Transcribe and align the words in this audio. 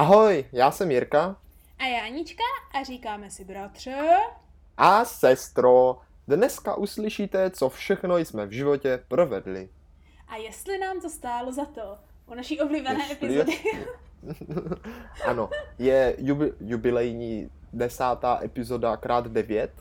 Ahoj, 0.00 0.44
já 0.52 0.70
jsem 0.70 0.90
Jirka. 0.90 1.36
A 1.78 1.84
já 1.84 2.04
Anička 2.04 2.42
a 2.74 2.82
říkáme 2.82 3.30
si 3.30 3.44
bratře. 3.44 4.16
A 4.76 5.04
sestro, 5.04 5.98
dneska 6.28 6.74
uslyšíte, 6.74 7.50
co 7.50 7.68
všechno 7.68 8.18
jsme 8.18 8.46
v 8.46 8.50
životě 8.50 9.02
provedli. 9.08 9.68
A 10.28 10.36
jestli 10.36 10.78
nám 10.78 11.00
to 11.00 11.10
stálo 11.10 11.52
za 11.52 11.64
to, 11.64 11.98
u 12.26 12.34
naší 12.34 12.60
oblíbené 12.60 12.98
jestli 13.08 13.26
epizody. 13.26 13.52
Je... 13.64 13.84
ano, 15.26 15.50
je 15.78 16.14
jubi, 16.18 16.52
jubilejní 16.60 17.50
desátá 17.72 18.40
epizoda 18.42 18.96
krát 18.96 19.26
devět. 19.26 19.72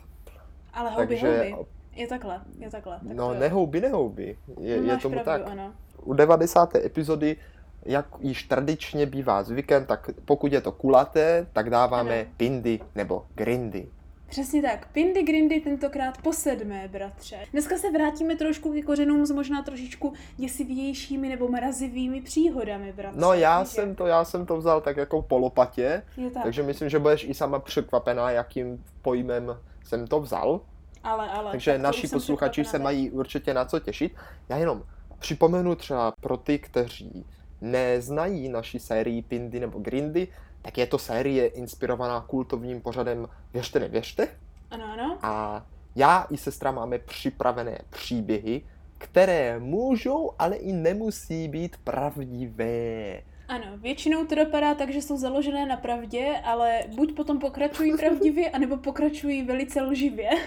Ale 0.74 0.90
houby, 0.90 1.08
takže... 1.08 1.52
houby. 1.52 1.70
Je 1.94 2.08
takhle, 2.08 2.42
je 2.58 2.70
takhle. 2.70 3.00
Tak 3.08 3.18
no, 3.18 3.34
nehouby, 3.34 3.82
nehouby. 3.82 4.38
Je, 4.60 4.76
je 4.76 4.98
tomu 4.98 5.20
pravdu, 5.20 5.44
tak. 5.44 5.52
Ano. 5.52 5.74
U 6.04 6.14
devadesáté 6.14 6.86
epizody 6.86 7.38
jak 7.86 8.06
již 8.20 8.44
tradičně 8.44 9.06
bývá 9.06 9.44
zvykem, 9.44 9.86
tak 9.86 10.10
pokud 10.26 10.54
je 10.54 10.62
to 10.62 10.72
kulaté, 10.72 11.48
tak 11.54 11.70
dáváme 11.70 12.22
ano. 12.22 12.32
pindy 12.38 12.80
nebo 12.96 13.26
grindy. 13.36 13.88
Přesně 14.30 14.62
tak. 14.62 14.88
Pindy 14.88 15.24
Grindy 15.24 15.60
tentokrát 15.60 16.22
po 16.22 16.34
sedmé, 16.34 16.88
bratře. 16.88 17.38
Dneska 17.52 17.78
se 17.78 17.92
vrátíme 17.92 18.36
trošku 18.36 18.74
k 18.74 18.86
kořenům 18.86 19.26
s 19.26 19.32
možná 19.32 19.64
trošičku 19.64 20.14
děsivějšími 20.38 21.30
nebo 21.30 21.48
mrazivými 21.48 22.22
příhodami, 22.22 22.94
bratře. 22.94 23.22
No 23.22 23.34
já 23.34 23.66
jsem 23.66 23.96
to, 23.96 24.06
já 24.06 24.26
jsem 24.26 24.46
to 24.46 24.58
vzal 24.58 24.82
tak 24.82 24.98
jako 24.98 25.22
polopatě, 25.22 26.04
tak. 26.34 26.44
takže 26.44 26.64
myslím, 26.64 26.90
že 26.90 27.00
budeš 27.00 27.24
i 27.24 27.34
sama 27.34 27.60
překvapená, 27.60 28.32
jakým 28.32 28.84
pojmem 29.02 29.58
jsem 29.84 30.08
to 30.08 30.20
vzal. 30.20 30.62
Ale, 31.04 31.30
ale. 31.30 31.52
Takže 31.52 31.72
tak 31.72 31.82
naši 31.82 32.08
posluchači 32.08 32.66
se 32.66 32.80
mají 32.80 33.12
určitě 33.12 33.54
na 33.54 33.66
co 33.66 33.80
těšit. 33.80 34.16
Já 34.50 34.58
jenom 34.58 34.84
připomenu 35.20 35.76
třeba 35.76 36.14
pro 36.22 36.38
ty, 36.38 36.60
kteří 36.60 37.26
neznají 37.62 38.50
naši 38.50 38.80
sérii 38.80 39.22
Pindy 39.22 39.60
nebo 39.60 39.80
Grindy, 39.80 40.28
tak 40.62 40.78
je 40.78 40.88
to 40.88 40.98
série 40.98 41.48
inspirovaná 41.48 42.22
kultovním 42.22 42.82
pořadem 42.82 43.28
Věřte, 43.54 43.80
nevěřte. 43.80 44.28
Ano, 44.72 44.86
ano. 44.94 45.18
A 45.22 45.66
já 45.96 46.28
i 46.32 46.38
sestra 46.38 46.72
máme 46.72 47.00
připravené 47.00 47.80
příběhy, 47.90 48.62
které 48.98 49.60
můžou, 49.60 50.32
ale 50.40 50.56
i 50.56 50.74
nemusí 50.74 51.48
být 51.48 51.78
pravdivé. 51.84 53.22
Ano, 53.48 53.66
většinou 53.76 54.26
to 54.26 54.36
dopadá 54.36 54.74
tak, 54.74 54.90
že 54.94 55.02
jsou 55.02 55.18
založené 55.18 55.66
na 55.66 55.78
pravdě, 55.78 56.36
ale 56.44 56.84
buď 56.96 57.16
potom 57.16 57.40
pokračují 57.40 57.98
pravdivě, 58.00 58.50
anebo 58.50 58.78
pokračují 58.78 59.44
velice 59.44 59.82
lživě. 59.82 60.30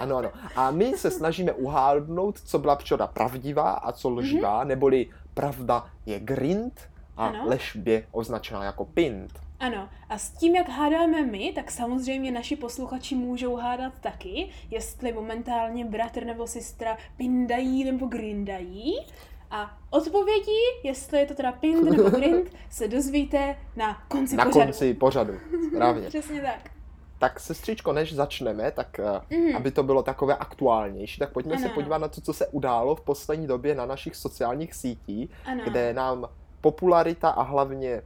Ano, 0.00 0.16
ano. 0.16 0.30
A 0.56 0.70
my 0.70 0.92
se 0.96 1.10
snažíme 1.10 1.52
uhádnout, 1.52 2.40
co 2.40 2.58
byla 2.58 2.76
včera 2.76 3.06
pravdivá 3.06 3.70
a 3.70 3.92
co 3.92 4.08
lživá, 4.10 4.64
mm-hmm. 4.64 4.68
neboli 4.68 5.06
pravda 5.36 5.90
je 6.06 6.20
grind 6.20 6.80
a 7.16 7.26
ano. 7.26 7.42
lež 7.46 7.78
je 7.84 8.06
označená 8.10 8.64
jako 8.64 8.84
pint. 8.84 9.32
Ano, 9.60 9.88
a 10.08 10.18
s 10.18 10.30
tím, 10.30 10.54
jak 10.56 10.68
hádáme 10.68 11.22
my, 11.22 11.52
tak 11.54 11.70
samozřejmě 11.70 12.30
naši 12.30 12.56
posluchači 12.56 13.14
můžou 13.14 13.56
hádat 13.56 13.92
taky, 14.00 14.48
jestli 14.70 15.12
momentálně 15.12 15.84
bratr 15.84 16.24
nebo 16.24 16.46
sestra 16.46 16.98
pindají 17.16 17.84
nebo 17.84 18.06
grindají. 18.06 19.06
A 19.50 19.78
odpovědi, 19.90 20.60
jestli 20.82 21.18
je 21.18 21.26
to 21.26 21.34
teda 21.34 21.52
pind 21.52 21.84
nebo 21.90 22.10
grind, 22.10 22.50
se 22.70 22.88
dozvíte 22.88 23.56
na 23.76 24.02
konci 24.08 24.36
na 24.36 24.44
pořadu. 24.44 24.58
Na 24.60 24.66
konci 24.66 24.94
pořadu, 24.94 25.32
správně. 25.68 26.06
Přesně 26.08 26.40
tak. 26.40 26.75
Tak 27.18 27.40
sestřičko, 27.40 27.92
než 27.92 28.14
začneme, 28.14 28.70
tak 28.70 29.00
mm. 29.30 29.56
aby 29.56 29.70
to 29.70 29.82
bylo 29.82 30.02
takové 30.02 30.36
aktuálnější, 30.36 31.18
tak 31.18 31.32
pojďme 31.32 31.54
ano. 31.54 31.62
se 31.62 31.68
podívat 31.68 31.98
na 31.98 32.08
to, 32.08 32.20
co 32.20 32.32
se 32.32 32.46
událo 32.46 32.94
v 32.94 33.00
poslední 33.00 33.46
době 33.46 33.74
na 33.74 33.86
našich 33.86 34.16
sociálních 34.16 34.74
sítích, 34.74 35.30
ano. 35.44 35.64
kde 35.64 35.92
nám 35.92 36.28
popularita 36.60 37.30
a 37.30 37.42
hlavně 37.42 38.02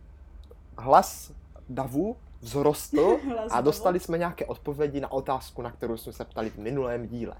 hlas 0.79 1.33
davu 1.69 2.17
vzrostl 2.41 3.19
a 3.51 3.61
dostali 3.61 4.01
jsme 4.01 4.19
nějaké 4.19 4.47
odpovědi 4.47 5.01
na 5.01 5.13
otázku, 5.13 5.63
na 5.63 5.71
kterou 5.71 5.97
jsme 5.97 6.13
se 6.13 6.25
ptali 6.25 6.51
v 6.51 6.57
minulém 6.57 7.09
díle. 7.09 7.35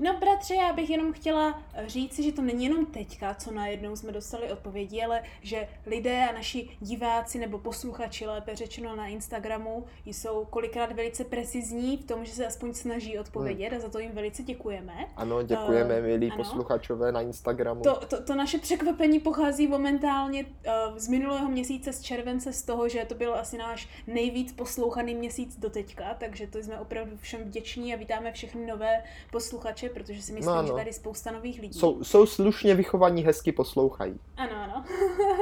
No 0.00 0.18
bratře, 0.18 0.54
já 0.54 0.72
bych 0.72 0.90
jenom 0.90 1.12
chtěla 1.12 1.62
říct, 1.86 2.18
že 2.18 2.32
to 2.32 2.42
není 2.42 2.64
jenom 2.64 2.86
teďka, 2.86 3.34
co 3.34 3.50
najednou 3.50 3.96
jsme 3.96 4.12
dostali 4.12 4.52
odpovědi, 4.52 5.02
ale 5.02 5.22
že 5.42 5.68
lidé 5.86 6.28
a 6.28 6.32
naši 6.32 6.68
diváci 6.80 7.38
nebo 7.38 7.58
posluchači, 7.58 8.26
lépe 8.26 8.56
řečeno 8.56 8.96
na 8.96 9.06
Instagramu, 9.06 9.84
jsou 10.04 10.44
kolikrát 10.44 10.92
velice 10.92 11.24
precizní 11.24 11.96
v 11.96 12.04
tom, 12.04 12.24
že 12.24 12.32
se 12.32 12.46
aspoň 12.46 12.74
snaží 12.74 13.18
odpovědět 13.18 13.68
hmm. 13.68 13.76
a 13.76 13.80
za 13.80 13.88
to 13.88 13.98
jim 13.98 14.12
velice 14.12 14.42
děkujeme. 14.42 14.92
Ano, 15.16 15.42
děkujeme, 15.42 15.98
uh, 15.98 16.06
milí 16.06 16.30
ano. 16.30 16.36
posluchačové 16.36 17.12
na 17.12 17.20
Instagramu. 17.20 17.82
To, 17.82 18.06
to, 18.06 18.22
to 18.22 18.34
naše 18.34 18.58
překvapení 18.58 19.20
pochází 19.20 19.66
momentálně 19.66 20.44
uh, 20.44 20.98
z 20.98 21.08
minulého 21.08 21.48
měsíce, 21.48 21.92
z 21.92 22.02
července, 22.02 22.52
z 22.52 22.62
toho, 22.62 22.88
že 22.88 23.04
to 23.04 23.14
byl 23.14 23.34
asi 23.34 23.58
náš 23.58 23.88
nejvíc 24.06 24.52
poslouchaný 24.52 25.14
měsíc 25.14 25.58
do 25.58 25.70
teďka, 25.70 26.14
takže 26.18 26.46
to 26.46 26.58
jsme 26.58 26.80
opravdu 26.80 27.16
všem 27.16 27.40
vděční 27.40 27.94
a 27.94 27.96
vítáme 27.96 28.32
všechny 28.32 28.66
nové 28.66 29.02
posluchače 29.30 29.85
posluchače, 29.88 30.06
protože 30.06 30.22
si 30.22 30.32
myslím, 30.32 30.54
no, 30.54 30.62
no. 30.62 30.68
že 30.68 30.72
tady 30.72 30.92
spousta 30.92 31.30
nových 31.30 31.60
lidí. 31.60 31.78
Jsou, 31.78 32.04
jsou 32.04 32.26
slušně 32.26 32.74
vychovaní, 32.74 33.24
hezky 33.24 33.52
poslouchají. 33.52 34.20
Ano, 34.36 34.52
ano. 34.56 34.84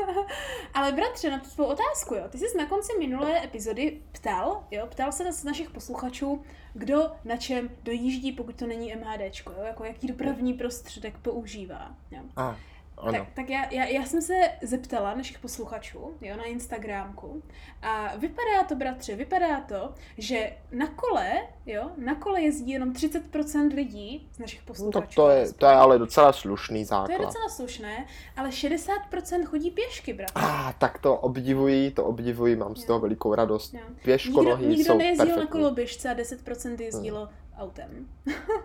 Ale 0.75 0.93
bratře, 0.93 1.31
na 1.31 1.38
tu 1.38 1.50
tvou 1.50 1.65
otázku, 1.65 2.15
jo. 2.15 2.25
Ty 2.28 2.38
jsi 2.38 2.59
na 2.59 2.66
konci 2.66 2.93
minulé 2.99 3.44
epizody 3.44 4.00
ptal, 4.12 4.65
jo, 4.71 4.87
ptal 4.87 5.12
se 5.12 5.33
z 5.33 5.44
našich 5.44 5.71
posluchačů, 5.71 6.43
kdo 6.75 7.10
na 7.25 7.37
čem 7.37 7.71
dojíždí, 7.83 8.33
pokud 8.33 8.56
to 8.56 8.66
není 8.66 8.94
MHDčko, 8.94 9.53
jo, 9.53 9.65
jako 9.65 9.84
jaký 9.84 10.06
dopravní 10.06 10.54
prostředek 10.54 11.19
používá. 11.19 11.94
Jo. 12.10 12.21
Ah. 12.37 12.56
Ano. 12.99 13.19
Tak, 13.19 13.28
tak 13.34 13.50
já, 13.50 13.72
já, 13.72 13.84
já 13.84 14.05
jsem 14.05 14.22
se 14.22 14.34
zeptala 14.62 15.15
našich 15.15 15.38
posluchačů, 15.38 16.15
jo, 16.21 16.37
na 16.37 16.44
Instagramku 16.44 17.43
a 17.82 18.16
vypadá 18.16 18.65
to, 18.69 18.75
bratře, 18.75 19.16
vypadá 19.16 19.60
to, 19.60 19.94
že 20.19 20.53
na 20.72 20.87
kole, 20.87 21.33
jo, 21.66 21.91
na 21.97 22.15
kole 22.15 22.43
jezdí 22.43 22.71
jenom 22.71 22.93
30% 22.93 23.75
lidí 23.75 24.28
z 24.33 24.38
našich 24.38 24.62
posluchačů. 24.62 24.99
No, 24.99 25.00
tak 25.00 25.15
to 25.15 25.31
je, 25.31 25.53
to 25.53 25.66
je 25.66 25.72
ale 25.72 25.99
docela 25.99 26.33
slušný 26.33 26.84
základ. 26.84 27.06
To 27.16 27.22
je 27.22 27.27
docela 27.27 27.49
slušné, 27.49 28.06
ale 28.37 28.49
60% 28.49 29.44
chodí 29.44 29.71
pěšky, 29.71 30.12
bratře. 30.12 30.34
Ah, 30.37 30.72
tak 30.78 30.99
to 30.99 31.16
obdivuji, 31.16 31.91
to 31.91 32.04
obdivuji, 32.04 32.56
mám 32.56 32.77
z 32.77 32.84
toho 32.84 33.00
velikou 33.00 33.34
radost. 33.34 33.75
Pěško 34.03 34.43
nikdo, 34.43 34.56
nikdo 34.56 34.84
jsou 34.84 34.99
nejezdil 34.99 35.27
perfektní. 35.27 35.44
na 35.44 35.62
koloběžce 35.62 36.10
a 36.10 36.15
10% 36.15 36.81
jezdilo 36.81 37.21
hmm 37.21 37.44
autem. 37.59 38.09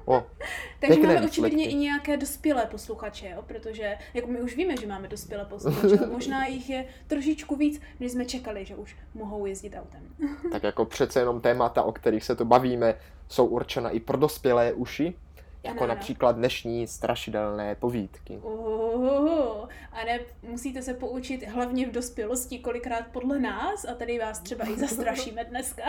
O, 0.05 0.25
Takže 0.79 1.01
máme 1.01 1.21
očividně 1.21 1.69
i 1.69 1.75
nějaké 1.75 2.17
dospělé 2.17 2.65
posluchače, 2.65 3.29
jo? 3.29 3.43
protože 3.47 3.97
jako 4.13 4.27
my 4.27 4.41
už 4.41 4.55
víme, 4.55 4.77
že 4.77 4.87
máme 4.87 5.07
dospělé 5.07 5.45
posluchače, 5.45 6.05
možná 6.11 6.45
jich 6.45 6.69
je 6.69 6.85
trošičku 7.07 7.55
víc, 7.55 7.81
než 7.99 8.11
jsme 8.11 8.25
čekali, 8.25 8.65
že 8.65 8.75
už 8.75 8.95
mohou 9.13 9.45
jezdit 9.45 9.75
autem. 9.75 10.01
tak 10.51 10.63
jako 10.63 10.85
přece 10.85 11.19
jenom 11.19 11.41
témata, 11.41 11.83
o 11.83 11.91
kterých 11.91 12.23
se 12.23 12.35
tu 12.35 12.45
bavíme, 12.45 12.95
jsou 13.27 13.45
určena 13.45 13.89
i 13.89 13.99
pro 13.99 14.17
dospělé 14.17 14.73
uši, 14.73 15.13
jako 15.63 15.83
ano, 15.83 15.93
například 15.93 16.35
dnešní 16.35 16.87
strašidelné 16.87 17.75
povídky. 17.75 18.37
Uhuhu. 18.37 19.67
A 19.91 20.03
ne, 20.05 20.19
musíte 20.43 20.81
se 20.81 20.93
poučit 20.93 21.47
hlavně 21.47 21.87
v 21.87 21.91
dospělosti, 21.91 22.59
kolikrát 22.59 23.07
podle 23.11 23.39
nás, 23.39 23.85
a 23.85 23.93
tady 23.93 24.19
vás 24.19 24.39
třeba 24.39 24.69
i 24.69 24.79
zastrašíme 24.79 25.43
dneska. 25.43 25.83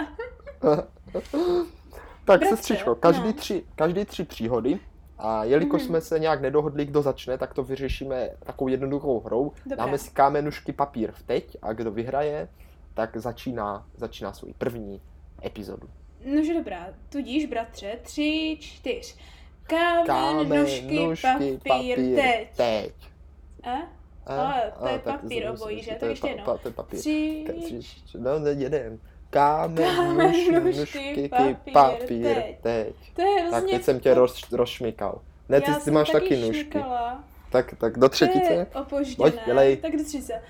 Tak, 2.24 2.40
Bratře, 2.40 2.56
sestřičko, 2.56 2.94
každý, 2.94 3.26
no. 3.26 3.32
tři, 3.32 3.64
každý 3.74 4.04
tři 4.04 4.24
příhody 4.24 4.78
a 5.18 5.44
jelikož 5.44 5.82
mm-hmm. 5.82 5.86
jsme 5.86 6.00
se 6.00 6.18
nějak 6.18 6.40
nedohodli, 6.40 6.84
kdo 6.84 7.02
začne, 7.02 7.38
tak 7.38 7.54
to 7.54 7.62
vyřešíme 7.62 8.30
takovou 8.40 8.68
jednoduchou 8.68 9.20
hrou. 9.20 9.52
Dobrá. 9.66 9.84
Dáme 9.84 9.98
si 9.98 10.10
kámenušky 10.10 10.72
papír 10.72 11.12
v 11.12 11.22
teď 11.22 11.56
a 11.62 11.72
kdo 11.72 11.90
vyhraje, 11.90 12.48
tak 12.94 13.16
začíná, 13.16 13.86
začíná 13.96 14.32
svůj 14.32 14.54
první 14.58 15.00
epizodu. 15.44 15.88
Nože 16.24 16.54
dobrá, 16.54 16.88
tudíž 17.08 17.46
bratře, 17.46 17.98
tři, 18.02 18.56
čtyř. 18.60 19.16
Kámen, 19.62 20.06
Kámen 20.06 20.60
nůžky, 20.60 21.00
nůžky 21.00 21.26
papír, 21.26 21.58
papír, 21.68 21.96
teď. 22.14 22.56
teď. 22.56 22.94
A? 23.62 23.70
A, 24.26 24.42
Ale 24.42 24.72
to 24.78 24.84
a, 24.84 24.90
je 24.90 24.98
papír 24.98 25.50
obojí, 25.50 25.82
že? 25.82 25.94
To, 25.94 26.06
ještě 26.06 26.28
jednou. 26.28 26.58
Tři, 26.86 27.46
no, 28.18 28.30
jeden 28.46 28.98
kámen, 29.30 29.96
kámen 29.96 30.26
nůžky, 30.26 30.60
nůžky, 30.60 31.28
papír, 31.28 31.56
papír 31.72 32.34
teď. 32.34 32.60
teď. 32.60 32.94
To 33.14 33.22
je 33.22 33.50
tak 33.50 33.64
teď 33.64 33.82
jsem 33.82 34.00
tě 34.00 34.14
roz, 34.14 34.52
rozšmykal. 34.52 35.20
Ne, 35.48 35.60
ty, 35.60 35.70
ty 35.84 35.90
máš 35.90 36.10
taky, 36.10 36.36
nůžky. 36.36 36.84
Tak, 37.50 37.74
tak 37.78 37.98
do 37.98 38.08
třetice. 38.08 38.48
To 38.48 38.52
je 38.52 38.66
opožděné. 38.82 39.16
Pojď, 39.16 39.34
dělej. 39.46 39.76
Tak 39.76 39.96
do 39.96 40.04
třetice. 40.04 40.42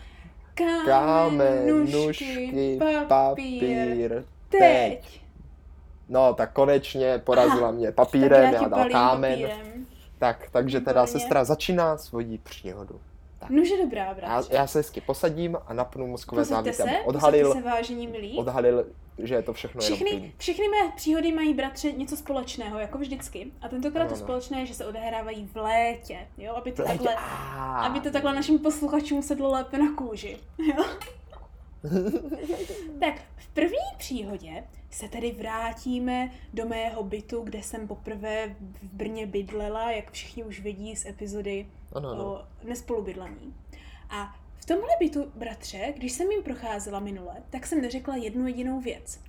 Kámen, 0.54 0.86
kámen 0.86 1.66
nůžky, 1.66 2.52
nůžky, 2.52 2.78
papír, 3.08 4.24
teď. 4.48 5.20
No, 6.08 6.34
tak 6.34 6.52
konečně 6.52 7.18
porazila 7.24 7.68
Aha, 7.68 7.70
mě 7.70 7.92
papírem, 7.92 8.44
já, 8.54 8.62
já 8.62 8.68
dal 8.68 8.88
kámen. 8.90 9.40
Papírem. 9.40 9.86
Tak, 10.18 10.48
takže 10.52 10.80
teda 10.80 11.06
sestra 11.06 11.44
začíná 11.44 11.96
svoji 11.96 12.38
příhodu. 12.38 13.00
Tak. 13.40 13.50
Nože 13.50 13.76
dobrá, 13.76 14.14
bratře. 14.14 14.54
Já, 14.54 14.60
já 14.60 14.66
se 14.66 14.78
hezky 14.78 15.00
posadím 15.00 15.58
a 15.66 15.74
napnu 15.74 16.06
mozkové 16.06 16.44
závity, 16.44 16.82
aby 16.82 16.92
odhalil, 17.04 17.52
se, 17.52 17.60
vážení 17.60 18.06
milí. 18.06 18.36
odhalil, 18.36 18.86
že 19.18 19.34
je 19.34 19.42
to 19.42 19.52
všechno 19.52 19.80
všechny, 19.80 20.10
jenom 20.10 20.30
Všechny 20.38 20.64
mé 20.68 20.92
příhody 20.96 21.32
mají, 21.32 21.54
bratře, 21.54 21.92
něco 21.92 22.16
společného, 22.16 22.78
jako 22.78 22.98
vždycky. 22.98 23.52
A 23.62 23.68
tentokrát 23.68 24.04
no, 24.04 24.08
to 24.10 24.14
no. 24.14 24.20
společné 24.20 24.60
je, 24.60 24.66
že 24.66 24.74
se 24.74 24.86
odehrávají 24.86 25.46
v 25.52 25.56
létě, 25.56 26.18
jo? 26.38 26.54
Aby 26.54 26.72
to, 26.72 26.82
létě. 26.82 26.98
takhle, 26.98 27.16
aby 27.56 28.00
to 28.00 28.10
takhle 28.10 28.34
našim 28.34 28.58
posluchačům 28.58 29.22
sedlo 29.22 29.50
lépe 29.50 29.78
na 29.78 29.94
kůži, 29.94 30.38
jo? 30.58 30.84
tak 33.00 33.14
v 33.36 33.48
první 33.48 33.90
příhodě 33.98 34.64
se 34.90 35.08
tedy 35.08 35.32
vrátíme 35.32 36.30
do 36.54 36.66
mého 36.66 37.02
bytu, 37.02 37.42
kde 37.42 37.62
jsem 37.62 37.88
poprvé 37.88 38.56
v 38.82 38.92
Brně 38.92 39.26
bydlela, 39.26 39.90
jak 39.90 40.10
všichni 40.10 40.44
už 40.44 40.60
vidí 40.60 40.96
z 40.96 41.06
epizody 41.06 41.66
ano, 41.92 42.08
ano. 42.08 42.24
o 42.24 42.44
nespolubydlení. 42.64 43.54
A 44.10 44.36
v 44.58 44.66
tomhle 44.66 44.88
bytu, 45.00 45.32
bratře, 45.34 45.94
když 45.96 46.12
jsem 46.12 46.30
jim 46.30 46.42
procházela 46.42 47.00
minule, 47.00 47.36
tak 47.50 47.66
jsem 47.66 47.80
neřekla 47.80 48.16
jednu 48.16 48.46
jedinou 48.46 48.80
věc. 48.80 49.20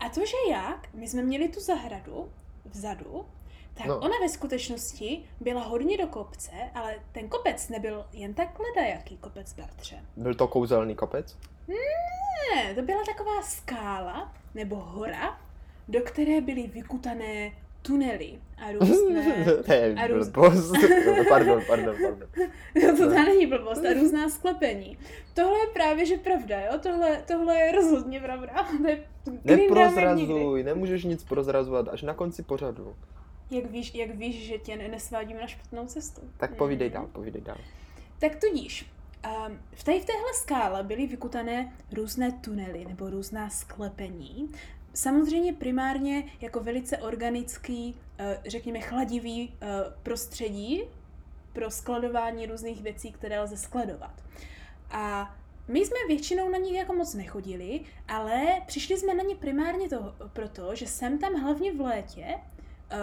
A 0.00 0.08
to, 0.08 0.20
že 0.26 0.36
jak, 0.50 0.94
my 0.94 1.08
jsme 1.08 1.22
měli 1.22 1.48
tu 1.48 1.60
zahradu 1.60 2.28
vzadu, 2.64 3.26
tak 3.74 3.86
no. 3.86 3.98
ona 3.98 4.14
ve 4.22 4.28
skutečnosti 4.28 5.24
byla 5.40 5.64
hodně 5.64 5.98
do 5.98 6.06
kopce, 6.06 6.50
ale 6.74 6.98
ten 7.12 7.28
kopec 7.28 7.68
nebyl 7.68 8.06
jen 8.12 8.34
tak 8.34 8.58
jaký 8.88 9.16
kopec, 9.16 9.52
bratře. 9.52 10.04
Byl 10.16 10.34
to 10.34 10.48
kouzelný 10.48 10.94
kopec? 10.94 11.36
Ne, 11.68 12.74
to 12.74 12.82
byla 12.82 13.04
taková 13.04 13.42
skála 13.42 14.32
nebo 14.54 14.76
hora, 14.76 15.38
do 15.88 16.00
které 16.00 16.40
byly 16.40 16.62
vykutané 16.62 17.52
tunely 17.82 18.38
a 18.58 18.72
různé... 18.72 19.46
ne, 19.68 19.94
a 19.94 20.06
růz... 20.06 20.28
blbost. 20.28 20.72
pardon, 21.28 21.62
pardon, 21.66 21.96
pardon. 22.02 22.28
No, 22.74 22.96
to 22.96 23.14
tam 23.14 23.24
není 23.24 23.46
blbost 23.46 23.84
a 23.84 23.92
různá 23.92 24.28
sklepení. 24.28 24.98
Tohle 25.34 25.58
je 25.58 25.66
právě, 25.72 26.06
že 26.06 26.16
pravda, 26.16 26.60
jo? 26.60 26.78
Tohle, 26.82 27.22
tohle 27.26 27.58
je 27.58 27.72
rozhodně 27.72 28.20
pravda. 28.20 28.68
To 29.24 29.30
je 29.52 29.56
Neprozrazuj, 29.56 30.62
nemůžeš 30.62 31.04
nic 31.04 31.24
prozrazovat 31.24 31.88
až 31.88 32.02
na 32.02 32.14
konci 32.14 32.42
pořadu. 32.42 32.96
Jak 33.50 33.70
víš, 33.70 33.94
jak 33.94 34.10
víš, 34.14 34.46
že 34.46 34.58
tě 34.58 34.76
nesvádím 34.76 35.36
na 35.40 35.46
špatnou 35.46 35.86
cestu? 35.86 36.20
Tak 36.36 36.54
povídej 36.54 36.90
dál, 36.90 37.06
povídej 37.12 37.42
dál. 37.42 37.56
Tak 38.18 38.36
tudíž, 38.36 38.86
um, 39.26 39.58
v, 39.74 39.84
tady 39.84 40.00
v 40.00 40.04
téhle 40.04 40.34
skále 40.34 40.82
byly 40.82 41.06
vykutané 41.06 41.72
různé 41.92 42.32
tunely 42.32 42.84
nebo 42.84 43.10
různá 43.10 43.50
sklepení. 43.50 44.52
Samozřejmě 44.94 45.52
primárně 45.52 46.24
jako 46.40 46.60
velice 46.60 46.98
organický, 46.98 47.94
uh, 47.94 48.26
řekněme 48.46 48.80
chladivý 48.80 49.48
uh, 49.48 49.68
prostředí 50.02 50.82
pro 51.52 51.70
skladování 51.70 52.46
různých 52.46 52.82
věcí, 52.82 53.12
které 53.12 53.40
lze 53.40 53.56
skladovat. 53.56 54.22
A 54.90 55.36
my 55.68 55.86
jsme 55.86 55.96
většinou 56.08 56.50
na 56.50 56.58
nich 56.58 56.74
jako 56.74 56.92
moc 56.92 57.14
nechodili, 57.14 57.80
ale 58.08 58.62
přišli 58.66 58.96
jsme 58.96 59.14
na 59.14 59.22
ně 59.22 59.36
primárně 59.36 59.88
to, 59.88 60.14
proto, 60.32 60.74
že 60.74 60.86
jsem 60.86 61.18
tam 61.18 61.34
hlavně 61.34 61.72
v 61.72 61.80
létě 61.80 62.24
uh, 62.34 62.98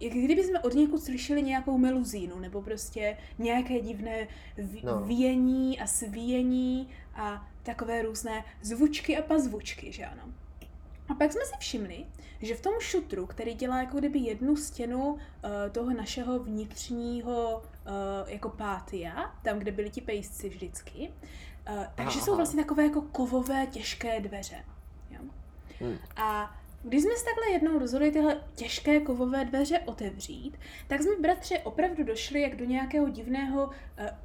jak 0.00 0.12
kdyby 0.12 0.44
jsme 0.44 0.60
od 0.60 0.74
někud 0.74 1.02
slyšeli 1.02 1.42
nějakou 1.42 1.78
meluzínu, 1.78 2.38
nebo 2.38 2.62
prostě 2.62 3.16
nějaké 3.38 3.80
divné 3.80 4.28
v- 4.56 4.84
no. 4.84 5.00
vění 5.00 5.80
a 5.80 5.86
svíjení 5.86 6.88
a 7.14 7.48
takové 7.62 8.02
různé 8.02 8.44
zvučky 8.62 9.18
a 9.18 9.22
pazvučky, 9.22 9.92
že 9.92 10.06
ano. 10.06 10.22
A 11.08 11.14
pak 11.14 11.32
jsme 11.32 11.40
si 11.44 11.52
všimli, 11.58 12.04
že 12.42 12.54
v 12.54 12.60
tom 12.60 12.72
šutru, 12.80 13.26
který 13.26 13.54
dělá 13.54 13.78
jako 13.80 13.98
kdyby 13.98 14.18
jednu 14.18 14.56
stěnu 14.56 15.12
uh, 15.12 15.18
toho 15.72 15.92
našeho 15.92 16.38
vnitřního 16.38 17.62
uh, 17.62 18.30
jako 18.30 18.48
pátia, 18.48 19.34
tam, 19.42 19.58
kde 19.58 19.72
byli 19.72 19.90
ti 19.90 20.00
pejsci 20.00 20.48
vždycky, 20.48 21.12
uh, 21.70 21.84
takže 21.94 22.18
Aha. 22.18 22.26
jsou 22.26 22.36
vlastně 22.36 22.62
takové 22.62 22.84
jako 22.84 23.02
kovové 23.02 23.66
těžké 23.66 24.20
dveře. 24.20 24.64
Jo? 25.10 25.20
Hmm. 25.80 25.98
A 26.16 26.59
když 26.82 27.02
jsme 27.02 27.16
se 27.16 27.24
takhle 27.24 27.50
jednou 27.52 27.78
rozhodli 27.78 28.10
tyhle 28.10 28.40
těžké 28.54 29.00
kovové 29.00 29.44
dveře 29.44 29.78
otevřít, 29.78 30.58
tak 30.88 31.02
jsme 31.02 31.16
bratře 31.20 31.58
opravdu 31.58 32.04
došli 32.04 32.40
jak 32.40 32.56
do 32.56 32.64
nějakého 32.64 33.08
divného 33.08 33.70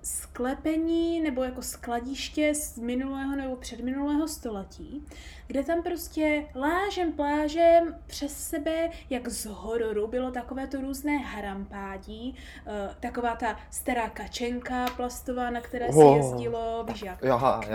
sklepení 0.04 1.22
nebo 1.22 1.44
jako 1.44 1.62
skladiště 1.62 2.56
z 2.56 2.78
minulého 2.78 3.36
nebo 3.36 3.56
předminulého 3.56 4.28
století, 4.28 5.06
kde 5.48 5.64
tam 5.64 5.84
prostě 5.84 6.46
lážem 6.56 7.14
plážem 7.14 7.96
přes 8.08 8.38
sebe, 8.38 8.90
jak 9.10 9.28
z 9.30 9.46
hororu, 9.46 10.08
bylo 10.08 10.32
takové 10.32 10.68
to 10.68 10.82
různé 10.82 11.18
harampádí, 11.18 12.36
uh, 12.66 12.94
taková 13.00 13.36
ta 13.36 13.60
stará 13.72 14.10
kačenka 14.10 14.86
plastová, 14.96 15.50
na 15.50 15.62
které 15.62 15.94
se 15.94 16.04
jezdilo, 16.18 16.86
víš 16.88 17.02
jak, 17.02 17.20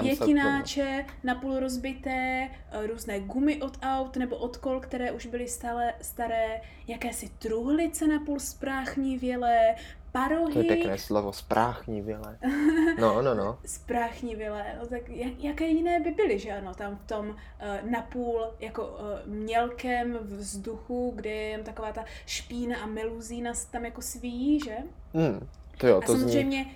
květináče 0.00 1.04
napůl 1.24 1.60
rozbité, 1.60 2.50
uh, 2.78 2.86
různé 2.86 3.20
gumy 3.20 3.62
od 3.62 3.78
aut 3.82 4.16
nebo 4.16 4.36
od 4.36 4.56
kol, 4.56 4.80
které 4.80 5.12
už 5.12 5.26
byly 5.26 5.48
stále 5.48 5.94
staré, 6.00 6.60
jakési 6.86 7.30
truhlice 7.38 8.06
napůl 8.06 8.40
spráchnivělé, 8.40 9.74
parohy. 10.12 10.52
To 10.52 10.58
je 10.58 10.64
pěkné 10.64 10.98
slovo, 10.98 11.32
spráchnivělé. 11.32 12.38
No, 13.00 13.22
no, 13.22 13.34
no. 13.34 13.58
spráchnivělé, 13.66 14.76
no 14.80 14.86
tak 14.86 15.08
jak, 15.08 15.32
jaké 15.38 15.66
jiné 15.66 16.00
by 16.00 16.10
byly, 16.10 16.38
že 16.38 16.52
ano, 16.52 16.74
tam 16.74 16.96
v 16.96 17.04
tom 17.06 17.28
uh, 17.28 17.34
napůl 17.90 18.44
jako 18.60 18.86
uh, 18.86 19.32
mělkém 19.32 20.18
vzduchu, 20.22 21.12
kde 21.16 21.30
je 21.30 21.48
jen 21.48 21.64
taková 21.64 21.92
ta 21.92 22.04
špína 22.26 22.76
a 22.82 22.86
meluzína 22.86 23.52
tam 23.70 23.84
jako 23.84 24.02
svíjí, 24.02 24.60
že? 24.60 24.76
Mm, 25.12 25.48
to 25.78 25.86
jo, 25.86 26.00
to 26.06 26.12
a 26.12 26.16
samozřejmě 26.16 26.62
zní... 26.64 26.74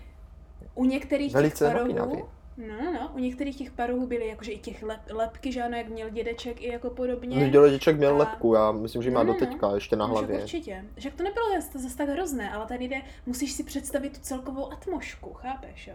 u 0.74 0.84
některých 0.84 1.32
těch 1.32 1.58
parohů, 1.58 2.28
No, 2.56 2.84
no, 2.84 2.92
no, 2.92 3.10
u 3.14 3.18
některých 3.18 3.56
těch 3.56 3.70
parohů 3.70 4.06
byly 4.06 4.28
jakože 4.28 4.52
i 4.52 4.58
těch 4.58 4.82
lep, 4.82 5.00
lepky, 5.10 5.52
že 5.52 5.62
ano, 5.62 5.76
jak 5.76 5.88
měl 5.88 6.10
dědeček 6.10 6.62
i 6.62 6.68
jako 6.68 6.90
podobně. 6.90 7.36
No, 7.36 7.48
dědeček 7.48 7.96
měl 7.96 8.14
a... 8.14 8.16
lepku, 8.16 8.54
já 8.54 8.72
myslím, 8.72 9.02
že 9.02 9.10
má 9.10 9.22
no, 9.22 9.32
no, 9.32 9.32
doteďka 9.32 9.68
no. 9.68 9.74
ještě 9.74 9.96
na 9.96 10.06
hlavě. 10.06 10.36
No, 10.36 10.42
určitě. 10.42 10.84
Že 10.96 11.10
to 11.10 11.22
nebylo 11.22 11.46
zase 11.72 11.96
tak 11.96 12.08
hrozné, 12.08 12.50
ale 12.50 12.66
tady 12.66 12.84
jde, 12.84 13.02
musíš 13.26 13.52
si 13.52 13.64
představit 13.64 14.12
tu 14.12 14.20
celkovou 14.20 14.72
atmošku, 14.72 15.32
chápeš, 15.32 15.86
jo? 15.86 15.94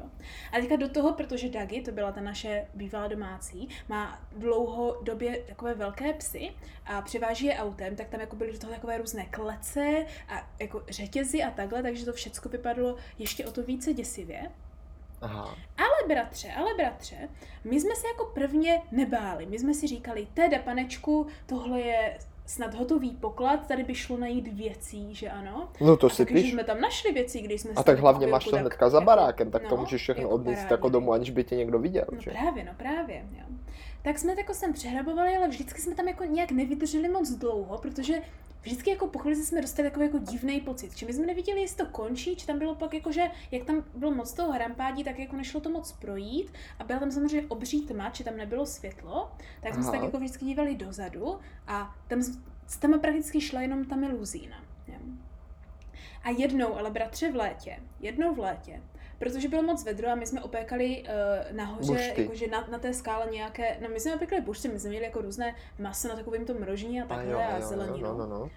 A 0.52 0.60
teďka 0.60 0.76
do 0.76 0.90
toho, 0.90 1.14
protože 1.14 1.50
Dagi, 1.50 1.82
to 1.82 1.92
byla 1.92 2.12
ta 2.12 2.22
naše 2.22 2.68
bývalá 2.74 3.08
domácí, 3.08 3.70
má 3.90 4.22
dlouhodobě 4.38 5.44
takové 5.48 5.74
velké 5.74 6.14
psy 6.14 6.52
a 6.86 7.02
převáží 7.02 7.46
je 7.46 7.56
autem, 7.56 7.96
tak 7.96 8.10
tam 8.10 8.20
jako 8.20 8.36
byly 8.36 8.52
do 8.52 8.60
toho 8.60 8.74
takové 8.74 8.98
různé 8.98 9.26
klece 9.26 10.06
a 10.28 10.50
jako 10.60 10.84
řetězy 10.90 11.44
a 11.44 11.52
takhle, 11.52 11.84
takže 11.84 12.06
to 12.06 12.14
všechno 12.14 12.52
vypadalo 12.52 12.96
ještě 13.20 13.46
o 13.46 13.52
to 13.52 13.64
více 13.64 13.94
děsivě. 13.94 14.50
Aha. 15.22 15.56
Ale 15.78 16.08
bratře, 16.08 16.52
ale 16.58 16.74
bratře, 16.78 17.30
my 17.64 17.82
jsme 17.82 17.96
se 17.96 18.08
jako 18.08 18.26
prvně 18.26 18.82
nebáli. 18.92 19.46
My 19.46 19.60
jsme 19.60 19.74
si 19.74 19.88
říkali, 19.88 20.28
teda 20.34 20.60
panečku, 20.60 21.28
tohle 21.46 21.82
je 21.82 22.18
snad 22.46 22.74
hotový 22.74 23.12
poklad, 23.12 23.68
tady 23.68 23.84
by 23.84 23.96
šlo 23.96 24.18
najít 24.18 24.48
věcí, 24.48 25.16
že 25.16 25.30
ano? 25.30 25.70
No 25.82 25.98
to 25.98 26.10
si 26.10 26.26
píš. 26.26 26.52
jsme 26.52 26.64
tam 26.64 26.82
našli 26.82 27.12
věci, 27.12 27.42
když 27.42 27.62
jsme 27.62 27.72
A 27.76 27.84
tak 27.84 28.00
hlavně 28.00 28.28
máš 28.28 28.46
to 28.46 28.58
hnedka 28.58 28.90
za 28.90 29.02
barákem, 29.02 29.52
tak 29.52 29.64
no, 29.64 29.70
to 29.70 29.78
můžeš 29.78 30.02
všechno 30.02 30.24
jako 30.24 30.34
odnést 30.34 30.72
jako 30.72 30.90
domů, 30.90 31.14
aniž 31.14 31.30
by 31.30 31.44
tě 31.44 31.56
někdo 31.56 31.80
viděl, 31.80 32.06
no 32.12 32.22
že? 32.22 32.32
právě, 32.32 32.64
no 32.64 32.72
právě, 32.78 33.26
jo. 33.32 33.46
Tak 34.02 34.20
jsme 34.20 34.34
jako 34.38 34.54
sem 34.54 34.74
přehrabovali, 34.74 35.38
ale 35.38 35.48
vždycky 35.48 35.82
jsme 35.82 35.96
tam 35.96 36.08
jako 36.08 36.24
nějak 36.24 36.52
nevydrželi 36.52 37.10
moc 37.10 37.30
dlouho, 37.30 37.78
protože 37.78 38.22
vždycky 38.62 38.90
jako 38.90 39.08
po 39.08 39.20
chvíli 39.20 39.36
jsme 39.36 39.62
dostali 39.62 39.90
takový 39.90 40.06
jako 40.06 40.18
divný 40.18 40.62
pocit. 40.62 40.96
Či 40.96 41.06
my 41.06 41.14
jsme 41.14 41.26
neviděli, 41.26 41.62
jestli 41.62 41.78
to 41.78 41.86
končí, 41.86 42.36
či 42.36 42.48
tam 42.48 42.60
bylo 42.60 42.76
pak 42.76 42.94
jako, 42.94 43.12
že 43.12 43.28
jak 43.52 43.64
tam 43.64 43.84
bylo 43.96 44.12
moc 44.12 44.34
toho 44.34 44.52
hrampádí, 44.52 45.04
tak 45.04 45.20
jako 45.20 45.36
nešlo 45.36 45.60
to 45.62 45.70
moc 45.70 45.92
projít 45.92 46.52
a 46.80 46.84
byla 46.84 47.00
tam 47.00 47.12
samozřejmě 47.12 47.48
obří 47.48 47.82
tma, 47.82 48.10
či 48.10 48.24
tam 48.24 48.38
nebylo 48.38 48.66
světlo, 48.66 49.32
tak 49.62 49.74
jsme 49.74 49.84
se 49.84 49.92
tak 49.92 50.04
jako 50.04 50.18
vždycky 50.18 50.46
dívali 50.46 50.76
dozadu 50.76 51.40
a 51.68 51.96
tam, 52.08 52.22
tam 52.80 53.00
prakticky 53.00 53.42
šla 53.42 53.62
jenom 53.62 53.86
ta 53.86 53.96
meluzína. 53.96 54.64
A 56.24 56.30
jednou, 56.30 56.78
ale 56.78 56.92
bratře 56.92 57.32
v 57.32 57.36
létě, 57.36 57.80
jednou 58.00 58.36
v 58.36 58.40
létě, 58.40 58.82
protože 59.20 59.48
bylo 59.48 59.64
moc 59.64 59.84
vedro 59.84 60.10
a 60.10 60.16
my 60.16 60.26
jsme 60.26 60.42
opékali 60.42 61.04
uh, 61.04 61.58
nahoře, 61.58 62.14
jakože 62.18 62.48
na, 62.48 62.68
na 62.72 62.80
té 62.80 62.94
skále 62.94 63.28
nějaké, 63.32 63.78
no 63.82 63.90
my 63.94 64.00
jsme 64.00 64.16
opékali 64.16 64.42
bušty, 64.42 64.68
my 64.68 64.80
jsme 64.80 64.90
měli 64.90 65.06
jako 65.06 65.22
různé 65.22 65.56
maso 65.80 66.08
na 66.08 66.16
takovém 66.16 66.46
tom 66.46 66.60
mrožení 66.60 67.02
a 67.02 67.06
takhle 67.06 67.36
a, 67.36 67.52
jo, 67.52 67.58
a 67.58 67.62
zeleninu. 67.62 68.08
Jo, 68.08 68.14
no, 68.18 68.26
no, 68.26 68.40
no. 68.40 68.50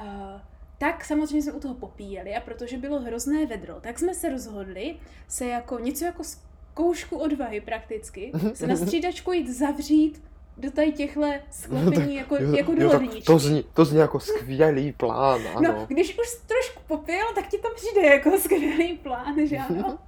Uh, 0.00 0.40
tak 0.78 1.04
samozřejmě 1.04 1.42
jsme 1.42 1.52
u 1.52 1.60
toho 1.60 1.74
popíjeli 1.74 2.34
a 2.34 2.40
protože 2.40 2.78
bylo 2.78 3.00
hrozné 3.00 3.46
vedro, 3.46 3.80
tak 3.80 3.98
jsme 3.98 4.14
se 4.14 4.28
rozhodli 4.28 4.96
se 5.28 5.46
jako 5.46 5.78
něco 5.78 6.04
jako 6.04 6.22
zkoušku 6.24 7.18
odvahy 7.18 7.60
prakticky, 7.60 8.32
se 8.54 8.66
na 8.66 8.76
střídačku 8.76 9.32
jít 9.32 9.48
zavřít 9.48 10.22
do 10.56 10.70
tady 10.70 10.92
těchto 10.92 11.20
sklepení 11.50 12.14
no, 12.14 12.20
jako, 12.20 12.36
jo, 12.36 12.56
jako 12.56 12.74
do 12.74 12.82
jo, 12.82 13.00
to, 13.26 13.38
zní, 13.38 13.64
to 13.74 13.84
zní 13.84 13.98
jako 13.98 14.20
skvělý 14.20 14.92
plán, 14.92 15.42
no, 15.44 15.56
ano. 15.56 15.72
No, 15.72 15.86
když 15.88 16.18
už 16.18 16.26
trošku 16.46 16.82
popil, 16.86 17.24
tak 17.34 17.48
ti 17.48 17.58
to 17.58 17.68
přijde 17.74 18.06
jako 18.06 18.38
skvělý 18.38 18.98
plán, 18.98 19.46
že 19.46 19.56
ano? 19.56 19.98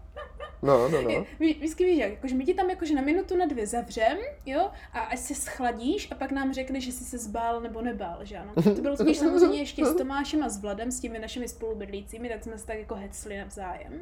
No, 0.62 0.88
no, 0.88 1.02
no. 1.02 1.26
Ví, 1.40 1.54
vždycky 1.54 1.84
víš 1.84 1.98
jak, 1.98 2.10
jakože 2.10 2.34
my 2.34 2.44
ti 2.44 2.54
tam 2.54 2.70
jakože 2.70 2.94
na 2.94 3.02
minutu 3.02 3.36
na 3.36 3.46
dvě 3.46 3.66
zavřem, 3.66 4.18
jo, 4.46 4.70
a 4.92 5.00
až 5.00 5.18
se 5.18 5.34
schladíš 5.34 6.08
a 6.12 6.14
pak 6.14 6.32
nám 6.32 6.52
řekneš, 6.52 6.84
že 6.84 6.92
jsi 6.92 7.04
se 7.04 7.18
zbál 7.18 7.60
nebo 7.60 7.82
nebál, 7.82 8.24
že 8.24 8.36
ano. 8.36 8.52
To 8.62 8.82
bylo 8.82 8.96
spíš 8.96 9.18
samozřejmě 9.18 9.58
ještě 9.58 9.84
s 9.84 9.96
Tomášem 9.96 10.42
a 10.42 10.48
s 10.48 10.60
Vladem, 10.60 10.90
s 10.90 11.00
těmi 11.00 11.18
našimi 11.18 11.48
spolubydlícími, 11.48 12.28
tak 12.28 12.44
jsme 12.44 12.58
se 12.58 12.66
tak 12.66 12.78
jako 12.78 12.94
hecli 12.94 13.38
navzájem. 13.38 13.92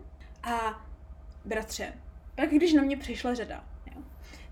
A 0.43 0.87
bratře, 1.45 1.93
pak 2.35 2.51
když 2.51 2.73
na 2.73 2.83
mě 2.83 2.97
přišla 2.97 3.35
řada, 3.35 3.65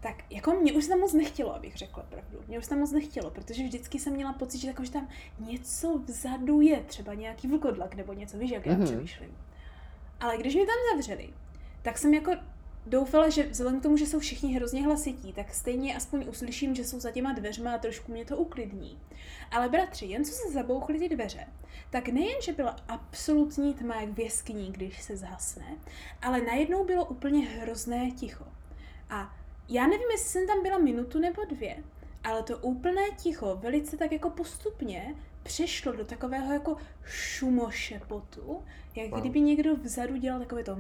tak 0.00 0.16
jako 0.30 0.52
mě 0.52 0.72
už 0.72 0.84
se 0.84 0.90
tam 0.90 1.00
moc 1.00 1.12
nechtělo, 1.12 1.54
abych 1.54 1.76
řekla 1.76 2.02
pravdu. 2.02 2.38
Mě 2.48 2.58
už 2.58 2.64
se 2.64 2.70
tam 2.70 2.78
moc 2.78 2.92
nechtělo, 2.92 3.30
protože 3.30 3.62
vždycky 3.62 3.98
jsem 3.98 4.12
měla 4.12 4.32
pocit, 4.32 4.58
že, 4.58 4.68
jako, 4.68 4.84
že 4.84 4.90
tam 4.90 5.08
něco 5.38 5.98
vzadu 5.98 6.60
je, 6.60 6.80
třeba 6.86 7.14
nějaký 7.14 7.48
vlkodlak 7.48 7.94
nebo 7.94 8.12
něco, 8.12 8.38
víš, 8.38 8.50
jak 8.50 8.66
já 8.66 8.72
mm-hmm. 8.72 8.84
přemýšlím. 8.84 9.36
Ale 10.20 10.38
když 10.38 10.54
mě 10.54 10.66
tam 10.66 10.75
zavřeli, 10.92 11.28
tak 11.87 11.99
jsem 11.99 12.14
jako 12.14 12.33
doufala, 12.87 13.28
že 13.28 13.43
vzhledem 13.43 13.81
k 13.81 13.83
tomu, 13.83 13.97
že 13.97 14.07
jsou 14.07 14.19
všichni 14.19 14.55
hrozně 14.55 14.85
hlasití, 14.85 15.33
tak 15.33 15.55
stejně 15.55 15.97
aspoň 15.97 16.25
uslyším, 16.28 16.75
že 16.75 16.85
jsou 16.85 17.00
za 17.00 17.11
těma 17.11 17.33
dveřma 17.33 17.73
a 17.73 17.78
trošku 17.78 18.12
mě 18.12 18.25
to 18.25 18.37
uklidní. 18.37 18.99
Ale 19.50 19.69
bratři, 19.69 20.07
jen 20.07 20.25
co 20.25 20.33
se 20.33 20.52
zabouchly 20.52 20.99
ty 20.99 21.09
dveře, 21.09 21.47
tak 21.90 22.09
nejen, 22.09 22.43
že 22.43 22.52
byla 22.52 22.76
absolutní 22.88 23.75
tma 23.75 24.00
jak 24.00 24.11
v 24.11 24.21
jeskyni, 24.21 24.71
když 24.71 25.02
se 25.02 25.16
zhasne, 25.16 25.76
ale 26.23 26.40
najednou 26.40 26.85
bylo 26.85 27.05
úplně 27.05 27.47
hrozné 27.47 28.11
ticho. 28.11 28.45
A 29.11 29.37
já 29.69 29.87
nevím, 29.87 30.11
jestli 30.11 30.28
jsem 30.28 30.47
tam 30.47 30.62
byla 30.62 30.78
minutu 30.78 31.19
nebo 31.19 31.45
dvě, 31.45 31.76
ale 32.25 32.43
to 32.43 32.59
úplné 32.59 33.02
ticho 33.16 33.59
velice 33.62 33.97
tak 33.97 34.12
jako 34.12 34.31
postupně 34.31 35.14
přešlo 35.46 35.92
do 35.92 36.04
takového 36.04 36.52
jako 36.52 36.76
šumošepotu, 37.04 38.62
jak 38.96 39.10
wow. 39.10 39.20
kdyby 39.20 39.40
někdo 39.40 39.76
vzadu 39.76 40.16
dělal 40.16 40.40
takové 40.40 40.64
to 40.64 40.76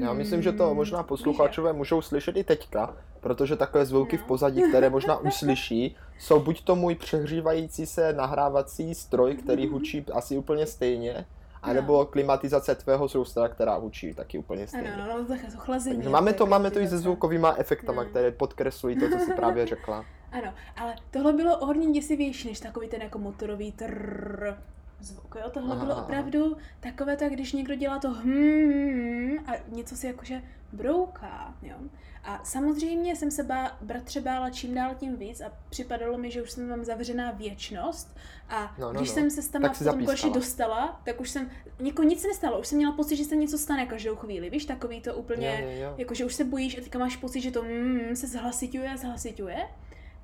já 0.00 0.12
myslím, 0.12 0.42
že 0.42 0.52
to 0.52 0.74
možná 0.74 1.02
posluchačové 1.02 1.72
můžou 1.72 2.02
slyšet 2.02 2.36
i 2.36 2.44
teďka, 2.44 2.96
protože 3.20 3.56
takové 3.56 3.86
zvuky 3.86 4.16
no. 4.16 4.22
v 4.22 4.26
pozadí, 4.26 4.62
které 4.68 4.90
možná 4.90 5.16
uslyší, 5.26 5.96
jsou 6.18 6.40
buď 6.40 6.64
to 6.64 6.76
můj 6.76 6.94
přehřívající 6.94 7.86
se 7.86 8.12
nahrávací 8.12 8.94
stroj, 8.94 9.34
který 9.34 9.66
hučí 9.66 10.04
asi 10.12 10.38
úplně 10.38 10.66
stejně, 10.66 11.26
a 11.62 11.72
nebo 11.72 11.98
no. 11.98 12.06
klimatizace 12.06 12.74
tvého 12.74 13.08
soustra, 13.08 13.48
která 13.48 13.76
učí 13.76 14.14
taky 14.14 14.38
úplně 14.38 14.66
stejně. 14.66 14.94
Ano, 14.94 15.18
no, 15.18 15.24
to 15.24 15.58
chlazení. 15.58 15.96
Takže 15.96 16.10
máme 16.10 16.32
to, 16.32 16.46
máme 16.46 16.70
to 16.70 16.80
i 16.80 16.88
se 16.88 16.98
zvukovýma 16.98 17.54
efektama, 17.58 18.02
no. 18.02 18.10
které 18.10 18.30
podkreslují 18.30 18.96
to, 18.96 19.08
co 19.08 19.18
jsi 19.18 19.32
právě 19.32 19.66
řekla. 19.66 20.04
Ano, 20.32 20.54
ale 20.76 20.96
tohle 21.10 21.32
bylo 21.32 21.66
hodně 21.66 21.92
děsivější, 21.92 22.48
než 22.48 22.60
takový 22.60 22.88
ten 22.88 23.02
jako 23.02 23.18
motorový 23.18 23.72
trrr 23.72 24.54
zvuk, 25.00 25.36
jo? 25.44 25.50
Tohle 25.50 25.76
Aha. 25.76 25.84
bylo 25.84 25.96
opravdu 26.02 26.56
takové 26.80 27.16
to, 27.16 27.28
když 27.28 27.52
někdo 27.52 27.74
dělá 27.74 27.98
to 27.98 28.10
hmm 28.10 29.38
a 29.46 29.52
něco 29.68 29.96
si 29.96 30.06
jakože 30.06 30.42
brouká, 30.72 31.54
jo? 31.62 31.76
A 32.24 32.40
samozřejmě 32.44 33.16
jsem 33.16 33.30
se 33.30 33.42
bá, 33.42 33.78
bratře 33.80 34.20
bála 34.20 34.50
čím 34.50 34.74
dál 34.74 34.94
tím 34.94 35.16
víc 35.16 35.40
a 35.40 35.52
připadalo 35.68 36.18
mi, 36.18 36.30
že 36.30 36.42
už 36.42 36.50
jsem 36.50 36.68
tam 36.68 36.84
zavřená 36.84 37.30
věčnost 37.30 38.16
a 38.48 38.74
no, 38.78 38.92
no, 38.92 38.98
když 38.98 39.08
no. 39.08 39.14
jsem 39.14 39.30
se 39.30 39.52
tam 39.52 39.62
potom 39.62 40.04
konečně 40.04 40.30
dostala, 40.30 41.00
tak 41.04 41.20
už 41.20 41.30
jsem, 41.30 41.50
jako 41.78 42.02
nic 42.02 42.24
nestalo, 42.24 42.60
už 42.60 42.66
jsem 42.66 42.78
měla 42.78 42.92
pocit, 42.92 43.16
že 43.16 43.24
se 43.24 43.36
něco 43.36 43.58
stane 43.58 43.86
každou 43.86 44.16
chvíli, 44.16 44.50
víš, 44.50 44.64
takový 44.64 45.00
to 45.00 45.14
úplně, 45.14 45.60
jo, 45.62 45.70
jo, 45.70 45.82
jo. 45.82 45.94
jako 45.96 46.14
že 46.14 46.24
už 46.24 46.34
se 46.34 46.44
bojíš 46.44 46.78
a 46.78 46.80
teďka 46.80 46.98
máš 46.98 47.16
pocit, 47.16 47.40
že 47.40 47.50
to 47.50 47.62
mm, 47.62 48.16
se 48.16 48.26
zhlasituje 48.26 48.92
a 48.92 48.96
zhlasituje. 48.96 49.68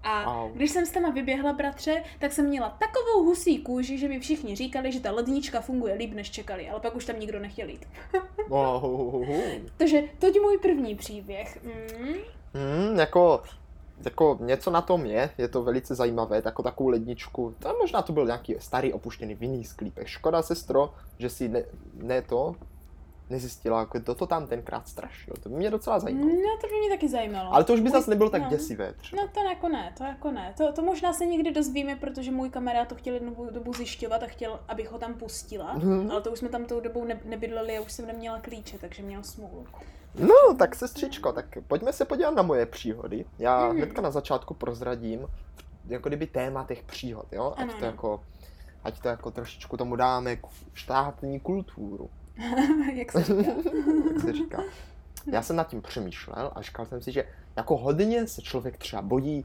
A 0.02 0.32
wow. 0.32 0.52
když 0.52 0.70
jsem 0.70 0.86
s 0.86 0.90
tam 0.90 1.14
vyběhla, 1.14 1.52
bratře, 1.52 2.02
tak 2.18 2.32
jsem 2.32 2.46
měla 2.46 2.70
takovou 2.70 3.24
husí 3.24 3.58
kůži, 3.58 3.98
že 3.98 4.08
mi 4.08 4.20
všichni 4.20 4.56
říkali, 4.56 4.92
že 4.92 5.00
ta 5.00 5.12
lednička 5.12 5.60
funguje 5.60 5.94
líp, 5.94 6.14
než 6.14 6.30
čekali, 6.30 6.68
ale 6.68 6.80
pak 6.80 6.96
už 6.96 7.04
tam 7.04 7.20
nikdo 7.20 7.38
nechtěl 7.38 7.68
jít. 7.68 7.88
wow. 8.48 9.26
Takže 9.76 10.02
toť 10.18 10.40
můj 10.40 10.58
první 10.58 10.94
příběh. 10.94 11.58
Mm. 11.64 12.14
Mm, 12.54 12.98
jako 12.98 13.42
jako 14.04 14.38
něco 14.40 14.70
na 14.70 14.80
tom 14.80 15.06
je, 15.06 15.30
je 15.38 15.48
to 15.48 15.62
velice 15.62 15.94
zajímavé, 15.94 16.42
jako 16.44 16.62
takovou 16.62 16.88
ledničku, 16.88 17.54
to 17.58 17.76
možná 17.80 18.02
to 18.02 18.12
byl 18.12 18.26
nějaký 18.26 18.54
starý 18.58 18.92
opuštěný 18.92 19.34
vinný 19.34 19.64
sklípek. 19.64 20.06
Škoda, 20.06 20.42
sestro, 20.42 20.94
že 21.18 21.30
si 21.30 21.48
ne, 21.48 21.64
ne 21.94 22.22
to, 22.22 22.54
nezjistila, 23.30 23.80
jako 23.80 23.98
kdo 23.98 24.14
to 24.14 24.26
tam 24.26 24.46
tenkrát 24.46 24.88
strašil. 24.88 25.34
To 25.42 25.48
by 25.48 25.54
mě 25.54 25.70
docela 25.70 25.98
zajímalo. 25.98 26.28
No, 26.28 26.58
to 26.60 26.66
by 26.66 26.78
mě 26.78 26.88
taky 26.88 27.08
zajímalo. 27.08 27.54
Ale 27.54 27.64
to 27.64 27.74
už 27.74 27.80
by 27.80 27.90
zase 27.90 28.10
nebylo 28.10 28.30
tak 28.30 28.42
no. 28.42 28.48
děsivé. 28.48 28.92
Třeba. 28.92 29.22
No 29.22 29.28
to 29.28 29.40
jako 29.40 29.68
ne, 29.68 29.92
to 29.98 30.04
jako 30.04 30.30
ne. 30.30 30.54
To, 30.56 30.72
to 30.72 30.82
možná 30.82 31.12
se 31.12 31.26
někdy 31.26 31.50
dozvíme, 31.52 31.96
protože 31.96 32.30
můj 32.30 32.50
kamarád 32.50 32.88
to 32.88 32.94
chtěl 32.94 33.14
jednu 33.14 33.50
dobu 33.50 33.72
zjišťovat 33.72 34.22
a 34.22 34.26
chtěl, 34.26 34.60
abych 34.68 34.90
ho 34.90 34.98
tam 34.98 35.14
pustila, 35.14 35.78
mm-hmm. 35.78 36.10
ale 36.10 36.20
to 36.20 36.30
už 36.30 36.38
jsme 36.38 36.48
tam 36.48 36.64
tou 36.64 36.80
dobou 36.80 37.04
ne, 37.04 37.20
nebydleli 37.24 37.78
a 37.78 37.80
už 37.80 37.92
jsem 37.92 38.06
neměla 38.06 38.40
klíče, 38.40 38.78
takže 38.78 39.02
měl 39.02 39.22
smůlu. 39.22 39.66
No, 40.18 40.54
tak 40.58 40.74
sestřičko, 40.74 41.32
tak 41.32 41.58
pojďme 41.66 41.92
se 41.92 42.04
podívat 42.04 42.34
na 42.34 42.42
moje 42.42 42.66
příhody. 42.66 43.24
Já 43.38 43.68
mm. 43.68 43.76
hnedka 43.76 44.02
na 44.02 44.10
začátku 44.10 44.54
prozradím, 44.54 45.26
jako 45.86 46.08
kdyby 46.08 46.26
téma 46.26 46.64
těch 46.68 46.82
příhod, 46.82 47.32
jo? 47.32 47.54
Ať 47.56 47.62
ano, 47.62 47.72
to 47.78 47.84
jako, 47.84 48.24
ať 48.84 49.00
to 49.00 49.08
jako 49.08 49.30
trošičku 49.30 49.76
tomu 49.76 49.96
dáme 49.96 50.36
štátní 50.74 51.40
kulturu. 51.40 52.10
Jak 52.94 53.12
se 53.12 53.22
říká. 53.22 53.50
Jak 54.12 54.20
se 54.20 54.32
říká. 54.32 54.62
Já 55.32 55.42
jsem 55.42 55.56
nad 55.56 55.68
tím 55.68 55.82
přemýšlel 55.82 56.52
a 56.54 56.62
říkal 56.62 56.86
jsem 56.86 57.02
si, 57.02 57.12
že 57.12 57.24
jako 57.56 57.76
hodně 57.76 58.26
se 58.26 58.42
člověk 58.42 58.76
třeba 58.76 59.02
bojí 59.02 59.44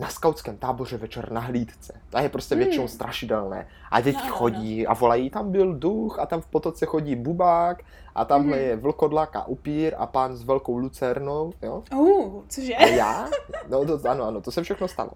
na 0.00 0.08
skautském 0.08 0.56
táboře 0.56 0.96
večer 0.96 1.32
na 1.32 1.40
hlídce. 1.40 2.00
To 2.10 2.18
je 2.18 2.28
prostě 2.28 2.54
hmm. 2.54 2.64
většinou 2.64 2.88
strašidelné. 2.88 3.66
A 3.90 4.00
děti 4.00 4.26
no, 4.28 4.34
chodí 4.34 4.86
a 4.86 4.94
volají, 4.94 5.30
tam 5.30 5.52
byl 5.52 5.74
duch 5.74 6.18
a 6.18 6.26
tam 6.26 6.40
v 6.40 6.46
potoce 6.46 6.86
chodí 6.86 7.16
bubák 7.16 7.82
a 8.14 8.24
tamhle 8.24 8.56
hmm. 8.56 8.66
je 8.66 8.76
vlkodlak 8.76 9.36
a 9.36 9.46
upír 9.46 9.94
a 9.98 10.06
pán 10.06 10.36
s 10.36 10.42
velkou 10.42 10.78
lucernou, 10.78 11.52
jo? 11.62 11.82
Uh, 11.94 12.42
cože? 12.48 12.74
A 12.74 12.86
já, 12.86 13.28
no 13.68 13.84
to, 13.84 14.08
ano, 14.08 14.24
ano, 14.24 14.40
to 14.40 14.50
se 14.50 14.62
všechno 14.62 14.88
stalo. 14.88 15.10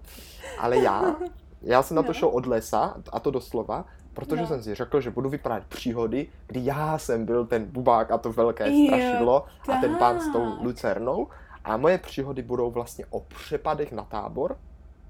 Ale 0.59 0.77
já, 0.77 1.15
já 1.61 1.83
jsem 1.83 1.95
na 1.95 2.03
to 2.03 2.07
no. 2.07 2.13
šel 2.13 2.29
od 2.29 2.45
lesa, 2.45 2.95
a 3.11 3.19
to 3.19 3.31
doslova, 3.31 3.85
protože 4.15 4.41
no. 4.41 4.47
jsem 4.47 4.63
si 4.63 4.75
řekl, 4.75 5.01
že 5.01 5.11
budu 5.11 5.29
vyprávět 5.29 5.67
příhody, 5.67 6.27
kdy 6.47 6.65
já 6.65 6.97
jsem 6.97 7.25
byl 7.25 7.45
ten 7.45 7.65
bubák 7.65 8.11
a 8.11 8.17
to 8.17 8.31
velké 8.31 8.71
strašidlo 8.85 9.45
a 9.69 9.77
ten 9.81 9.95
pán 9.95 10.19
s 10.19 10.31
tou 10.31 10.63
lucernou. 10.63 11.27
A 11.63 11.77
moje 11.77 11.97
příhody 11.97 12.41
budou 12.41 12.71
vlastně 12.71 13.05
o 13.09 13.19
přepadech 13.19 13.91
na 13.91 14.03
tábor, 14.03 14.57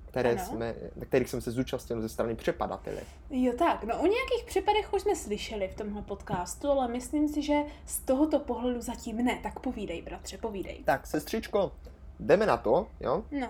které 0.07 0.37
jsme, 0.37 0.75
kterých 1.01 1.29
jsem 1.29 1.41
se 1.41 1.51
zúčastnil 1.51 2.01
ze 2.01 2.09
strany 2.09 2.35
přepadatele. 2.35 3.01
Jo 3.29 3.53
tak, 3.57 3.83
no 3.83 3.95
o 3.95 4.07
nějakých 4.07 4.43
přepadech 4.45 4.93
už 4.93 5.01
jsme 5.01 5.15
slyšeli 5.15 5.67
v 5.67 5.75
tomhle 5.75 6.01
podcastu, 6.01 6.71
ale 6.71 6.87
myslím 6.87 7.27
si, 7.27 7.41
že 7.41 7.53
z 7.85 7.99
tohoto 7.99 8.39
pohledu 8.39 8.81
zatím 8.81 9.17
ne. 9.17 9.39
Tak 9.43 9.59
povídej, 9.59 10.01
bratře, 10.01 10.37
povídej. 10.37 10.83
Tak, 10.85 11.07
sestřičko, 11.07 11.71
jdeme 12.19 12.45
na 12.45 12.57
to, 12.57 12.87
jo? 12.99 13.23
No. 13.31 13.49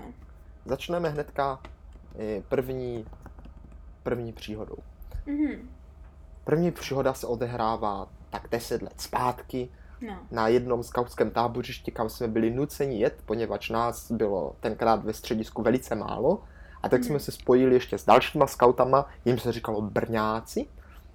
Začneme 0.65 1.09
hnedka 1.09 1.59
eh, 2.19 2.41
první, 2.49 3.05
první 4.03 4.33
příhodou. 4.33 4.77
Mm-hmm. 5.27 5.59
První 6.43 6.71
příhoda 6.71 7.13
se 7.13 7.27
odehrává 7.27 8.07
tak 8.29 8.47
10 8.51 8.81
let 8.81 8.93
zpátky 8.97 9.69
no. 10.01 10.19
na 10.31 10.47
jednom 10.47 10.83
skautském 10.83 11.31
tábořišti, 11.31 11.91
kam 11.91 12.09
jsme 12.09 12.27
byli 12.27 12.51
nuceni 12.51 12.99
jet, 12.99 13.17
poněvadž 13.25 13.69
nás 13.69 14.11
bylo 14.11 14.55
tenkrát 14.59 15.03
ve 15.03 15.13
středisku 15.13 15.61
velice 15.61 15.95
málo. 15.95 16.43
A 16.83 16.89
tak 16.89 16.99
mm. 16.99 17.05
jsme 17.05 17.19
se 17.19 17.31
spojili 17.31 17.73
ještě 17.73 17.97
s 17.97 18.05
dalšíma 18.05 18.47
skautama, 18.47 19.09
jim 19.25 19.39
se 19.39 19.51
říkalo 19.51 19.81
Brňáci, 19.81 20.67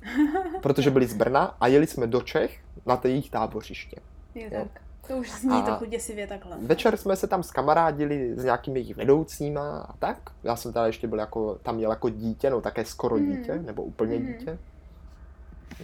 protože 0.62 0.90
byli 0.90 1.06
z 1.06 1.14
Brna 1.14 1.56
a 1.60 1.66
jeli 1.66 1.86
jsme 1.86 2.06
do 2.06 2.20
Čech 2.20 2.60
na 2.86 2.96
té 2.96 3.08
jejich 3.08 3.30
tábořiště. 3.30 3.96
Je 4.34 4.50
tak. 4.50 4.82
To 5.10 5.16
už 5.16 5.32
zní 5.32 5.52
a 5.52 5.62
trochu 5.62 5.84
děsivě 5.84 6.26
takhle. 6.26 6.56
Večer 6.62 6.96
jsme 6.96 7.16
se 7.16 7.26
tam 7.26 7.42
skamarádili 7.42 8.36
s 8.36 8.44
nějakými 8.44 8.80
jejich 8.80 8.96
vedoucíma 8.96 9.78
a 9.78 9.96
tak. 9.96 10.30
Já 10.42 10.56
jsem 10.56 10.72
teda 10.72 10.86
ještě 10.86 11.06
byl 11.06 11.18
jako, 11.18 11.54
tam 11.62 11.76
měl 11.76 11.90
jako 11.90 12.08
dítě, 12.08 12.50
no 12.50 12.60
také 12.60 12.84
skoro 12.84 13.16
mm. 13.16 13.36
dítě, 13.36 13.58
nebo 13.58 13.82
úplně 13.82 14.18
mm. 14.18 14.26
dítě. 14.26 14.58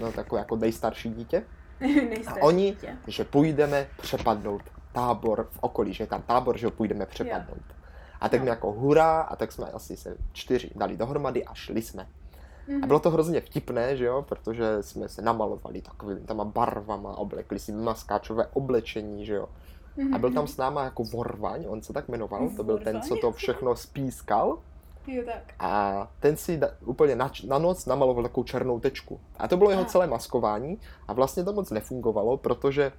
No 0.00 0.12
takové 0.12 0.40
jako 0.40 0.56
nejstarší 0.56 1.10
dítě. 1.10 1.42
nejstarší 1.80 2.40
a 2.40 2.44
oni, 2.44 2.70
dítě. 2.70 2.96
že 3.06 3.24
půjdeme 3.24 3.86
přepadnout 4.02 4.62
tábor 4.92 5.48
v 5.50 5.58
okolí, 5.60 5.94
že 5.94 6.04
je 6.04 6.08
tam 6.08 6.22
tábor, 6.22 6.58
že 6.58 6.66
ho 6.66 6.70
půjdeme 6.70 7.06
přepadnout. 7.06 7.62
Jo. 7.68 7.76
A 8.20 8.28
tak 8.28 8.40
no. 8.40 8.44
mi 8.44 8.50
jako 8.50 8.72
hurá, 8.72 9.20
a 9.20 9.36
tak 9.36 9.52
jsme 9.52 9.66
asi 9.66 9.96
se 9.96 10.16
čtyři 10.32 10.70
dali 10.74 10.96
dohromady 10.96 11.44
a 11.44 11.54
šli 11.54 11.82
jsme. 11.82 12.08
Mm-hmm. 12.68 12.84
A 12.84 12.86
bylo 12.86 13.00
to 13.00 13.10
hrozně 13.10 13.40
vtipné, 13.40 13.96
že 13.96 14.04
jo, 14.04 14.24
protože 14.28 14.82
jsme 14.82 15.08
se 15.08 15.22
namalovali 15.22 15.82
takovými 15.82 16.20
tam 16.20 16.50
barvama, 16.50 17.16
oblekli 17.18 17.58
si 17.58 17.72
maskáčové 17.72 18.46
oblečení, 18.46 19.26
že 19.26 19.34
jo. 19.34 19.48
Mm-hmm. 19.98 20.14
A 20.14 20.18
byl 20.18 20.32
tam 20.32 20.46
s 20.46 20.56
náma 20.56 20.84
jako 20.84 21.04
Vorvaň, 21.04 21.64
on 21.68 21.82
se 21.82 21.92
tak 21.92 22.08
jmenoval, 22.08 22.40
Vorvaň? 22.40 22.56
to 22.56 22.64
byl 22.64 22.78
ten, 22.78 23.02
co 23.02 23.16
to 23.16 23.32
všechno 23.32 23.76
spískal. 23.76 24.58
Jo, 25.06 25.22
tak. 25.26 25.54
A 25.58 26.10
ten 26.20 26.36
si 26.36 26.56
da, 26.56 26.70
úplně 26.84 27.16
na, 27.16 27.30
na 27.46 27.58
noc 27.58 27.86
namaloval 27.86 28.22
takovou 28.22 28.44
černou 28.44 28.80
tečku. 28.80 29.20
A 29.38 29.48
to 29.48 29.56
bylo 29.56 29.70
jeho 29.70 29.84
celé 29.84 30.06
maskování 30.06 30.78
a 31.08 31.12
vlastně 31.12 31.44
to 31.44 31.52
moc 31.52 31.70
nefungovalo, 31.70 32.36
protože 32.36 32.92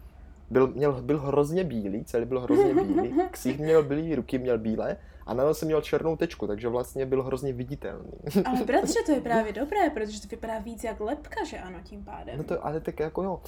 byl, 0.49 0.67
měl, 0.67 1.01
byl 1.01 1.19
hrozně 1.19 1.63
bílý, 1.63 2.05
celý 2.05 2.25
byl 2.25 2.39
hrozně 2.39 2.73
bílý, 2.73 3.13
ksích 3.31 3.59
měl 3.59 3.83
bílý, 3.83 4.15
ruky 4.15 4.37
měl 4.37 4.57
bílé 4.57 4.97
a 5.27 5.33
na 5.33 5.53
jsem 5.53 5.65
měl 5.65 5.81
černou 5.81 6.15
tečku, 6.15 6.47
takže 6.47 6.67
vlastně 6.67 7.05
byl 7.05 7.23
hrozně 7.23 7.53
viditelný. 7.53 8.11
Ale 8.45 8.65
bratře, 8.65 8.99
to 9.05 9.11
je 9.11 9.21
právě 9.31 9.53
dobré, 9.53 9.89
protože 9.89 10.21
to 10.21 10.27
vypadá 10.27 10.59
víc 10.59 10.83
jak 10.83 10.99
lepka, 10.99 11.43
že 11.43 11.59
ano, 11.59 11.79
tím 11.83 12.03
pádem. 12.03 12.37
No 12.37 12.43
to, 12.43 12.65
ale 12.65 12.79
tak 12.79 12.99
jako 12.99 13.23
jo. 13.23 13.41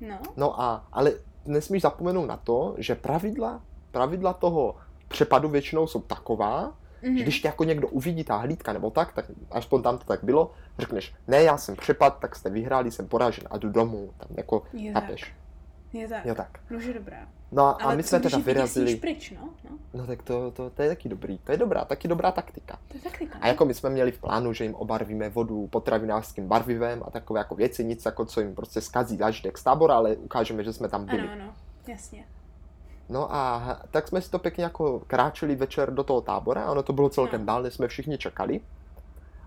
No. 0.00 0.18
No 0.36 0.60
a, 0.60 0.86
ale 0.92 1.12
nesmíš 1.46 1.82
zapomenout 1.82 2.26
na 2.26 2.36
to, 2.36 2.74
že 2.78 2.94
pravidla, 2.94 3.62
pravidla 3.90 4.32
toho 4.32 4.76
přepadu 5.08 5.48
většinou 5.48 5.86
jsou 5.86 6.00
taková, 6.00 6.72
mm-hmm. 7.02 7.16
že 7.16 7.22
když 7.22 7.40
tě 7.40 7.48
jako 7.48 7.64
někdo 7.64 7.88
uvidí 7.88 8.24
ta 8.24 8.36
hlídka 8.36 8.72
nebo 8.72 8.90
tak, 8.90 9.12
tak 9.12 9.24
aspoň 9.50 9.82
tam 9.82 9.98
to 9.98 10.04
tak 10.04 10.24
bylo, 10.24 10.50
řekneš, 10.78 11.14
ne, 11.28 11.42
já 11.42 11.56
jsem 11.56 11.76
přepad, 11.76 12.18
tak 12.18 12.36
jste 12.36 12.50
vyhráli, 12.50 12.90
jsem 12.90 13.08
poražen 13.08 13.44
a 13.50 13.58
jdu 13.58 13.68
domů, 13.70 14.10
tam 14.18 14.28
jako, 14.36 14.62
chápeš. 14.92 15.34
Je 15.92 16.08
tak. 16.08 16.26
Jo 16.26 16.34
tak. 16.34 16.60
No, 16.70 16.80
že 16.80 16.94
dobrá. 16.94 17.28
No 17.52 17.62
a 17.62 17.70
Ale 17.70 17.96
my 17.96 18.02
jsme 18.02 18.20
teda 18.20 18.38
vyrazili. 18.38 18.96
pryč, 18.96 19.30
no? 19.30 19.48
no? 19.70 19.78
No 19.94 20.06
tak 20.06 20.22
to, 20.22 20.50
to, 20.50 20.70
to, 20.70 20.82
je 20.82 20.88
taky 20.88 21.08
dobrý. 21.08 21.38
To 21.38 21.52
je 21.52 21.58
dobrá, 21.58 21.84
taky 21.84 22.08
dobrá 22.08 22.32
taktika. 22.32 22.78
To 22.88 22.96
je 22.96 23.00
taktika. 23.00 23.38
A 23.40 23.46
jako 23.48 23.64
my 23.64 23.74
jsme 23.74 23.90
měli 23.90 24.12
v 24.12 24.18
plánu, 24.18 24.52
že 24.52 24.64
jim 24.64 24.74
obarvíme 24.74 25.28
vodu 25.28 25.66
potravinářským 25.66 26.48
barvivem 26.48 27.02
a 27.06 27.10
takové 27.10 27.40
jako 27.40 27.54
věci, 27.54 27.84
nic 27.84 28.04
jako 28.04 28.24
co 28.24 28.40
jim 28.40 28.54
prostě 28.54 28.80
skazí 28.80 29.16
zážitek 29.16 29.58
z 29.58 29.62
tábora, 29.62 29.94
ale 29.94 30.16
ukážeme, 30.16 30.64
že 30.64 30.72
jsme 30.72 30.88
tam 30.88 31.04
byli. 31.04 31.28
Ano, 31.28 31.32
ano, 31.32 31.54
jasně. 31.86 32.24
No 33.08 33.34
a 33.34 33.76
tak 33.90 34.08
jsme 34.08 34.20
si 34.20 34.30
to 34.30 34.38
pěkně 34.38 34.64
jako 34.64 35.00
kráčeli 35.06 35.56
večer 35.56 35.94
do 35.94 36.04
toho 36.04 36.20
tábora, 36.20 36.70
ono 36.70 36.82
to 36.82 36.92
bylo 36.92 37.08
celkem 37.08 37.40
no. 37.40 37.46
dál, 37.46 37.70
jsme 37.70 37.88
všichni 37.88 38.18
čekali. 38.18 38.60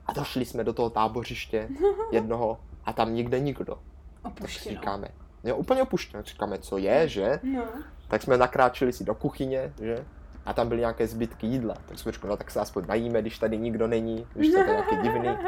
A 0.05 0.13
došli 0.13 0.45
jsme 0.45 0.63
do 0.63 0.73
toho 0.73 0.89
tábořiště 0.89 1.69
jednoho 2.11 2.59
a 2.85 2.93
tam 2.93 3.13
nikde 3.13 3.39
nikdo. 3.39 3.79
Opuštěno. 4.23 4.75
Tak 4.75 4.81
říkáme, 4.81 5.07
jo, 5.45 5.55
úplně 5.55 5.81
opuštěno. 5.81 6.23
Říkáme, 6.23 6.57
co 6.57 6.77
je, 6.77 7.07
že? 7.07 7.39
No. 7.43 7.63
Tak 8.07 8.21
jsme 8.21 8.37
nakráčeli 8.37 8.93
si 8.93 9.03
do 9.03 9.15
kuchyně, 9.15 9.73
že? 9.81 10.05
A 10.45 10.53
tam 10.53 10.67
byly 10.67 10.79
nějaké 10.79 11.07
zbytky 11.07 11.47
jídla. 11.47 11.75
Tak 11.85 11.99
jsme 11.99 12.11
řekli, 12.11 12.29
no 12.29 12.37
tak 12.37 12.51
se 12.51 12.59
aspoň 12.59 12.83
najíme, 12.87 13.21
když 13.21 13.39
tady 13.39 13.57
nikdo 13.57 13.87
není, 13.87 14.27
když 14.33 14.51
to 14.51 14.57
je 14.57 14.65
nějaký 14.65 14.95
divný. 14.97 15.29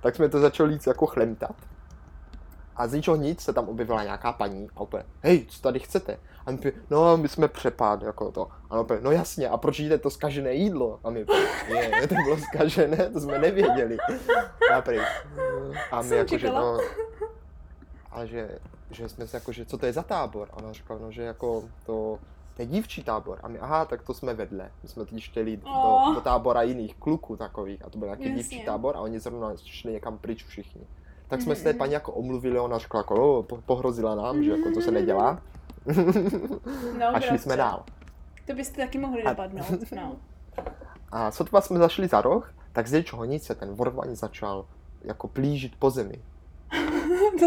Tak 0.00 0.16
jsme 0.16 0.28
to 0.28 0.40
začali 0.40 0.72
jít 0.72 0.86
jako 0.86 1.06
chlemtat. 1.06 1.56
A 2.76 2.86
z 2.86 2.92
ničeho 2.92 3.16
nic 3.16 3.40
se 3.40 3.52
tam 3.52 3.68
objevila 3.68 4.02
nějaká 4.02 4.32
paní 4.32 4.68
a 4.76 4.80
úplně, 4.80 5.02
hej, 5.20 5.46
co 5.48 5.62
tady 5.62 5.78
chcete? 5.78 6.18
A 6.46 6.50
my, 6.50 6.72
no, 6.90 7.16
my 7.16 7.28
jsme 7.28 7.48
přepad, 7.48 8.02
jako 8.02 8.32
to. 8.32 8.48
A 8.70 8.80
on 8.80 8.86
no 9.00 9.10
jasně, 9.10 9.48
a 9.48 9.56
proč 9.56 9.78
jíte 9.78 9.98
to 9.98 10.10
skažené 10.10 10.54
jídlo? 10.54 11.00
A 11.04 11.10
my, 11.10 11.26
je, 11.68 12.08
to 12.08 12.14
bylo 12.14 12.36
skažené, 12.36 12.96
to 12.96 13.20
jsme 13.20 13.38
nevěděli. 13.38 13.98
A, 14.74 14.80
prý, 14.80 14.98
a 15.92 16.02
my 16.02 16.16
jako, 16.16 16.38
že 16.38 16.48
no, 16.48 16.78
a 18.12 18.24
že, 18.24 18.58
že 18.90 19.08
jsme 19.08 19.26
se 19.26 19.36
jako, 19.36 19.52
že 19.52 19.64
co 19.64 19.78
to 19.78 19.86
je 19.86 19.92
za 19.92 20.02
tábor? 20.02 20.48
A 20.52 20.56
ona 20.56 20.72
říkala, 20.72 21.00
no, 21.02 21.10
že 21.10 21.22
jako 21.22 21.64
to, 21.86 22.18
to 22.56 22.62
je 22.62 22.66
dívčí 22.66 23.04
tábor. 23.04 23.40
A 23.42 23.48
my, 23.48 23.58
aha, 23.58 23.84
tak 23.84 24.02
to 24.02 24.14
jsme 24.14 24.34
vedle. 24.34 24.70
My 24.82 24.88
jsme 24.88 25.04
totiž 25.04 25.28
chtěli 25.28 25.50
jít 25.50 25.62
oh. 25.64 26.08
do, 26.08 26.14
do, 26.14 26.20
tábora 26.20 26.62
jiných 26.62 26.94
kluků 26.94 27.36
takových. 27.36 27.84
A 27.84 27.90
to 27.90 27.98
byl 27.98 28.06
nějaký 28.08 28.22
Jasně. 28.22 28.36
dívčí 28.36 28.64
tábor 28.64 28.96
a 28.96 29.00
oni 29.00 29.20
zrovna 29.20 29.52
šli 29.56 29.92
někam 29.92 30.18
pryč 30.18 30.44
všichni. 30.44 30.86
Tak 31.28 31.42
jsme 31.42 31.54
mm-hmm. 31.54 31.56
se 31.56 31.64
té 31.64 31.74
paní 31.74 31.92
jako 31.92 32.12
omluvili, 32.12 32.58
ona 32.58 32.78
řekla 32.78 33.00
jako, 33.00 33.38
oh, 33.38 33.60
pohrozila 33.66 34.14
nám, 34.14 34.42
že 34.42 34.50
jako 34.50 34.70
to 34.74 34.80
se 34.80 34.90
nedělá. 34.90 35.42
No, 36.98 37.06
a 37.16 37.20
šli 37.20 37.38
jsme 37.38 37.56
dál. 37.56 37.84
To 38.46 38.54
byste 38.54 38.76
taky 38.76 38.98
mohli 38.98 39.22
dopadnout, 39.22 39.92
no. 39.96 40.16
A 41.12 41.30
sotva 41.30 41.60
jsme 41.60 41.78
zašli 41.78 42.08
za 42.08 42.20
roh, 42.20 42.54
tak 42.72 42.86
z 42.88 42.92
něčeho 42.92 43.24
nic 43.24 43.44
se 43.44 43.54
ten 43.54 43.74
vorvaň 43.74 44.14
začal 44.14 44.66
jako 45.04 45.28
plížit 45.28 45.72
po 45.78 45.90
zemi. 45.90 46.22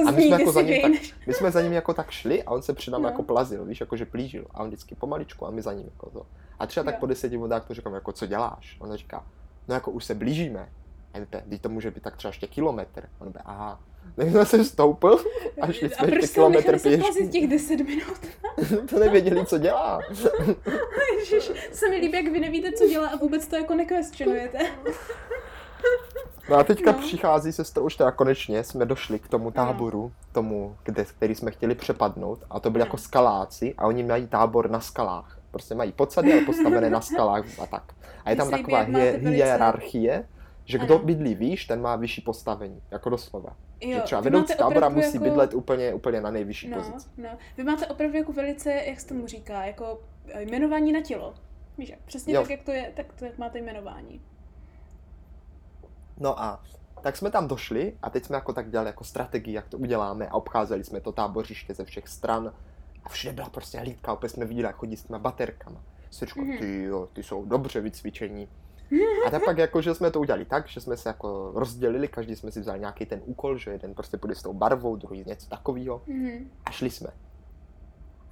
To 0.03 0.09
a 0.09 0.11
my 0.11 0.21
jsme, 0.23 0.39
jako 0.39 0.51
za 0.51 0.61
ním 0.61 0.81
tak, 0.81 0.91
my 1.27 1.33
jsme 1.33 1.51
za 1.51 1.61
ním 1.61 1.73
jako 1.73 1.93
tak 1.93 2.11
šli 2.11 2.43
a 2.43 2.51
on 2.51 2.61
se 2.61 2.73
při 2.73 2.91
nám 2.91 3.01
no. 3.01 3.09
jako 3.09 3.23
plazil, 3.23 3.65
víš, 3.65 3.79
jako 3.79 3.97
že 3.97 4.05
plížil. 4.05 4.45
A 4.51 4.59
on 4.59 4.67
vždycky 4.67 4.95
pomaličku 4.95 5.47
a 5.47 5.51
my 5.51 5.61
za 5.61 5.73
ním 5.73 5.85
jako 5.85 6.09
to. 6.09 6.25
A 6.59 6.67
třeba 6.67 6.83
tak 6.83 6.93
jo. 6.93 6.99
po 6.99 7.05
deseti 7.05 7.37
minutách 7.37 7.67
to 7.67 7.73
říkám, 7.73 7.93
jako 7.93 8.11
co 8.11 8.25
děláš? 8.25 8.77
On 8.79 8.95
říká, 8.95 9.25
no 9.67 9.73
jako 9.73 9.91
už 9.91 10.05
se 10.05 10.15
blížíme. 10.15 10.69
A 11.13 11.17
my, 11.45 11.59
to 11.59 11.69
může 11.69 11.91
být 11.91 12.03
tak 12.03 12.17
třeba 12.17 12.29
ještě 12.29 12.47
kilometr. 12.47 13.09
On 13.19 13.31
by, 13.31 13.39
aha. 13.45 13.79
Tak 14.15 14.29
jsme 14.29 14.45
se 14.45 14.63
stoupil 14.63 15.19
a 15.61 15.71
šli 15.71 15.89
jsme 15.89 16.09
ještě 16.09 16.33
kilometr 16.33 16.79
pěšky. 16.79 17.27
těch 17.27 17.47
10 17.47 17.75
minut? 17.75 18.19
to 18.89 18.99
nevěděli, 18.99 19.45
co 19.45 19.57
dělá. 19.57 19.99
Ježiš, 21.19 21.51
se 21.71 21.89
mi 21.89 21.95
líbí, 21.95 22.13
jak 22.13 22.33
vy 22.33 22.39
nevíte, 22.39 22.71
co 22.71 22.87
dělá 22.87 23.07
a 23.07 23.15
vůbec 23.15 23.47
to 23.47 23.55
jako 23.55 23.75
nekvestionujete. 23.75 24.59
No 26.49 26.55
a 26.55 26.63
teďka 26.63 26.91
no. 26.91 26.97
přichází 26.97 27.51
sestra 27.51 27.83
už 27.83 27.95
teda 27.95 28.11
konečně, 28.11 28.63
jsme 28.63 28.85
došli 28.85 29.19
k 29.19 29.27
tomu 29.27 29.51
táboru, 29.51 30.11
tomu, 30.31 30.75
kde, 30.83 31.05
který 31.05 31.35
jsme 31.35 31.51
chtěli 31.51 31.75
přepadnout 31.75 32.43
a 32.49 32.59
to 32.59 32.69
byli 32.69 32.79
no. 32.79 32.85
jako 32.85 32.97
skaláci 32.97 33.73
a 33.77 33.87
oni 33.87 34.03
mají 34.03 34.27
tábor 34.27 34.69
na 34.69 34.79
skalách. 34.79 35.39
Prostě 35.51 35.75
mají 35.75 35.91
podsady, 35.91 36.33
ale 36.33 36.41
postavené 36.41 36.89
na 36.89 37.01
skalách 37.01 37.45
a 37.59 37.65
tak. 37.65 37.93
A 38.25 38.29
je 38.29 38.35
tam 38.35 38.51
taková 38.51 38.81
hierarchie, 39.19 40.27
že 40.65 40.77
kdo 40.77 40.95
ano. 40.95 41.05
bydlí 41.05 41.35
výš, 41.35 41.65
ten 41.65 41.81
má 41.81 41.95
vyšší 41.95 42.21
postavení, 42.21 42.81
jako 42.91 43.09
doslova. 43.09 43.55
Jo, 43.81 43.95
že 43.95 44.01
třeba 44.01 44.21
vedoucí 44.21 44.55
tábora 44.57 44.89
musí 44.89 45.13
jako... 45.13 45.23
bydlet 45.23 45.53
úplně, 45.53 45.93
úplně 45.93 46.21
na 46.21 46.31
nejvyšší 46.31 46.69
no, 46.69 46.77
pozici. 46.77 47.09
No. 47.17 47.29
Vy 47.57 47.63
máte 47.63 47.87
opravdu 47.87 48.17
jako 48.17 48.33
velice, 48.33 48.71
jak 48.71 48.99
se 48.99 49.07
tomu 49.07 49.27
říká, 49.27 49.65
jako 49.65 50.01
eh, 50.27 50.41
jmenování 50.41 50.91
na 50.91 51.01
tělo. 51.01 51.33
Víš, 51.77 51.93
přesně 52.05 52.33
jo. 52.33 52.41
tak, 52.41 52.49
jak 52.51 52.63
to 52.63 52.71
je, 52.71 52.91
tak 52.95 53.05
to 53.19 53.25
jak 53.25 53.37
máte 53.37 53.59
jmenování. 53.59 54.21
No 56.17 56.41
a 56.41 56.63
tak 57.01 57.17
jsme 57.17 57.31
tam 57.31 57.47
došli 57.47 57.97
a 58.01 58.09
teď 58.09 58.25
jsme 58.25 58.35
jako 58.35 58.53
tak 58.53 58.69
dělali 58.69 58.87
jako 58.89 59.03
strategii, 59.03 59.53
jak 59.53 59.67
to 59.67 59.77
uděláme 59.77 60.27
a 60.27 60.33
obcházeli 60.33 60.83
jsme 60.83 61.01
to 61.01 61.11
tábořiště 61.11 61.73
ze 61.73 61.85
všech 61.85 62.07
stran 62.07 62.53
a 63.03 63.09
všude 63.09 63.33
byla 63.33 63.49
prostě 63.49 63.79
hlídka, 63.79 64.13
opět 64.13 64.29
jsme 64.29 64.45
viděli, 64.45 64.67
jak 64.67 64.75
chodí 64.75 64.97
s 64.97 65.03
těma 65.03 65.19
baterkama. 65.19 65.81
Jsi 66.11 66.25
mm-hmm. 66.25 66.59
ty 66.59 66.83
jo, 66.83 67.09
ty 67.13 67.23
jsou 67.23 67.45
dobře 67.45 67.81
vycvičení. 67.81 68.47
A 69.27 69.29
tak 69.29 69.45
pak 69.45 69.57
jako, 69.57 69.81
že 69.81 69.95
jsme 69.95 70.11
to 70.11 70.19
udělali 70.19 70.45
tak, 70.45 70.67
že 70.67 70.81
jsme 70.81 70.97
se 70.97 71.09
jako 71.09 71.51
rozdělili, 71.55 72.07
každý 72.07 72.35
jsme 72.35 72.51
si 72.51 72.59
vzali 72.59 72.79
nějaký 72.79 73.05
ten 73.05 73.21
úkol, 73.25 73.57
že 73.57 73.71
jeden 73.71 73.93
prostě 73.93 74.17
půjde 74.17 74.35
s 74.35 74.41
tou 74.41 74.53
barvou, 74.53 74.95
druhý 74.95 75.23
něco 75.27 75.49
takového 75.49 76.01
mm-hmm. 76.07 76.47
a 76.65 76.71
šli 76.71 76.89
jsme. 76.89 77.09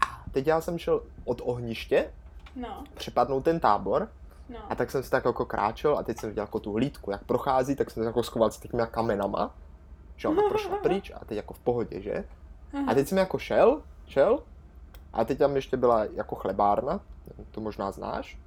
A 0.07 0.23
teď 0.31 0.47
já 0.47 0.61
jsem 0.61 0.77
šel 0.77 1.01
od 1.25 1.41
ohniště, 1.43 2.11
no. 2.55 2.83
přepadnout 2.95 3.43
ten 3.43 3.59
tábor 3.59 4.09
No. 4.53 4.59
A 4.69 4.75
tak 4.75 4.91
jsem 4.91 5.03
si 5.03 5.09
tak 5.09 5.25
jako 5.25 5.45
kráčel 5.45 5.97
a 5.97 6.03
teď 6.03 6.17
jsem 6.17 6.29
viděl 6.29 6.43
jako 6.43 6.59
tu 6.59 6.73
hlídku, 6.73 7.11
jak 7.11 7.23
prochází, 7.23 7.75
tak 7.75 7.91
jsem 7.91 8.03
se 8.03 8.07
jako 8.07 8.23
schoval 8.23 8.51
s 8.51 8.57
těmi 8.57 8.83
kamenama, 8.91 9.55
že 10.15 10.27
ona 10.27 10.41
prošla 10.49 10.77
pryč 10.83 11.11
a 11.15 11.25
teď 11.25 11.35
jako 11.35 11.53
v 11.53 11.59
pohodě, 11.59 12.01
že? 12.01 12.23
A 12.87 12.93
teď 12.93 13.07
jsem 13.07 13.17
jako 13.17 13.37
šel, 13.37 13.81
šel 14.07 14.39
a 15.13 15.25
teď 15.25 15.37
tam 15.37 15.55
ještě 15.55 15.77
byla 15.77 16.05
jako 16.05 16.35
chlebárna, 16.35 16.99
to 17.51 17.61
možná 17.61 17.91
znáš. 17.91 18.37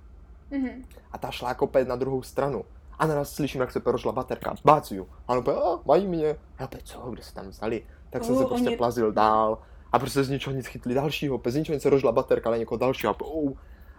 Mm-hmm. 0.53 0.85
A 1.13 1.19
ta 1.19 1.31
šla 1.31 1.49
jako 1.49 1.71
na 1.87 1.97
druhou 1.97 2.23
stranu. 2.23 2.65
A 2.99 3.07
naraz 3.07 3.33
slyším, 3.33 3.61
jak 3.61 3.73
se 3.73 3.81
perošla 3.81 4.13
baterka. 4.13 4.55
Báciu. 4.65 5.09
A 5.29 5.33
on 5.33 5.45
a 5.51 5.81
mají 5.87 6.07
mě. 6.07 6.31
A 6.31 6.63
já 6.63 6.69
co, 6.85 7.11
kde 7.11 7.23
se 7.23 7.35
tam 7.35 7.49
vzali? 7.49 7.83
Tak 8.11 8.25
jsem 8.25 8.35
uh, 8.35 8.41
se 8.41 8.47
prostě 8.47 8.69
oni... 8.69 8.77
plazil 8.77 9.13
dál. 9.13 9.59
A 9.93 9.99
prostě 9.99 10.25
z 10.25 10.29
ničeho 10.29 10.57
nic 10.57 10.67
chytli 10.67 10.95
dalšího. 10.95 11.39
Bez 11.39 11.55
ničeho 11.55 11.75
nic 11.75 11.83
se 11.83 11.91
rožla 11.91 12.13
baterka 12.13 12.51
na 12.51 12.57
někoho 12.57 12.79
dalšího. 12.79 13.13
A 13.13 13.21
oh, 13.21 13.53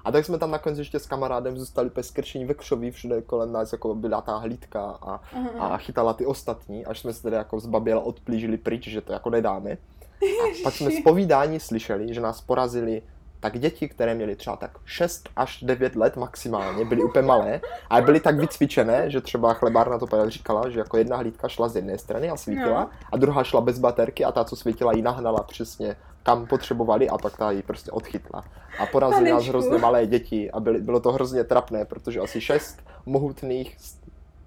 a 0.07 0.11
tak 0.11 0.25
jsme 0.25 0.37
tam 0.37 0.51
nakonec 0.51 0.79
ještě 0.79 0.99
s 0.99 1.05
kamarádem 1.05 1.57
zůstali 1.57 1.89
bez 1.95 2.11
krčení 2.11 2.45
ve 2.45 2.53
křoví, 2.53 2.91
všude 2.91 3.21
kolem 3.21 3.51
nás 3.51 3.71
jako 3.71 3.95
byla 3.95 4.21
ta 4.21 4.37
hlídka 4.37 4.81
a, 4.81 5.21
a 5.59 5.77
chytala 5.77 6.13
ty 6.13 6.25
ostatní, 6.25 6.85
až 6.85 6.99
jsme 6.99 7.13
se 7.13 7.21
tedy 7.21 7.35
jako 7.35 7.59
zbaběla 7.59 8.01
odplížili 8.01 8.57
pryč, 8.57 8.87
že 8.87 9.01
to 9.01 9.13
jako 9.13 9.29
nedáme. 9.29 9.71
A 9.71 10.45
pak 10.63 10.73
jsme 10.73 10.91
z 10.91 11.03
povídání 11.03 11.59
slyšeli, 11.59 12.13
že 12.13 12.21
nás 12.21 12.41
porazili 12.41 13.01
tak 13.39 13.59
děti, 13.59 13.89
které 13.89 14.15
měly 14.15 14.35
třeba 14.35 14.55
tak 14.55 14.71
6 14.85 15.29
až 15.35 15.63
9 15.63 15.95
let 15.95 16.17
maximálně, 16.17 16.85
byly 16.85 17.03
úplně 17.03 17.27
malé, 17.27 17.61
ale 17.89 18.01
byly 18.01 18.19
tak 18.19 18.39
vycvičené, 18.39 19.09
že 19.09 19.21
třeba 19.21 19.53
chlebárna 19.53 19.99
to 19.99 20.29
říkala, 20.29 20.69
že 20.69 20.79
jako 20.79 20.97
jedna 20.97 21.17
hlídka 21.17 21.47
šla 21.47 21.67
z 21.67 21.75
jedné 21.75 21.97
strany 21.97 22.29
a 22.29 22.37
svítila 22.37 22.79
no. 22.79 22.89
a 23.11 23.17
druhá 23.17 23.43
šla 23.43 23.61
bez 23.61 23.79
baterky 23.79 24.25
a 24.25 24.31
ta, 24.31 24.43
co 24.43 24.55
svítila, 24.55 24.93
ji 24.93 25.01
nahnala 25.01 25.43
přesně 25.43 25.95
kam 26.27 26.45
potřebovali 26.45 27.09
a 27.09 27.17
pak 27.17 27.37
ta 27.37 27.51
ji 27.51 27.63
prostě 27.63 27.91
odchytla. 27.91 28.43
A 28.79 28.85
porazili 28.85 29.31
nás 29.31 29.45
hrozně 29.45 29.77
malé 29.77 30.05
děti 30.05 30.51
a 30.51 30.59
byly, 30.59 30.81
bylo 30.81 30.99
to 30.99 31.11
hrozně 31.11 31.43
trapné, 31.43 31.85
protože 31.85 32.19
asi 32.19 32.41
šest 32.41 32.83
mohutných 33.05 33.77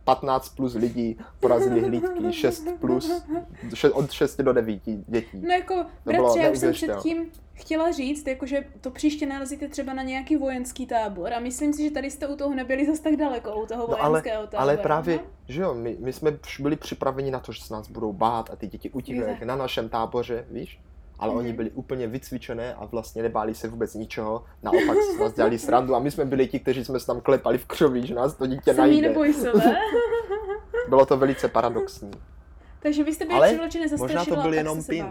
15 0.04 0.48
plus 0.48 0.74
lidí 0.74 1.18
porazili 1.40 1.80
hlídky, 1.80 2.32
6 2.32 2.68
plus, 2.80 3.22
od 3.92 4.10
6 4.10 4.40
do 4.40 4.52
9 4.52 4.80
dětí. 4.84 5.42
No 5.42 5.54
jako, 5.54 5.84
bratře, 6.04 6.38
já 6.38 6.50
už 6.50 6.58
jsem 6.58 6.72
předtím 6.72 7.30
chtěla 7.52 7.92
říct, 7.92 8.26
jako, 8.26 8.46
že 8.46 8.64
to 8.80 8.90
příště 8.90 9.26
narazíte 9.26 9.68
třeba 9.68 9.94
na 9.94 10.02
nějaký 10.02 10.36
vojenský 10.36 10.86
tábor 10.86 11.32
a 11.32 11.40
myslím 11.40 11.72
si, 11.72 11.84
že 11.84 11.90
tady 11.90 12.10
jste 12.10 12.26
u 12.26 12.36
toho 12.36 12.54
nebyli 12.54 12.86
zase 12.86 13.02
tak 13.02 13.16
daleko, 13.16 13.62
u 13.62 13.66
toho 13.66 13.80
no, 13.80 13.96
vojenského 13.96 14.38
ale, 14.38 14.46
tábora. 14.46 14.62
Ale 14.62 14.76
právě, 14.76 15.16
no? 15.16 15.22
že 15.48 15.62
jo, 15.62 15.74
my, 15.74 15.96
my 16.00 16.12
jsme 16.12 16.38
byli 16.60 16.76
připraveni 16.76 17.30
na 17.30 17.40
to, 17.40 17.52
že 17.52 17.62
se 17.62 17.74
nás 17.74 17.88
budou 17.88 18.12
bát 18.12 18.50
a 18.50 18.56
ty 18.56 18.66
děti 18.66 18.90
utíkají 18.90 19.36
na 19.44 19.56
našem 19.56 19.88
táboře, 19.88 20.46
víš? 20.50 20.80
Ale 21.20 21.32
mm-hmm. 21.32 21.38
oni 21.38 21.48
mhm. 21.48 21.56
byli 21.56 21.70
úplně 21.70 22.06
vycvičené 22.06 22.74
a 22.74 22.84
vlastně 22.84 23.22
nebáli 23.22 23.54
se 23.54 23.68
vůbec 23.68 23.94
ničeho. 23.94 24.44
Naopak 24.62 24.96
se 25.02 25.22
nás 25.22 25.32
dělali 25.32 25.58
srandu 25.68 25.94
a 25.94 25.98
my 25.98 26.10
jsme 26.10 26.24
byli 26.24 26.46
ti, 26.46 26.60
kteří 26.60 26.84
jsme 26.84 27.00
se 27.00 27.06
tam 27.06 27.20
klepali 27.20 27.58
v 27.58 27.66
křoví, 27.66 28.06
že 28.06 28.14
nás 28.14 28.34
to 28.34 28.46
dítě 28.46 28.74
Samý 28.74 28.90
najde. 28.90 29.08
neboj 29.08 29.34
se, 29.34 29.52
Bylo 30.88 31.06
to 31.06 31.16
velice 31.16 31.48
paradoxní. 31.48 32.10
Takže 32.82 33.04
vy 33.04 33.14
jste 33.14 33.24
byli 33.24 33.46
přivlečené 33.46 33.86
možná 33.98 34.24
to 34.24 34.36
byl 34.36 34.54
jenom 34.54 34.84
pin. 34.84 35.06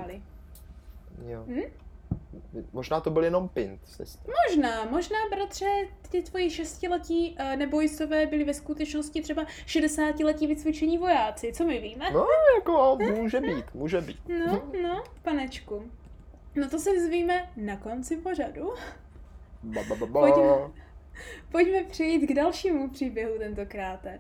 Jo. 1.28 1.43
Hm? 1.48 1.62
Možná 2.74 3.02
to 3.02 3.10
byl 3.10 3.24
jenom 3.24 3.50
pint. 3.50 3.82
Možná, 4.48 4.86
možná, 4.86 5.18
bratře, 5.32 5.66
ty 6.10 6.22
tvoji 6.22 6.50
šestiletí 6.50 7.38
uh, 7.40 7.56
nebojsové 7.56 8.26
byli 8.26 8.44
ve 8.44 8.54
skutečnosti 8.54 9.22
třeba 9.22 9.46
60-letí 9.66 10.48
vycvičení 10.48 10.98
vojáci, 10.98 11.54
co 11.54 11.66
my 11.66 11.80
víme? 11.80 12.12
No, 12.12 12.28
jako 12.56 12.98
může 13.16 13.42
být, 13.42 13.74
může 13.74 14.02
být. 14.02 14.20
No, 14.28 14.62
no, 14.84 15.04
panečku. 15.22 15.92
No 16.56 16.70
to 16.70 16.80
se 16.80 16.94
vzvíme 16.98 17.50
na 17.58 17.78
konci 17.78 18.18
pořadu. 18.18 18.74
Ba, 19.64 19.82
ba, 19.90 19.96
ba, 19.96 20.06
ba. 20.06 20.20
Pojďme, 20.20 20.82
pojďme 21.52 21.84
přejít 21.84 22.28
k 22.28 22.34
dalšímu 22.34 22.90
příběhu 22.90 23.38
tentokrát. 23.38 24.06
Uh, 24.06 24.18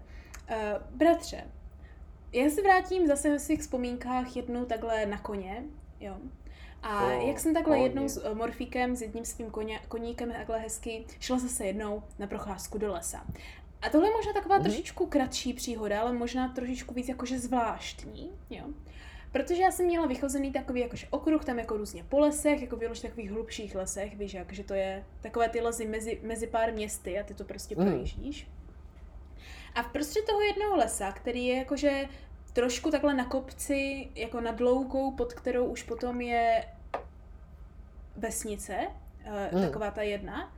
bratře, 0.91 1.43
já 2.33 2.49
se 2.49 2.61
vrátím 2.61 3.07
zase 3.07 3.29
ve 3.29 3.39
svých 3.39 3.59
vzpomínkách 3.59 4.35
jednou 4.35 4.65
takhle 4.65 5.05
na 5.05 5.17
koně, 5.17 5.63
jo. 5.99 6.17
A 6.83 7.05
oh, 7.05 7.27
jak 7.27 7.39
jsem 7.39 7.53
takhle 7.53 7.77
oh, 7.77 7.83
jednou 7.83 8.09
s 8.09 8.25
uh, 8.25 8.37
Morfíkem, 8.37 8.95
s 8.95 9.01
jedním 9.01 9.25
svým 9.25 9.51
koně, 9.51 9.79
koníkem 9.87 10.31
takhle 10.31 10.59
hezky, 10.59 11.05
šla 11.19 11.39
zase 11.39 11.65
jednou 11.65 12.03
na 12.19 12.27
procházku 12.27 12.77
do 12.77 12.91
lesa. 12.91 13.25
A 13.81 13.89
tohle 13.89 14.07
je 14.07 14.13
možná 14.13 14.33
taková 14.33 14.57
mm. 14.57 14.63
trošičku 14.63 15.05
kratší 15.05 15.53
příhoda, 15.53 16.01
ale 16.01 16.13
možná 16.13 16.47
trošičku 16.47 16.93
víc 16.93 17.09
jakože 17.09 17.39
zvláštní, 17.39 18.31
jo. 18.49 18.65
Protože 19.31 19.61
já 19.61 19.71
jsem 19.71 19.85
měla 19.85 20.05
vychozený 20.05 20.51
takový 20.51 20.81
jakože 20.81 21.07
okruh, 21.09 21.45
tam 21.45 21.59
jako 21.59 21.77
různě 21.77 22.03
po 22.03 22.19
lesech, 22.19 22.61
jako 22.61 22.75
vyloženě 22.75 23.09
takových 23.09 23.31
hlubších 23.31 23.75
lesech, 23.75 24.17
víš, 24.17 24.33
jakože 24.33 24.63
to 24.63 24.73
je 24.73 25.05
takové 25.21 25.49
ty 25.49 25.61
lezy 25.61 25.87
mezi, 25.87 26.19
mezi 26.23 26.47
pár 26.47 26.73
městy 26.73 27.19
a 27.19 27.23
ty 27.23 27.33
to 27.33 27.43
prostě 27.43 27.75
mm. 27.75 27.85
projíždíš. 27.85 28.47
A 29.75 29.83
v 29.83 29.91
prostředí 29.91 30.25
toho 30.25 30.41
jednoho 30.41 30.75
lesa, 30.75 31.11
který 31.11 31.45
je 31.45 31.57
jakože 31.57 32.07
trošku 32.59 32.91
takhle 32.91 33.13
na 33.13 33.25
kopci, 33.25 34.07
jako 34.15 34.41
nad 34.41 34.59
loukou, 34.59 35.11
pod 35.11 35.33
kterou 35.33 35.65
už 35.65 35.83
potom 35.83 36.21
je 36.21 36.65
vesnice, 38.17 38.77
mm. 39.51 39.61
taková 39.61 39.91
ta 39.91 40.01
jedna, 40.01 40.51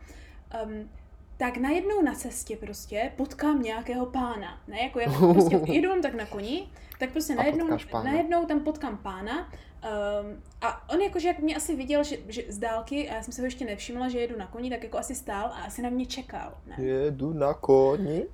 um, 0.64 0.90
tak 1.38 1.58
najednou 1.58 2.02
na 2.02 2.14
cestě 2.14 2.58
prostě 2.58 3.12
potkám 3.16 3.62
nějakého 3.62 4.06
pána. 4.06 4.62
Ne, 4.68 4.82
jako 4.84 5.00
jak 5.00 5.10
prostě 5.34 5.60
jedu 5.66 6.02
tak 6.02 6.14
na 6.14 6.26
koni, 6.26 6.68
tak 7.00 7.12
prostě 7.12 7.36
najednou, 7.36 7.68
najednou 8.04 8.46
tam 8.46 8.60
potkám 8.60 8.98
pána 8.98 9.40
um, 9.40 10.42
a 10.62 10.90
on 10.94 11.02
jakože 11.02 11.28
jak 11.28 11.40
mě 11.40 11.56
asi 11.56 11.76
viděl, 11.76 12.04
že, 12.04 12.18
že 12.28 12.44
z 12.48 12.58
dálky, 12.58 13.10
a 13.10 13.16
já 13.16 13.24
jsem 13.24 13.34
se 13.34 13.42
ho 13.42 13.46
ještě 13.46 13.66
nevšimla, 13.66 14.10
že 14.10 14.20
jedu 14.20 14.38
na 14.38 14.48
koni, 14.48 14.70
tak 14.70 14.84
jako 14.84 14.98
asi 14.98 15.16
stál 15.16 15.46
a 15.46 15.64
asi 15.64 15.82
na 15.82 15.90
mě 15.90 16.06
čekal. 16.06 16.58
Ne? 16.68 16.86
Jedu 16.86 17.34
na 17.34 17.54
koni, 17.54 18.26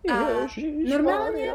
Ježíš 0.42 0.92
normálně, 0.92 1.54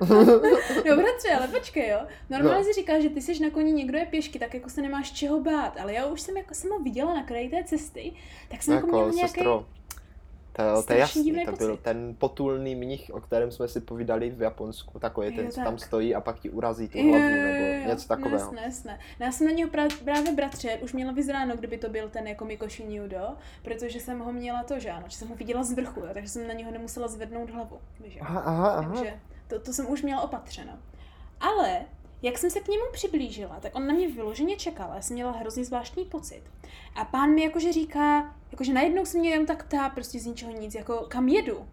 no 0.88 0.96
bratře, 0.96 1.30
ale 1.38 1.48
počkej, 1.48 1.88
jo. 1.88 1.98
Normálně 2.30 2.58
no. 2.58 2.64
si 2.64 2.72
říká, 2.72 3.00
že 3.00 3.08
ty 3.08 3.22
jsi 3.22 3.42
na 3.42 3.50
koni, 3.50 3.72
někdo 3.72 3.98
je 3.98 4.06
pěšky, 4.06 4.38
tak 4.38 4.54
jako 4.54 4.70
se 4.70 4.82
nemáš 4.82 5.12
čeho 5.12 5.40
bát, 5.40 5.80
ale 5.80 5.92
já 5.92 6.06
už 6.06 6.20
jsem 6.20 6.36
jako 6.36 6.54
jsem 6.54 6.70
ho 6.70 6.78
viděla 6.78 7.14
na 7.14 7.22
kraji 7.22 7.48
té 7.48 7.64
cesty, 7.64 8.12
tak 8.48 8.62
jsem 8.62 8.74
jako, 8.74 8.86
jako 8.86 8.98
měla 8.98 9.12
nějaký... 9.12 9.44
To, 10.56 10.82
to 10.86 10.92
je 10.92 10.98
jasný, 10.98 11.44
to 11.44 11.52
byl 11.52 11.76
ten 11.76 12.14
potulný 12.18 12.74
mních, 12.74 13.10
o 13.14 13.20
kterém 13.20 13.50
jsme 13.50 13.68
si 13.68 13.80
povídali 13.80 14.30
v 14.30 14.42
Japonsku, 14.42 14.98
takový 14.98 15.36
ten, 15.36 15.50
co 15.50 15.56
tak. 15.56 15.64
tam 15.64 15.78
stojí 15.78 16.14
a 16.14 16.20
pak 16.20 16.38
ti 16.38 16.50
urazí 16.50 16.88
tu 16.88 16.98
hlavu, 16.98 17.24
jo, 17.24 17.30
nebo 17.30 17.64
jo, 17.64 17.88
něco 17.88 18.08
takového. 18.08 18.52
Ne, 18.52 18.60
ne, 18.60 18.72
ne. 18.84 18.98
Já 19.18 19.32
jsem 19.32 19.46
na 19.46 19.52
něho 19.52 19.70
právě 20.04 20.32
bratře 20.34 20.78
už 20.82 20.92
měla 20.92 21.12
vyzráno, 21.12 21.56
kdyby 21.56 21.78
to 21.78 21.88
byl 21.88 22.08
ten 22.08 22.28
jako 22.28 22.44
Mikoshi 22.44 22.98
Nudo, 22.98 23.28
protože 23.62 24.00
jsem 24.00 24.18
ho 24.18 24.32
měla 24.32 24.62
to, 24.62 24.78
že 24.78 24.90
ano, 24.90 25.04
že 25.08 25.16
jsem 25.16 25.28
ho 25.28 25.34
viděla 25.34 25.62
z 25.62 25.72
vrchu, 25.72 26.02
takže 26.14 26.28
jsem 26.28 26.48
na 26.48 26.54
něho 26.54 26.70
nemusela 26.70 27.08
zvednout 27.08 27.50
hlavu. 27.50 27.78
Víš, 28.00 28.18
aha, 28.20 28.40
aha, 28.40 28.70
aha. 28.70 28.92
Takže 28.92 29.14
to, 29.52 29.60
to 29.60 29.72
jsem 29.72 29.90
už 29.90 30.02
měla 30.02 30.22
opatřeno. 30.22 30.72
Ale 31.40 31.80
jak 32.22 32.38
jsem 32.38 32.50
se 32.50 32.60
k 32.60 32.68
němu 32.68 32.84
přiblížila, 32.92 33.60
tak 33.60 33.76
on 33.76 33.86
na 33.86 33.94
mě 33.94 34.08
vyloženě 34.08 34.56
čekal, 34.56 34.90
já 34.94 35.02
jsem 35.02 35.14
měla 35.14 35.32
hrozně 35.32 35.64
zvláštní 35.64 36.04
pocit. 36.04 36.42
A 36.94 37.04
pán 37.04 37.30
mi 37.30 37.42
jakože 37.42 37.72
říká, 37.72 38.34
jakože 38.52 38.72
najednou 38.72 39.04
se 39.04 39.18
mě 39.18 39.30
jen 39.30 39.46
tak 39.46 39.66
ptá 39.66 39.88
prostě 39.88 40.18
z 40.18 40.26
ničeho 40.26 40.52
nic, 40.52 40.74
jako 40.74 41.06
kam 41.08 41.28
jedu. 41.28 41.66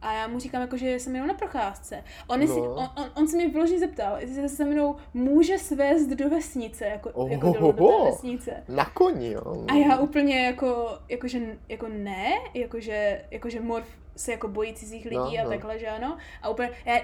A 0.00 0.12
já 0.12 0.28
mu 0.28 0.38
říkám, 0.38 0.60
jako, 0.60 0.76
že 0.76 0.94
jsem 0.94 1.14
jenom 1.14 1.28
na 1.28 1.34
procházce. 1.34 2.04
On, 2.28 2.40
no. 2.40 2.46
si, 2.46 2.60
on, 2.60 2.88
on, 2.96 3.10
on 3.16 3.28
se 3.28 3.36
mi 3.36 3.48
vyloženě 3.48 3.78
zeptal, 3.78 4.16
jestli 4.20 4.48
se 4.48 4.56
se 4.56 4.64
mnou 4.64 4.96
může 5.14 5.58
svést 5.58 6.10
do 6.10 6.30
vesnice, 6.30 6.84
jako, 6.86 7.10
oh, 7.10 7.30
jako 7.30 7.52
do, 7.52 7.72
do 7.72 7.72
té 7.72 8.04
vesnice. 8.04 8.64
Na 8.68 8.84
koni, 8.84 9.30
jo. 9.30 9.64
A 9.68 9.74
já 9.74 9.98
úplně 9.98 10.46
jako, 10.46 10.98
jakože, 11.08 11.58
jako 11.68 11.88
ne, 11.88 12.32
jakože, 12.54 13.24
jakože 13.30 13.60
morf 13.60 13.88
se 14.16 14.32
jako 14.32 14.48
bojí 14.48 14.74
cizích 14.74 15.04
lidí 15.04 15.16
no, 15.16 15.40
a 15.40 15.44
no. 15.44 15.50
takhle, 15.50 15.78
že 15.78 15.88
ano. 15.88 16.16
A 16.42 16.48
úplně, 16.48 16.70
já, 16.84 17.00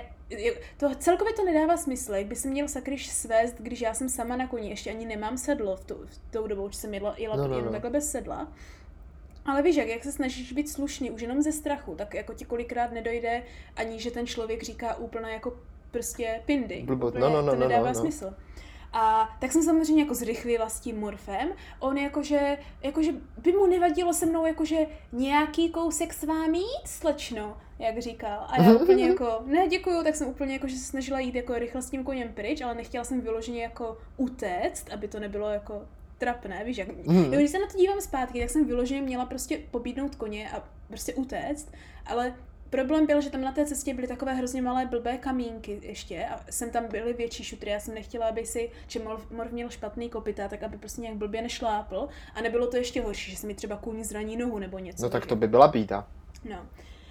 to 0.77 0.95
celkově 0.95 1.33
to 1.33 1.45
nedává 1.45 1.77
smysl, 1.77 2.15
jak 2.15 2.27
by 2.27 2.37
se 2.37 2.49
měl 2.49 2.69
sakryš 2.69 3.11
svést, 3.11 3.55
když 3.59 3.81
já 3.81 3.95
jsem 3.95 4.09
sama 4.09 4.37
na 4.37 4.47
koni, 4.47 4.71
ještě 4.71 4.91
ani 4.91 5.07
nemám 5.07 5.39
sedlo 5.39 5.77
v, 5.77 5.85
tu, 5.85 5.95
v 5.95 6.31
tou 6.31 6.47
dobou, 6.47 6.67
už 6.67 6.77
jsem 6.77 6.95
jela, 6.95 7.15
jela 7.19 7.37
no, 7.37 7.49
no, 7.49 7.55
jenom 7.55 7.67
no. 7.67 7.73
takhle 7.73 7.91
bez 7.91 8.11
sedla. 8.11 8.53
Ale 9.45 9.63
víš, 9.63 9.77
jak, 9.77 9.89
jak 9.89 10.05
se 10.05 10.13
snažíš 10.13 10.53
být 10.53 10.69
slušný 10.69 11.11
už 11.11 11.21
jenom 11.21 11.43
ze 11.43 11.53
strachu, 11.53 11.95
tak 11.95 12.15
jako 12.15 12.35
ti 12.35 12.45
kolikrát 12.45 12.93
nedojde 12.93 13.43
ani, 13.77 14.01
že 14.01 14.11
ten 14.11 14.27
člověk 14.27 14.63
říká 14.63 14.97
úplně 14.97 15.31
jako 15.31 15.57
prostě 15.91 16.43
pindy. 16.47 16.83
Blbot. 16.87 17.15
no, 17.15 17.31
no, 17.31 17.43
no, 17.43 17.53
to 17.53 17.59
no, 17.59 17.69
nedává 17.69 17.87
no, 17.87 17.95
no. 17.95 18.01
smysl. 18.01 18.35
A 18.93 19.37
tak 19.41 19.53
jsem 19.53 19.63
samozřejmě 19.63 20.03
jako 20.03 20.15
zrychlila 20.15 20.69
s 20.69 20.81
tím 20.81 21.01
morfem. 21.01 21.49
On 21.81 21.99
jakože, 21.99 22.59
jakože 22.83 23.13
by 23.43 23.53
mu 23.53 23.67
nevadilo 23.67 24.15
se 24.15 24.27
mnou 24.27 24.47
jakože 24.47 24.77
nějaký 25.13 25.71
kousek 25.71 26.15
s 26.15 26.23
vámi 26.23 26.59
jít, 26.59 26.87
slečno, 26.87 27.57
jak 27.79 27.99
říkal. 27.99 28.47
A 28.49 28.63
já 28.63 28.73
úplně 28.73 29.07
jako, 29.09 29.39
ne 29.45 29.69
děkuju, 29.69 30.03
tak 30.03 30.17
jsem 30.17 30.29
úplně 30.29 30.53
jako, 30.53 30.69
že 30.69 30.77
se 30.77 30.85
snažila 30.85 31.21
jít 31.21 31.35
jako 31.35 31.55
rychle 31.55 31.83
s 31.83 31.91
tím 31.91 32.05
koněm 32.05 32.29
pryč, 32.29 32.61
ale 32.61 32.75
nechtěla 32.75 33.05
jsem 33.05 33.21
vyloženě 33.21 33.63
jako 33.63 33.99
utéct, 34.17 34.91
aby 34.91 35.09
to 35.09 35.21
nebylo 35.21 35.49
jako 35.49 35.83
trapné, 36.19 36.65
víš, 36.65 36.77
jak... 36.77 36.89
Mm. 37.07 37.33
Jo, 37.33 37.39
když 37.39 37.51
se 37.51 37.59
na 37.59 37.67
to 37.67 37.79
dívám 37.79 38.01
zpátky, 38.01 38.41
tak 38.41 38.51
jsem 38.51 38.65
vyloženě 38.65 39.03
měla 39.03 39.27
prostě 39.27 39.59
pobídnout 39.71 40.15
koně 40.15 40.51
a 40.51 40.65
prostě 40.89 41.15
utéct, 41.15 41.73
ale 42.07 42.35
Problém 42.71 43.07
byl, 43.07 43.21
že 43.21 43.31
tam 43.31 43.41
na 43.41 43.53
té 43.53 43.67
cestě 43.67 43.95
byly 43.95 44.09
takové 44.09 44.35
hrozně 44.35 44.63
malé 44.63 44.87
blbé 44.87 45.19
kamínky 45.19 45.81
ještě 45.83 46.27
a 46.27 46.41
jsem 46.51 46.71
tam 46.71 46.89
byly 46.89 47.13
větší 47.13 47.45
šutry. 47.45 47.71
Já 47.71 47.81
jsem 47.81 47.95
nechtěla, 47.95 48.27
aby 48.27 48.47
si, 48.47 48.71
že 48.87 49.01
Morv 49.31 49.53
měl 49.53 49.71
špatný 49.71 50.11
kopita, 50.11 50.49
tak 50.49 50.63
aby 50.63 50.79
prostě 50.79 51.01
nějak 51.01 51.17
blbě 51.17 51.43
nešlápl. 51.43 52.09
A 52.35 52.41
nebylo 52.41 52.67
to 52.67 52.77
ještě 52.77 53.03
horší, 53.03 53.31
že 53.31 53.37
se 53.37 53.47
mi 53.47 53.55
třeba 53.55 53.77
kůň 53.77 54.05
zraní 54.05 54.37
nohu 54.37 54.59
nebo 54.59 54.79
něco. 54.79 55.03
No 55.03 55.11
tak 55.11 55.27
to 55.27 55.37
by 55.37 55.49
byla 55.49 55.69
bída. 55.69 56.09
No 56.45 56.67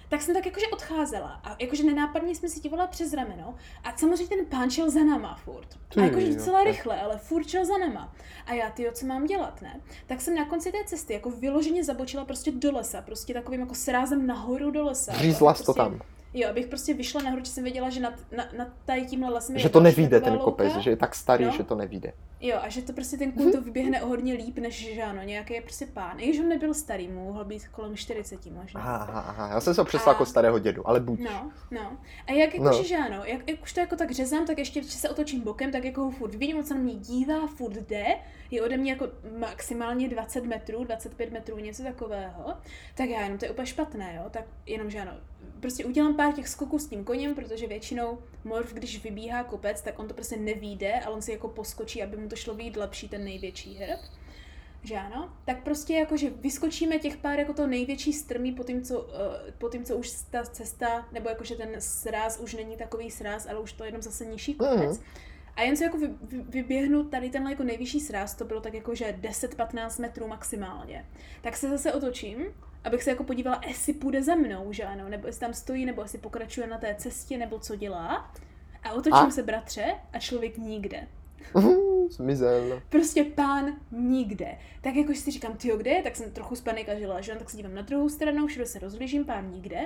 tak 0.08 0.22
jsem 0.22 0.34
tak 0.34 0.46
jakože 0.46 0.66
odcházela 0.66 1.40
a 1.44 1.56
jakože 1.58 1.84
nenápadně 1.84 2.34
jsme 2.34 2.48
si 2.48 2.60
dívala 2.60 2.86
přes 2.86 3.12
rameno 3.12 3.54
a 3.84 3.96
samozřejmě 3.96 4.36
ten 4.36 4.46
pán 4.46 4.70
šel 4.70 4.90
za 4.90 5.04
náma 5.04 5.34
furt. 5.44 5.68
A 5.96 6.00
jakože 6.00 6.34
docela 6.34 6.64
rychle, 6.64 7.00
ale 7.00 7.18
furt 7.18 7.48
šel 7.48 7.64
za 7.64 7.78
náma. 7.78 8.14
A 8.46 8.52
já, 8.52 8.70
ty, 8.70 8.90
co 8.92 9.06
mám 9.06 9.26
dělat, 9.26 9.62
ne? 9.62 9.80
Tak 10.06 10.20
jsem 10.20 10.34
na 10.34 10.44
konci 10.44 10.72
té 10.72 10.78
cesty 10.86 11.12
jako 11.12 11.30
vyloženě 11.30 11.84
zabočila 11.84 12.24
prostě 12.24 12.50
do 12.50 12.72
lesa, 12.72 13.02
prostě 13.02 13.34
takovým 13.34 13.60
jako 13.60 13.74
srázem 13.74 14.26
nahoru 14.26 14.70
do 14.70 14.84
lesa. 14.84 15.12
Řízla 15.12 15.52
prostě, 15.52 15.66
to 15.66 15.74
tam. 15.74 16.00
Jo, 16.34 16.48
abych 16.50 16.66
prostě 16.66 16.94
vyšla 16.94 17.22
nahoru, 17.22 17.44
že 17.44 17.50
jsem 17.50 17.64
věděla, 17.64 17.90
že 17.90 18.00
nad, 18.00 18.14
na, 18.36 18.48
nad 18.58 18.68
tady 18.84 19.06
tímhle 19.06 19.30
lesem 19.30 19.58
Že 19.58 19.68
to 19.68 19.80
nevíde 19.80 20.20
ten 20.20 20.38
kopec, 20.38 20.76
že 20.76 20.90
je 20.90 20.96
tak 20.96 21.14
starý, 21.14 21.44
no. 21.44 21.50
že 21.50 21.64
to 21.64 21.74
nevíde. 21.74 22.12
Jo, 22.40 22.58
a 22.62 22.68
že 22.68 22.82
to 22.82 22.92
prostě 22.92 23.16
ten 23.16 23.32
kůň 23.32 23.52
to 23.52 23.60
vyběhne 23.60 24.02
o 24.02 24.06
hodně 24.06 24.34
líp, 24.34 24.58
než 24.58 24.94
že 24.94 25.02
ano, 25.02 25.22
nějaký 25.22 25.54
je 25.54 25.62
prostě 25.62 25.86
pán. 25.86 26.20
I 26.20 26.28
když 26.28 26.40
on 26.40 26.48
nebyl 26.48 26.74
starý, 26.74 27.08
mohl 27.08 27.44
být 27.44 27.68
kolem 27.68 27.96
40 27.96 28.46
možná. 28.46 28.80
Aha, 28.80 28.96
aha, 28.96 29.20
aha. 29.20 29.48
já 29.48 29.60
jsem 29.60 29.74
se 29.74 29.80
ho 29.80 29.84
představil 29.84 30.14
jako 30.14 30.26
starého 30.26 30.58
dědu, 30.58 30.88
ale 30.88 31.00
buď. 31.00 31.20
No, 31.20 31.52
no. 31.70 31.98
A 32.26 32.32
jak 32.32 32.54
jako, 32.54 32.64
no. 32.64 32.82
že 32.82 32.96
ano, 32.96 33.22
jak, 33.24 33.48
jak, 33.48 33.62
už 33.62 33.72
to 33.72 33.80
jako 33.80 33.96
tak 33.96 34.10
řezám, 34.10 34.46
tak 34.46 34.58
ještě, 34.58 34.80
když 34.80 34.92
se 34.92 35.08
otočím 35.08 35.40
bokem, 35.40 35.72
tak 35.72 35.84
jako 35.84 36.00
ho 36.00 36.10
furt 36.10 36.34
vidím, 36.34 36.56
on 36.56 36.64
se 36.64 36.74
na 36.74 36.80
mě 36.80 36.94
dívá, 36.94 37.46
furt 37.46 37.76
jde, 37.76 38.06
je 38.50 38.62
ode 38.62 38.76
mě 38.76 38.92
jako 38.92 39.08
maximálně 39.38 40.08
20 40.08 40.44
metrů, 40.44 40.84
25 40.84 41.32
metrů, 41.32 41.58
něco 41.58 41.82
takového, 41.82 42.54
tak 42.94 43.08
já 43.08 43.22
jenom 43.22 43.38
to 43.38 43.44
je 43.44 43.50
úplně 43.50 43.66
špatné, 43.66 44.14
jo, 44.16 44.30
tak 44.30 44.44
jenom, 44.66 44.90
že 44.90 45.00
ano, 45.00 45.12
prostě 45.60 45.84
udělám 45.84 46.16
pár 46.16 46.32
těch 46.32 46.48
skoků 46.48 46.78
s 46.78 46.86
tím 46.86 47.04
koněm, 47.04 47.34
protože 47.34 47.66
většinou 47.66 48.18
morf, 48.44 48.72
když 48.72 49.02
vybíhá 49.02 49.44
kopec, 49.44 49.82
tak 49.82 49.98
on 49.98 50.08
to 50.08 50.14
prostě 50.14 50.36
nevíde, 50.36 51.00
ale 51.00 51.14
on 51.14 51.22
si 51.22 51.32
jako 51.32 51.48
poskočí, 51.48 52.02
aby 52.02 52.16
mu 52.16 52.27
to 52.28 52.36
šlo 52.36 52.54
být 52.54 52.76
lepší 52.76 53.08
ten 53.08 53.24
největší 53.24 53.74
hrb. 53.74 54.00
Že 54.82 54.94
ano? 54.96 55.32
Tak 55.44 55.62
prostě 55.62 55.94
jako, 55.94 56.16
že 56.16 56.30
vyskočíme 56.30 56.98
těch 56.98 57.16
pár 57.16 57.38
jako 57.38 57.52
to 57.52 57.66
největší 57.66 58.12
strmí 58.12 58.52
po 58.52 58.64
tím, 58.64 58.82
co, 58.82 59.00
uh, 59.00 59.10
po 59.58 59.68
tím, 59.68 59.84
co 59.84 59.96
už 59.96 60.10
ta 60.30 60.42
cesta, 60.42 61.08
nebo 61.12 61.28
jako, 61.28 61.44
že 61.44 61.54
ten 61.54 61.70
sráz 61.78 62.40
už 62.40 62.54
není 62.54 62.76
takový 62.76 63.10
sráz, 63.10 63.46
ale 63.46 63.60
už 63.60 63.72
to 63.72 63.84
je 63.84 63.88
jenom 63.88 64.02
zase 64.02 64.26
nižší 64.26 64.54
kopec. 64.54 64.98
Mm. 64.98 65.04
A 65.56 65.62
jen 65.62 65.76
co 65.76 65.84
jako 65.84 65.98
vy, 65.98 66.08
vy, 66.22 66.42
vyběhnu 66.42 67.04
tady 67.04 67.30
tenhle 67.30 67.52
jako 67.52 67.64
nejvyšší 67.64 68.00
sráz, 68.00 68.34
to 68.34 68.44
bylo 68.44 68.60
tak 68.60 68.74
jako, 68.74 68.94
že 68.94 69.16
10-15 69.20 70.00
metrů 70.00 70.28
maximálně. 70.28 71.06
Tak 71.42 71.56
se 71.56 71.68
zase 71.68 71.92
otočím 71.92 72.46
abych 72.84 73.02
se 73.02 73.10
jako 73.10 73.24
podívala, 73.24 73.60
jestli 73.66 73.92
půjde 73.92 74.22
za 74.22 74.34
mnou, 74.34 74.72
že 74.72 74.84
ano, 74.84 75.08
nebo 75.08 75.26
jestli 75.26 75.40
tam 75.40 75.54
stojí, 75.54 75.86
nebo 75.86 76.02
jestli 76.02 76.18
pokračuje 76.18 76.66
na 76.66 76.78
té 76.78 76.94
cestě, 76.94 77.38
nebo 77.38 77.58
co 77.58 77.76
dělá. 77.76 78.32
A 78.82 78.92
otočím 78.92 79.14
a? 79.14 79.30
se, 79.30 79.42
bratře, 79.42 79.94
a 80.12 80.18
člověk 80.18 80.58
nikde. 80.58 81.08
Zmizel. 82.10 82.82
Prostě 82.88 83.24
pán 83.24 83.76
nikde. 83.92 84.58
Tak 84.80 84.96
jako 84.96 85.14
si 85.14 85.30
říkám, 85.30 85.52
ty 85.52 85.72
kde 85.76 85.90
je, 85.90 86.02
tak 86.02 86.16
jsem 86.16 86.30
trochu 86.30 86.56
spanikažila, 86.56 87.20
že 87.20 87.34
tak 87.34 87.50
se 87.50 87.56
dívám 87.56 87.74
na 87.74 87.82
druhou 87.82 88.08
stranu, 88.08 88.46
všude 88.46 88.66
se 88.66 88.78
rozlížím, 88.78 89.24
pán 89.24 89.50
nikde. 89.50 89.80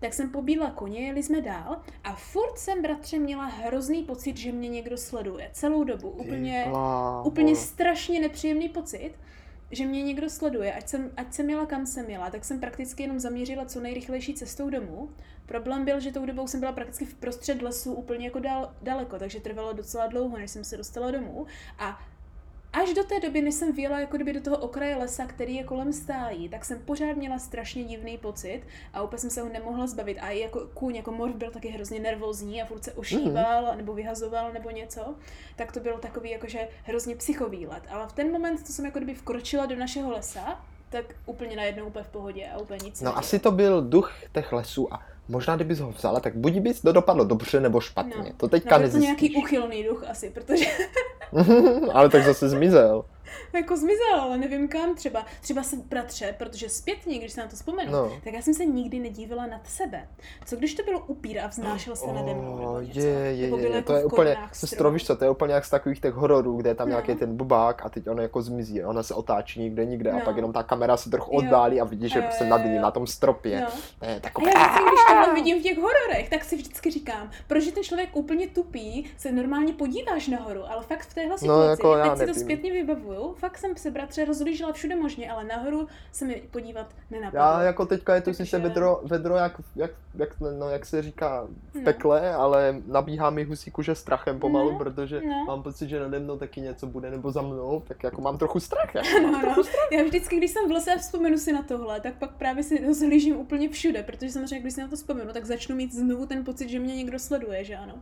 Tak 0.00 0.12
jsem 0.14 0.30
pobídla 0.30 0.70
koně, 0.70 1.06
jeli 1.06 1.22
jsme 1.22 1.40
dál 1.40 1.76
a 2.04 2.14
furt 2.14 2.58
jsem, 2.58 2.82
bratře, 2.82 3.18
měla 3.18 3.44
hrozný 3.44 4.02
pocit, 4.02 4.36
že 4.36 4.52
mě 4.52 4.68
někdo 4.68 4.96
sleduje. 4.96 5.50
Celou 5.52 5.84
dobu. 5.84 6.08
Úplně, 6.08 6.66
úplně 7.24 7.56
strašně 7.56 8.20
nepříjemný 8.20 8.68
pocit 8.68 9.12
že 9.72 9.86
mě 9.86 10.02
někdo 10.02 10.30
sleduje, 10.30 10.72
ať 10.72 10.88
jsem, 10.88 11.10
ať 11.16 11.34
jsem 11.34 11.50
jela 11.50 11.66
kam 11.66 11.86
jsem 11.86 12.10
jela, 12.10 12.30
tak 12.30 12.44
jsem 12.44 12.60
prakticky 12.60 13.02
jenom 13.02 13.20
zamířila 13.20 13.64
co 13.64 13.80
nejrychlejší 13.80 14.34
cestou 14.34 14.70
domů. 14.70 15.10
Problém 15.46 15.84
byl, 15.84 16.00
že 16.00 16.12
tou 16.12 16.26
dobou 16.26 16.46
jsem 16.46 16.60
byla 16.60 16.72
prakticky 16.72 17.04
v 17.04 17.14
prostřed 17.14 17.62
lesu 17.62 17.94
úplně 17.94 18.26
jako 18.26 18.38
dal, 18.38 18.74
daleko, 18.82 19.18
takže 19.18 19.40
trvalo 19.40 19.72
docela 19.72 20.06
dlouho, 20.06 20.38
než 20.38 20.50
jsem 20.50 20.64
se 20.64 20.76
dostala 20.76 21.10
domů. 21.10 21.46
A 21.78 22.00
až 22.72 22.94
do 22.94 23.04
té 23.04 23.20
doby, 23.20 23.42
než 23.42 23.54
jsem 23.54 23.72
vyjela 23.72 24.00
jako 24.00 24.16
kdyby 24.16 24.32
do 24.32 24.40
toho 24.40 24.56
okraje 24.56 24.96
lesa, 24.96 25.26
který 25.26 25.54
je 25.54 25.64
kolem 25.64 25.92
stájí, 25.92 26.48
tak 26.48 26.64
jsem 26.64 26.78
pořád 26.78 27.16
měla 27.16 27.38
strašně 27.38 27.84
divný 27.84 28.18
pocit 28.18 28.62
a 28.92 29.02
úplně 29.02 29.18
jsem 29.18 29.30
se 29.30 29.40
ho 29.40 29.48
nemohla 29.48 29.86
zbavit. 29.86 30.18
A 30.20 30.30
i 30.30 30.38
jako 30.38 30.60
kůň, 30.74 30.96
jako 30.96 31.12
morf 31.12 31.34
byl 31.34 31.50
taky 31.50 31.68
hrozně 31.68 32.00
nervózní 32.00 32.62
a 32.62 32.66
furt 32.66 32.84
se 32.84 32.92
ošíval 32.92 33.64
mm-hmm. 33.64 33.76
nebo 33.76 33.94
vyhazoval 33.94 34.52
nebo 34.52 34.70
něco, 34.70 35.14
tak 35.56 35.72
to 35.72 35.80
bylo 35.80 35.98
takový 35.98 36.30
jakože 36.30 36.68
hrozně 36.84 37.16
psychový 37.16 37.66
let. 37.66 37.82
Ale 37.90 38.08
v 38.08 38.12
ten 38.12 38.32
moment, 38.32 38.66
co 38.66 38.72
jsem 38.72 38.84
jako 38.84 38.98
kdyby 38.98 39.14
vkročila 39.14 39.66
do 39.66 39.76
našeho 39.76 40.10
lesa, 40.10 40.60
tak 40.90 41.04
úplně 41.26 41.56
najednou 41.56 41.86
úplně 41.86 42.04
v 42.04 42.08
pohodě 42.08 42.46
a 42.46 42.58
úplně 42.58 42.80
nic. 42.84 43.00
No 43.00 43.18
asi 43.18 43.38
to 43.38 43.50
byl 43.50 43.82
duch 43.82 44.14
těch 44.32 44.52
lesů 44.52 44.94
a 44.94 45.11
možná 45.28 45.56
kdybys 45.56 45.80
ho 45.80 45.90
vzala, 45.90 46.20
tak 46.20 46.36
buď 46.36 46.52
bys 46.52 46.80
to 46.80 46.92
dopadlo 46.92 47.24
dobře 47.24 47.60
nebo 47.60 47.80
špatně. 47.80 48.14
No. 48.18 48.32
To 48.36 48.48
teďka 48.48 48.78
no, 48.78 48.90
to 48.90 48.98
nějaký 48.98 49.36
uchylný 49.36 49.84
duch 49.84 50.04
asi, 50.10 50.30
protože... 50.30 50.64
ale 51.92 52.08
tak 52.08 52.24
zase 52.24 52.48
zmizel. 52.48 53.04
jako 53.52 53.76
zmizel, 53.76 54.20
ale 54.20 54.38
nevím 54.38 54.68
kam 54.68 54.94
třeba. 54.94 55.26
Třeba 55.40 55.62
se 55.62 55.76
bratře, 55.76 56.34
protože 56.38 56.68
zpětně, 56.68 57.18
když 57.18 57.32
se 57.32 57.40
na 57.40 57.46
to 57.46 57.56
vzpomenu, 57.56 57.92
no. 57.92 58.12
tak 58.24 58.34
já 58.34 58.42
jsem 58.42 58.54
se 58.54 58.64
nikdy 58.64 58.98
nedívala 58.98 59.46
nad 59.46 59.66
sebe. 59.66 60.08
Co 60.44 60.56
když 60.56 60.74
to 60.74 60.82
bylo 60.82 61.00
upír 61.00 61.40
a 61.40 61.46
vznášel 61.46 61.96
se 61.96 62.04
oh, 62.04 62.14
nade 62.14 62.34
mnou 62.34 62.80
něco? 62.80 62.98
Je, 62.98 63.06
je, 63.06 63.32
je, 63.32 63.60
je. 63.60 63.74
Jako 63.74 63.86
to 63.86 63.96
je 63.96 64.04
úplně, 64.04 64.36
sestro, 64.52 64.90
víš 64.90 65.06
co, 65.06 65.16
to 65.16 65.24
je 65.24 65.30
úplně 65.30 65.54
jak 65.54 65.64
z 65.64 65.70
takových 65.70 66.00
těch 66.00 66.14
hororů, 66.14 66.56
kde 66.56 66.70
je 66.70 66.74
tam 66.74 66.88
no. 66.88 66.90
nějaký 66.90 67.14
ten 67.14 67.36
bubák 67.36 67.86
a 67.86 67.88
teď 67.88 68.08
ono 68.08 68.22
jako 68.22 68.42
zmizí, 68.42 68.84
ona 68.84 69.02
se 69.02 69.14
otáčí 69.14 69.60
nikde, 69.60 69.86
nikde 69.86 70.12
no. 70.12 70.18
a 70.18 70.20
pak 70.20 70.36
jenom 70.36 70.52
ta 70.52 70.62
kamera 70.62 70.96
se 70.96 71.10
trochu 71.10 71.30
oddálí 71.30 71.80
a 71.80 71.84
vidíš, 71.84 72.12
že 72.12 72.28
se 72.30 72.44
nad 72.44 72.64
ní 72.64 72.78
na 72.78 72.90
tom 72.90 73.06
stropě. 73.06 73.60
No. 73.60 73.66
To 73.98 74.06
je 74.06 74.20
takové... 74.20 74.50
A 74.52 74.58
já 74.58 74.66
vždycky, 74.66 74.82
když 74.82 75.00
tohle 75.08 75.34
vidím 75.34 75.60
v 75.60 75.62
těch 75.62 75.78
hororech, 75.78 76.30
tak 76.30 76.44
si 76.44 76.56
vždycky 76.56 76.90
říkám, 76.90 77.30
proč 77.46 77.64
ten 77.64 77.82
člověk 77.82 78.16
úplně 78.16 78.46
tupí, 78.46 79.10
se 79.16 79.32
normálně 79.32 79.72
podíváš 79.72 80.28
nahoru, 80.28 80.62
ale 80.70 80.82
fakt 80.82 81.02
v 81.02 81.14
téhle 81.14 81.30
no, 81.30 81.38
situaci, 81.38 81.82
no, 81.82 81.92
jako 81.94 82.16
teď 82.18 82.18
si 82.18 82.34
to 82.34 82.40
zpětně 82.40 82.72
vybavuju, 82.72 83.21
fakt 83.38 83.58
jsem 83.58 83.76
se 83.76 83.90
bratře 83.90 84.24
rozlížela 84.24 84.72
všude 84.72 84.96
možně, 84.96 85.30
ale 85.30 85.44
nahoru 85.44 85.88
se 86.12 86.24
mi 86.24 86.42
podívat 86.50 86.94
nenapadlo. 87.10 87.40
Já 87.40 87.62
jako 87.62 87.86
teďka 87.86 88.14
je 88.14 88.20
to 88.20 88.24
Takže... 88.24 88.44
sice 88.44 88.58
vedro, 88.58 89.00
vedro 89.04 89.36
jak, 89.36 89.60
jak, 89.76 89.90
jak, 90.14 90.40
no, 90.40 90.68
jak 90.68 90.86
se 90.86 91.02
říká 91.02 91.46
v 91.72 91.74
no. 91.74 91.82
pekle, 91.84 92.34
ale 92.34 92.82
nabíhá 92.86 93.30
mi 93.30 93.44
husí 93.44 93.70
kůže 93.70 93.94
strachem 93.94 94.38
pomalu, 94.38 94.72
no. 94.72 94.78
protože 94.78 95.20
no. 95.20 95.44
mám 95.46 95.62
pocit, 95.62 95.88
že 95.88 96.00
nade 96.00 96.18
mnou 96.18 96.38
taky 96.38 96.60
něco 96.60 96.86
bude 96.86 97.10
nebo 97.10 97.30
za 97.30 97.42
mnou, 97.42 97.82
tak 97.88 98.02
jako 98.02 98.20
mám 98.20 98.38
trochu 98.38 98.60
strach. 98.60 98.94
Jako 98.94 99.08
no, 99.22 99.32
no. 99.32 99.40
Trochu 99.40 99.62
strach. 99.62 99.88
Já 99.92 100.04
vždycky, 100.04 100.36
když 100.36 100.50
jsem 100.50 100.68
v 100.68 100.72
lese 100.72 100.94
a 100.94 100.98
vzpomenu 100.98 101.38
si 101.38 101.52
na 101.52 101.62
tohle, 101.62 102.00
tak 102.00 102.14
pak 102.14 102.30
právě 102.30 102.62
si 102.64 102.86
rozhlížím 102.86 103.36
úplně 103.36 103.68
všude, 103.68 104.02
protože 104.02 104.30
samozřejmě, 104.30 104.60
když 104.60 104.74
si 104.74 104.80
na 104.80 104.88
to 104.88 104.96
vzpomenu, 104.96 105.32
tak 105.32 105.44
začnu 105.44 105.76
mít 105.76 105.94
znovu 105.94 106.26
ten 106.26 106.44
pocit, 106.44 106.68
že 106.68 106.78
mě 106.78 106.96
někdo 106.96 107.18
sleduje, 107.18 107.64
že 107.64 107.76
ano. 107.76 107.94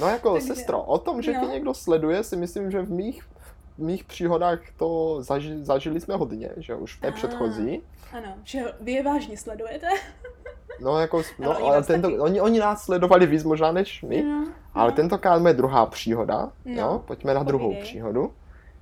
no 0.00 0.08
jako 0.08 0.32
Takže... 0.32 0.54
sestro, 0.54 0.82
o 0.82 0.98
tom, 0.98 1.22
že 1.22 1.32
no. 1.32 1.40
tě 1.40 1.52
někdo 1.52 1.74
sleduje, 1.74 2.24
si 2.24 2.36
myslím, 2.36 2.70
že 2.70 2.82
v 2.82 2.90
mých 2.90 3.22
mých 3.78 4.04
příhodách 4.04 4.58
to 4.76 5.16
zaži, 5.22 5.64
zažili 5.64 6.00
jsme 6.00 6.16
hodně, 6.16 6.50
že 6.56 6.74
už 6.74 6.96
v 6.96 7.00
té 7.00 7.12
předchozí. 7.12 7.82
Ano, 8.12 8.34
že 8.44 8.64
vy 8.80 8.92
je 8.92 9.02
vážně 9.02 9.36
sledujete. 9.38 9.88
No, 10.80 10.98
jako, 10.98 11.22
no, 11.38 11.56
ale, 11.56 11.60
ale 11.60 11.82
tento, 11.82 12.08
oni, 12.08 12.40
oni 12.40 12.58
nás 12.58 12.84
sledovali 12.84 13.26
víc 13.26 13.44
možná 13.44 13.72
než 13.72 14.02
my, 14.02 14.22
no, 14.22 14.46
ale 14.74 14.90
no. 14.90 14.96
tentokrát 14.96 15.46
je 15.46 15.52
druhá 15.52 15.86
příhoda, 15.86 16.52
no. 16.64 16.82
jo, 16.82 17.02
pojďme 17.06 17.34
na 17.34 17.42
druhou 17.42 17.64
Povídej. 17.64 17.82
příhodu, 17.82 18.32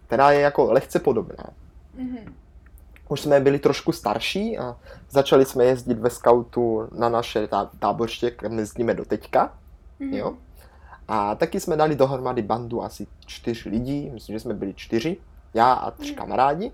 která 0.06 0.30
je 0.30 0.40
jako 0.40 0.72
lehce 0.72 0.98
podobná. 0.98 1.44
Mm-hmm. 1.98 2.32
Už 3.08 3.20
jsme 3.20 3.40
byli 3.40 3.58
trošku 3.58 3.92
starší 3.92 4.58
a 4.58 4.76
začali 5.10 5.44
jsme 5.44 5.64
jezdit 5.64 5.98
ve 5.98 6.10
skautu 6.10 6.88
na 6.92 7.08
naše 7.08 7.46
tá, 7.46 7.70
táborště, 7.78 8.30
kam 8.30 8.58
jezdíme 8.58 8.94
do 8.94 9.04
teďka, 9.04 9.54
mm-hmm. 10.00 10.16
jo. 10.16 10.36
A 11.14 11.34
taky 11.34 11.60
jsme 11.60 11.76
dali 11.76 11.96
dohromady 11.96 12.42
bandu 12.42 12.82
asi 12.82 13.06
čtyř 13.26 13.64
lidí, 13.64 14.10
myslím, 14.10 14.36
že 14.36 14.40
jsme 14.40 14.54
byli 14.54 14.74
čtyři, 14.74 15.16
já 15.54 15.72
a 15.72 15.90
tři 15.90 16.14
kamarádi, 16.14 16.72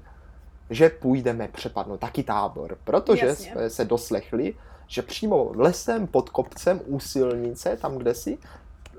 že 0.71 0.89
půjdeme 0.89 1.49
přepadnout 1.49 2.01
taky 2.01 2.23
tábor, 2.23 2.79
protože 2.85 3.27
Jasně. 3.27 3.53
jsme 3.53 3.71
se 3.71 3.85
doslechli, 3.85 4.55
že 4.87 5.03
přímo 5.03 5.51
lesem 5.55 6.07
pod 6.07 6.31
kopcem 6.31 6.81
u 6.87 7.01
silnice, 7.01 7.77
tam 7.77 7.97
kde 7.99 8.15
si, 8.15 8.39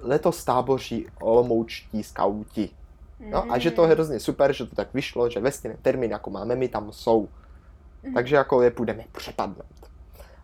letos 0.02 0.44
táboří 0.44 1.08
olomoučtí 1.22 2.04
skauti. 2.04 2.70
No, 3.20 3.52
a 3.52 3.58
že 3.58 3.72
to 3.72 3.82
je 3.82 3.88
mm. 3.88 3.94
hrozně 3.94 4.20
super, 4.20 4.54
že 4.54 4.66
to 4.66 4.76
tak 4.76 4.94
vyšlo, 4.94 5.30
že 5.30 5.40
ve 5.40 5.52
stejném 5.52 5.80
termín, 5.82 6.12
jako 6.12 6.30
máme 6.30 6.56
my, 6.56 6.68
tam 6.68 6.92
jsou. 6.92 7.28
Mm. 8.04 8.14
Takže 8.14 8.36
jako 8.36 8.62
je 8.62 8.72
půjdeme 8.72 9.04
přepadnout. 9.12 9.90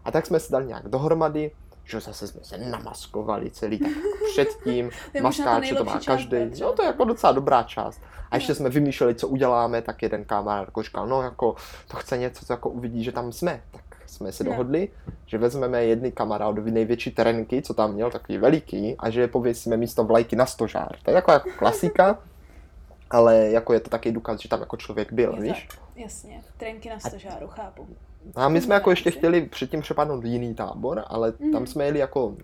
A 0.06 0.12
tak 0.12 0.26
jsme 0.26 0.40
se 0.40 0.52
dali 0.52 0.66
nějak 0.66 0.88
dohromady, 0.88 1.52
že 1.86 2.00
zase 2.00 2.28
jsme 2.28 2.44
se 2.44 2.58
namaskovali 2.58 3.52
celý 3.52 3.80
tak 3.80 3.92
předtím, 4.32 4.90
maskáče 5.22 5.76
to 5.76 5.84
má 5.84 6.00
každý, 6.06 6.38
no 6.62 6.74
to 6.74 6.82
je 6.82 6.88
jako 6.88 7.04
docela 7.04 7.34
dobrá 7.34 7.64
část. 7.64 8.02
A 8.32 8.36
ještě 8.36 8.56
jsme 8.56 8.70
vymýšleli, 8.70 9.16
co 9.16 9.28
uděláme, 9.28 9.82
tak 9.82 10.02
jeden 10.02 10.26
kamarád 10.26 10.68
jako 10.68 10.84
říkal, 10.84 11.08
no 11.08 11.22
jako 11.22 11.56
to 11.88 11.98
chce 11.98 12.18
něco, 12.18 12.46
co 12.46 12.54
jako 12.54 12.70
uvidí, 12.70 13.04
že 13.04 13.12
tam 13.12 13.32
jsme, 13.32 13.62
tak 13.72 13.82
jsme 14.06 14.32
se 14.32 14.44
dohodli, 14.44 14.90
že 15.26 15.38
vezmeme 15.38 15.84
jedny 15.84 16.12
kamarádovi 16.12 16.72
největší 16.72 17.12
terenky, 17.12 17.62
co 17.62 17.74
tam 17.74 17.94
měl, 17.94 18.12
takový 18.12 18.38
veliký, 18.38 18.96
a 19.00 19.10
že 19.10 19.22
je 19.22 19.28
pověsíme 19.28 19.78
místo 19.78 20.04
vlajky 20.04 20.36
na 20.36 20.46
stožár. 20.46 20.96
To 21.04 21.12
je 21.12 21.14
taková 21.16 21.34
jako 21.34 21.50
klasika, 21.58 22.20
ale 23.10 23.38
jako 23.38 23.74
je 23.74 23.80
to 23.80 23.90
taky 23.90 24.12
důkaz, 24.12 24.40
že 24.40 24.50
tam 24.50 24.60
jako 24.60 24.78
člověk 24.78 25.14
byl, 25.14 25.36
je 25.36 25.42
víš? 25.42 25.68
Tak, 25.70 25.80
jasně, 25.96 26.42
terenky 26.58 26.90
na 26.90 27.00
stožáru, 27.00 27.48
chápu. 27.48 27.88
A 28.36 28.50
my 28.50 28.62
jsme 28.62 28.76
jako 28.76 28.90
ještě 28.90 29.12
chtěli 29.12 29.42
předtím 29.42 29.82
přepadnout 29.82 30.26
jiný 30.26 30.56
tábor, 30.56 31.04
ale 31.08 31.34
mm. 31.40 31.52
tam 31.52 31.68
jsme 31.68 31.86
jeli 31.86 32.00
jako 32.00 32.36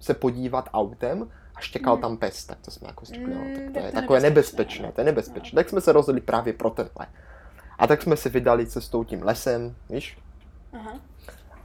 se 0.00 0.14
podívat 0.14 0.68
autem 0.72 1.28
a 1.54 1.60
štěkal 1.60 1.96
mm. 1.96 2.02
tam 2.02 2.16
pes, 2.16 2.44
tak 2.44 2.58
to 2.64 2.70
jsme 2.70 2.88
jako 2.88 3.04
řekli, 3.04 3.34
no, 3.34 3.40
tak 3.54 3.72
to 3.72 3.86
je 3.86 3.92
takové 3.92 4.20
nebezpečné, 4.20 4.92
to 4.92 5.00
je 5.00 5.04
nebezpečné. 5.04 5.56
No. 5.56 5.60
Tak 5.60 5.68
jsme 5.68 5.80
se 5.80 5.92
rozhodli 5.92 6.20
právě 6.20 6.52
pro 6.52 6.70
tenhle. 6.70 7.06
A 7.78 7.86
tak 7.86 8.02
jsme 8.02 8.16
se 8.16 8.28
vydali 8.28 8.66
cestou 8.66 9.04
tím 9.04 9.22
lesem, 9.22 9.74
víš? 9.90 10.18
Aha. 10.72 11.00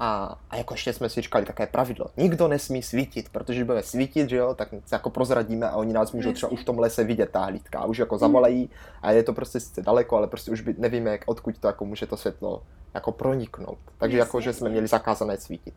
A, 0.03 0.37
a 0.49 0.55
jako 0.55 0.73
ještě 0.73 0.93
jsme 0.93 1.09
si 1.09 1.21
říkali 1.21 1.45
také 1.45 1.67
pravidlo. 1.67 2.05
Nikdo 2.17 2.47
nesmí 2.47 2.83
svítit, 2.83 3.29
protože 3.29 3.53
když 3.53 3.65
budeme 3.65 3.83
svítit, 3.83 4.29
že 4.29 4.35
jo, 4.35 4.53
tak 4.53 4.69
se 4.85 4.95
jako 4.95 5.09
prozradíme 5.09 5.69
a 5.69 5.75
oni 5.75 5.93
nás 5.93 6.11
můžou 6.11 6.33
třeba 6.33 6.51
už 6.51 6.61
v 6.61 6.65
tom 6.65 6.79
lese 6.79 7.03
vidět, 7.03 7.29
ta 7.29 7.45
hlídka. 7.45 7.79
A 7.79 7.85
už 7.85 7.97
jako 7.97 8.17
zavolají 8.17 8.69
a 9.01 9.11
je 9.11 9.23
to 9.23 9.33
prostě 9.33 9.59
sice 9.59 9.81
daleko, 9.81 10.17
ale 10.17 10.27
prostě 10.27 10.51
už 10.51 10.61
by, 10.61 10.75
nevíme, 10.77 11.09
jak, 11.09 11.21
odkud 11.25 11.57
to 11.57 11.67
jako 11.67 11.85
může 11.85 12.07
to 12.07 12.17
světlo 12.17 12.63
jako 12.93 13.11
proniknout. 13.11 13.77
Takže 13.97 14.17
jasně, 14.17 14.27
jako, 14.27 14.41
že 14.41 14.53
jsme 14.53 14.69
měli 14.69 14.87
zakázané 14.87 15.37
svítit. 15.37 15.73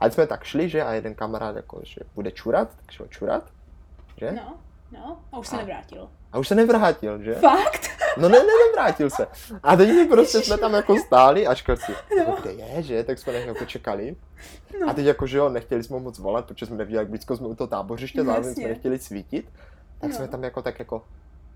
A 0.00 0.10
jsme 0.10 0.26
tak 0.26 0.44
šli, 0.44 0.68
že 0.68 0.82
a 0.82 0.92
jeden 0.92 1.14
kamarád 1.14 1.56
jako, 1.56 1.80
že 1.84 2.00
bude 2.14 2.30
čurat, 2.30 2.68
tak 2.76 2.90
šel 2.90 3.06
čurat, 3.06 3.50
že? 4.16 4.32
No, 4.32 4.54
no, 4.92 5.18
a 5.32 5.38
už 5.38 5.46
se 5.48 5.56
a, 5.56 5.58
nevrátil. 5.58 6.08
A 6.32 6.38
už 6.38 6.48
se 6.48 6.54
nevrátil, 6.54 7.22
že? 7.22 7.34
Fakt? 7.34 7.88
No 8.16 8.28
ne, 8.28 8.38
ne, 8.38 8.52
nevrátil 8.66 9.10
se. 9.10 9.26
A 9.62 9.76
teď 9.76 9.88
my 9.88 10.06
prostě 10.06 10.40
jsme 10.40 10.58
tam 10.58 10.74
jako 10.74 10.96
stáli 10.98 11.46
a 11.46 11.54
si, 11.54 11.92
no. 12.18 12.36
kde 12.42 12.52
je, 12.52 12.82
že? 12.82 13.04
Tak 13.04 13.18
jsme 13.18 13.32
jako 13.32 13.64
čekali. 13.64 14.16
No. 14.80 14.90
A 14.90 14.94
teď 14.94 15.06
jako, 15.06 15.26
že 15.26 15.38
jo, 15.38 15.48
nechtěli 15.48 15.82
jsme 15.82 16.00
moc 16.00 16.18
volat, 16.18 16.44
protože 16.44 16.66
jsme 16.66 16.76
nevěděli, 16.76 17.02
jak 17.02 17.08
blízko 17.08 17.36
jsme 17.36 17.46
u 17.46 17.54
toho 17.54 17.68
tábořiště, 17.68 18.24
zároveň 18.24 18.54
jsme 18.54 18.68
nechtěli 18.68 18.98
svítit. 18.98 19.48
Tak 20.00 20.10
no. 20.10 20.16
jsme 20.16 20.28
tam 20.28 20.44
jako 20.44 20.62
tak 20.62 20.78
jako 20.78 21.02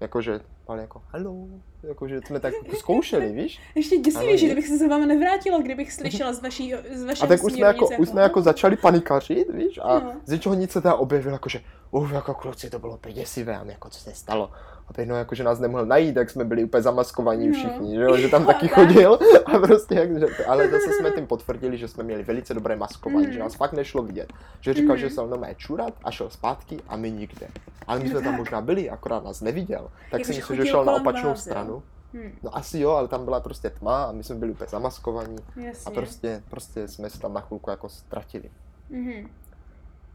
jakože, 0.01 0.41
ale 0.69 0.81
jako, 0.81 1.03
halo, 1.09 1.47
jakože 1.83 2.21
jsme 2.27 2.41
tak 2.41 2.55
jako 2.65 2.77
zkoušeli, 2.77 3.33
víš? 3.33 3.61
Ještě 3.75 3.97
děsivější, 3.97 4.47
kdybych 4.47 4.69
se 4.69 4.79
za 4.79 4.87
vámi 4.87 5.07
nevrátila, 5.07 5.59
kdybych 5.59 5.93
slyšela 5.93 6.33
z 6.33 6.43
vaší, 6.43 6.75
z 6.95 7.03
vašeho 7.03 7.25
A 7.25 7.29
tak 7.29 7.45
už 7.45 7.53
jsme 7.53 7.67
jako, 7.67 7.89
už 7.99 8.09
jsme 8.09 8.23
jako 8.23 8.43
začali 8.43 8.77
panikařit, 8.77 9.51
víš, 9.51 9.79
a 9.83 9.99
no. 9.99 10.13
z 10.27 10.31
něčeho 10.31 10.55
nic 10.55 10.71
se 10.71 10.81
teda 10.81 10.95
objevilo, 10.95 11.35
jakože, 11.35 11.61
uf, 11.91 12.13
jako 12.13 12.35
kluci, 12.35 12.71
to 12.71 12.79
bylo 12.79 12.95
úplně 12.95 13.15
děsivé, 13.15 13.57
a 13.57 13.65
my 13.65 13.73
jako, 13.73 13.91
co 13.91 14.01
se 14.01 14.15
stalo? 14.15 14.51
A 14.89 14.93
teď 14.93 15.09
no, 15.09 15.17
jako, 15.17 15.35
že 15.35 15.45
nás 15.45 15.59
nemohl 15.59 15.87
najít, 15.87 16.15
tak 16.15 16.31
jsme 16.31 16.45
byli 16.45 16.65
úplně 16.65 16.83
zamaskovaní 16.83 17.49
no. 17.49 17.55
všichni, 17.55 17.95
že, 17.95 18.03
jo? 18.03 18.17
že 18.17 18.29
tam 18.29 18.47
taky 18.53 18.69
chodil 18.69 19.19
a 19.47 19.59
prostě, 19.59 19.95
jak, 19.95 20.19
že, 20.19 20.27
ale 20.47 20.69
zase 20.71 20.93
jsme 20.99 21.11
tím 21.11 21.27
potvrdili, 21.27 21.79
že 21.79 21.89
jsme 21.89 22.05
měli 22.05 22.23
velice 22.23 22.55
dobré 22.55 22.77
maskování, 22.77 23.27
mm. 23.27 23.33
že 23.33 23.39
nás 23.39 23.55
fakt 23.55 23.73
nešlo 23.73 24.03
vidět. 24.03 24.33
Že 24.61 24.75
říkal, 24.75 24.97
mm. 24.97 25.01
že 25.01 25.11
se 25.11 25.23
mnou 25.23 25.45
čurat 25.57 25.95
a 26.05 26.11
šel 26.11 26.31
zpátky 26.31 26.79
a 26.89 26.97
my 26.97 27.11
nikde. 27.11 27.49
Ale 27.87 28.01
my 28.01 28.09
jsme 28.09 28.23
tam 28.23 28.35
možná 28.35 28.61
byli, 28.61 28.91
akorát 28.91 29.25
nás 29.25 29.41
neviděl. 29.41 29.91
Tak 30.11 30.27
si 30.27 30.35
myslím, 30.35 30.57
že 30.57 30.67
šel 30.67 30.85
na 30.85 30.93
opačnou 30.93 31.29
vás, 31.29 31.41
stranu. 31.41 31.83
Hmm. 32.13 32.33
No 32.43 32.57
asi 32.57 32.79
jo, 32.79 32.91
ale 32.91 33.09
tam 33.09 33.25
byla 33.25 33.41
prostě 33.41 33.71
tma 33.71 34.05
a 34.05 34.13
my 34.13 34.25
jsme 34.25 34.35
byli 34.35 34.53
úplně 34.53 34.69
zamaskovaní. 34.69 35.37
Jasně. 35.57 35.91
A 35.93 35.95
prostě, 35.95 36.43
prostě 36.51 36.89
jsme 36.89 37.11
se 37.11 37.21
tam 37.21 37.35
na 37.35 37.41
chvilku 37.41 37.71
jako 37.71 37.89
ztratili. 37.89 38.51
Mm-hmm. 38.91 39.29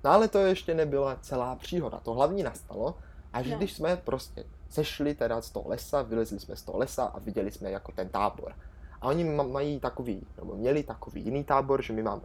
No 0.06 0.12
ale 0.12 0.28
to 0.28 0.38
ještě 0.38 0.74
nebyla 0.74 1.18
celá 1.22 1.56
příhoda. 1.56 2.00
To 2.04 2.14
hlavní 2.14 2.44
nastalo, 2.44 2.96
až 3.34 3.48
no. 3.48 3.58
když 3.58 3.74
jsme 3.74 3.98
prostě 3.98 4.44
sešli 4.70 5.14
teda 5.14 5.42
z 5.42 5.50
toho 5.50 5.70
lesa, 5.70 6.02
vylezli 6.02 6.40
jsme 6.40 6.56
z 6.56 6.62
toho 6.62 6.78
lesa 6.78 7.04
a 7.04 7.20
viděli 7.20 7.52
jsme 7.52 7.72
jako 7.72 7.92
ten 7.92 8.10
tábor. 8.10 8.54
A 9.02 9.08
oni 9.08 9.24
mají 9.24 9.80
takový, 9.80 10.28
nebo 10.38 10.56
měli 10.56 10.84
takový 10.84 11.22
jiný 11.22 11.44
tábor, 11.44 11.82
že 11.82 11.94
my 11.94 12.04
máme 12.04 12.22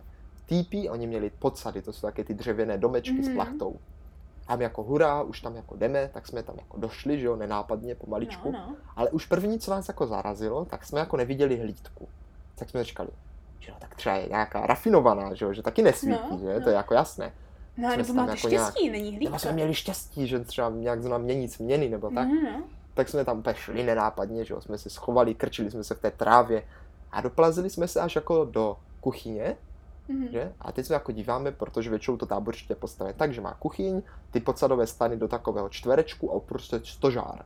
týpy, 0.46 0.88
oni 0.88 1.06
měli 1.06 1.30
podsady, 1.30 1.82
to 1.82 1.92
jsou 1.92 2.06
také 2.06 2.24
ty 2.24 2.34
dřevěné 2.34 2.78
domečky 2.78 3.14
mm-hmm. 3.14 3.24
s 3.24 3.28
mhm. 3.28 3.36
plachtou. 3.36 3.78
A 4.48 4.56
my 4.56 4.64
jako 4.64 4.82
hurá, 4.82 5.22
už 5.22 5.40
tam 5.40 5.56
jako 5.56 5.76
jdeme, 5.76 6.10
tak 6.12 6.26
jsme 6.26 6.42
tam 6.42 6.56
jako 6.58 6.78
došli, 6.78 7.20
že 7.20 7.26
jo, 7.26 7.36
nenápadně, 7.36 7.94
pomaličku. 7.94 8.52
No, 8.52 8.58
no. 8.58 8.76
Ale 8.96 9.10
už 9.10 9.26
první, 9.26 9.58
co 9.58 9.70
nás 9.70 9.88
jako 9.88 10.06
zarazilo, 10.06 10.64
tak 10.64 10.84
jsme 10.84 11.00
jako 11.00 11.16
neviděli 11.16 11.56
hlídku. 11.56 12.08
Tak 12.54 12.70
jsme 12.70 12.84
říkali, 12.84 13.08
že 13.58 13.70
jo, 13.70 13.76
tak 13.78 13.94
třeba 13.94 14.16
je 14.16 14.28
nějaká 14.28 14.66
rafinovaná, 14.66 15.34
že 15.34 15.44
jo, 15.44 15.52
že 15.52 15.62
taky 15.62 15.82
nesvítí, 15.82 16.30
no, 16.30 16.38
že? 16.38 16.54
No. 16.54 16.60
To 16.60 16.68
je 16.68 16.74
jako 16.76 16.94
jasné. 16.94 17.32
No, 17.80 17.96
nebo 17.96 18.14
máte 18.14 18.30
jako 18.30 18.48
štěstí, 18.48 18.82
nějak, 18.82 18.92
není 18.92 19.10
hlídka. 19.10 19.24
Nebo 19.24 19.38
jsme 19.38 19.52
měli 19.52 19.74
štěstí, 19.74 20.26
že 20.26 20.40
třeba 20.40 20.70
nějak 20.70 21.04
nám 21.04 21.22
mění 21.22 21.48
změny, 21.48 21.88
nebo 21.88 22.10
tak. 22.10 22.28
Mm, 22.28 22.44
no. 22.44 22.62
tak 22.94 23.08
jsme 23.08 23.24
tam 23.24 23.42
pešli 23.42 23.82
nenápadně, 23.82 24.44
že 24.44 24.54
jo, 24.54 24.60
jsme 24.60 24.78
se 24.78 24.90
schovali, 24.90 25.34
krčili 25.34 25.70
jsme 25.70 25.84
se 25.84 25.94
v 25.94 26.00
té 26.00 26.10
trávě 26.10 26.62
a 27.12 27.20
doplazili 27.20 27.70
jsme 27.70 27.88
se 27.88 28.00
až 28.00 28.14
jako 28.14 28.44
do 28.44 28.76
kuchyně, 29.00 29.56
mm-hmm. 30.10 30.30
že? 30.30 30.52
A 30.60 30.72
teď 30.72 30.86
se 30.86 30.94
jako 30.94 31.12
díváme, 31.12 31.52
protože 31.52 31.90
většinou 31.90 32.16
to 32.16 32.26
táboriště 32.26 32.74
postavené 32.74 33.14
tak, 33.14 33.32
že 33.32 33.40
má 33.40 33.54
kuchyň, 33.54 34.02
ty 34.30 34.40
podsadové 34.40 34.86
stany 34.86 35.16
do 35.16 35.28
takového 35.28 35.68
čtverečku 35.68 36.32
a 36.32 36.40
prostě 36.40 36.80
stožár. 36.84 37.44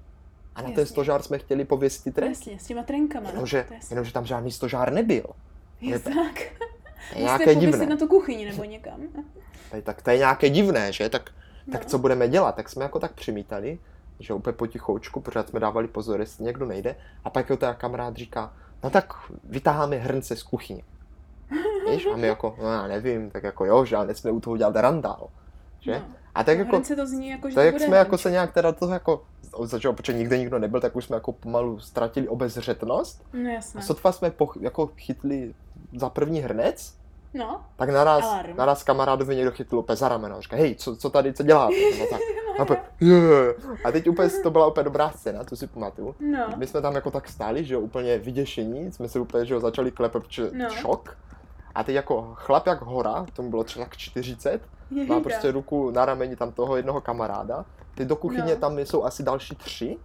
A 0.55 0.62
na 0.62 0.62
Jasně. 0.62 0.75
ten 0.75 0.87
stožár 0.87 1.23
jsme 1.23 1.38
chtěli 1.38 1.64
pověsit 1.64 2.05
ty 2.05 2.12
trenky. 2.12 2.38
Jasně, 2.38 2.59
s 2.59 2.66
těma 2.66 2.83
trenkama. 2.83 3.31
Jenomže, 3.31 3.66
jenomže 3.90 4.12
tam 4.12 4.27
žádný 4.27 4.53
stožár 4.53 4.92
nebyl. 4.92 5.27
Je 5.81 5.99
tak. 5.99 6.40
To 7.12 7.18
je 7.18 7.24
nějaké 7.24 7.54
divné. 7.54 7.86
na 7.86 7.96
tu 7.96 8.06
kuchyni 8.06 8.44
nebo 8.44 8.64
někam. 8.64 9.00
tak 9.82 10.02
to 10.02 10.10
je 10.10 10.18
nějaké 10.18 10.50
divné, 10.50 10.92
že? 10.92 11.08
Tak, 11.08 11.30
no. 11.66 11.72
tak 11.72 11.84
co 11.84 11.98
budeme 11.98 12.28
dělat? 12.28 12.54
Tak 12.54 12.68
jsme 12.68 12.82
jako 12.82 12.98
tak 13.00 13.12
přimítali, 13.12 13.78
že 14.20 14.34
úplně 14.34 14.52
potichoučku, 14.52 15.20
pořád 15.20 15.48
jsme 15.48 15.60
dávali 15.60 15.88
pozor, 15.88 16.20
jestli 16.20 16.44
někdo 16.44 16.66
nejde. 16.66 16.96
A 17.24 17.30
pak 17.30 17.50
jo 17.50 17.56
teda 17.56 17.74
kamarád 17.74 18.16
říká, 18.16 18.52
no 18.84 18.90
tak 18.90 19.14
vytáháme 19.44 19.96
hrnce 19.96 20.36
z 20.36 20.42
kuchyně. 20.42 20.82
Víš? 21.90 22.06
A 22.06 22.16
my 22.16 22.26
jako, 22.26 22.56
no 22.62 22.72
já 22.72 22.86
nevím, 22.86 23.30
tak 23.30 23.44
jako 23.44 23.64
jo, 23.64 23.84
že 23.84 23.96
ale 23.96 24.06
nesmíme 24.06 24.36
u 24.36 24.40
toho 24.40 24.56
dělat 24.56 24.76
randál. 24.76 25.28
Že? 25.80 25.92
No. 25.92 26.04
A 26.34 26.44
tak 26.44 26.58
no, 26.58 26.64
jako, 26.64 26.80
to 26.96 27.06
zní 27.06 27.28
jako, 27.28 27.48
že 27.48 27.54
tak 27.54 27.64
jak 27.64 27.80
jsme 27.80 27.96
jako 27.96 28.18
se 28.18 28.30
nějak 28.30 28.52
teda 28.52 28.72
toho 28.72 28.92
jako, 28.92 29.24
začal, 29.62 29.92
protože 29.92 30.12
nikde 30.12 30.38
nikdo 30.38 30.58
nebyl, 30.58 30.80
tak 30.80 30.96
už 30.96 31.04
jsme 31.04 31.16
jako 31.16 31.32
pomalu 31.32 31.80
ztratili 31.80 32.28
obezřetnost. 32.28 33.24
No 33.32 33.50
jasně. 33.50 33.80
A 33.80 33.82
sotva 33.82 34.12
jsme 34.12 34.30
po, 34.30 34.52
jako 34.60 34.86
chytli 34.96 35.54
za 35.96 36.11
první 36.11 36.40
hrnec, 36.40 36.94
No. 37.35 37.61
Tak 37.76 37.88
naraz, 37.88 38.35
naraz 38.57 38.83
kamarádovi 38.83 39.37
někdo 39.37 39.50
chytl 39.50 39.76
úplně 39.76 39.96
za 39.96 40.09
rameno. 40.09 40.40
Říká, 40.40 40.57
hej, 40.57 40.74
co, 40.74 40.96
co 40.96 41.11
tady, 41.11 41.33
co 41.33 41.42
děláte? 41.42 41.74
No, 41.98 42.07
tak. 42.07 42.20
A, 42.59 42.62
úplně, 42.62 42.80
yeah. 43.00 43.54
a 43.85 43.92
teď 43.92 44.09
úplně, 44.09 44.28
to 44.42 44.50
byla 44.50 44.66
úplně 44.66 44.85
dobrá 44.85 45.11
scéna, 45.11 45.44
to 45.44 45.57
si 45.57 45.66
pamatuju. 45.66 46.14
No. 46.20 46.48
My 46.57 46.66
jsme 46.66 46.80
tam 46.80 46.94
jako 46.94 47.11
tak 47.11 47.28
stáli, 47.28 47.64
že 47.64 47.74
jo, 47.74 47.80
úplně 47.80 48.18
vyděšení, 48.18 48.92
jsme 48.92 49.09
se 49.09 49.20
úplně, 49.20 49.46
že 49.46 49.54
jo, 49.54 49.61
začali 49.61 49.90
klepat, 49.90 50.22
protože 50.22 50.50
no. 50.52 50.70
šok. 50.70 51.16
A 51.74 51.85
teď 51.85 51.94
jako 51.94 52.33
chlap 52.35 52.66
jak 52.66 52.83
hora, 52.83 53.26
tomu 53.33 53.50
bylo 53.50 53.64
třeba 53.64 53.85
tak 53.85 53.96
40, 53.96 54.61
má 55.09 55.20
prostě 55.20 55.52
ruku 55.52 55.90
na 55.90 56.04
rameni 56.04 56.37
tam 56.37 56.52
toho 56.52 56.76
jednoho 56.76 57.00
kamaráda. 57.00 57.64
Ty 57.94 58.04
do 58.04 58.16
kuchyně 58.16 58.54
no. 58.54 58.57
tam 58.57 58.78
jsou 58.78 59.04
asi 59.04 59.22
další 59.22 59.54
tři, 59.57 59.96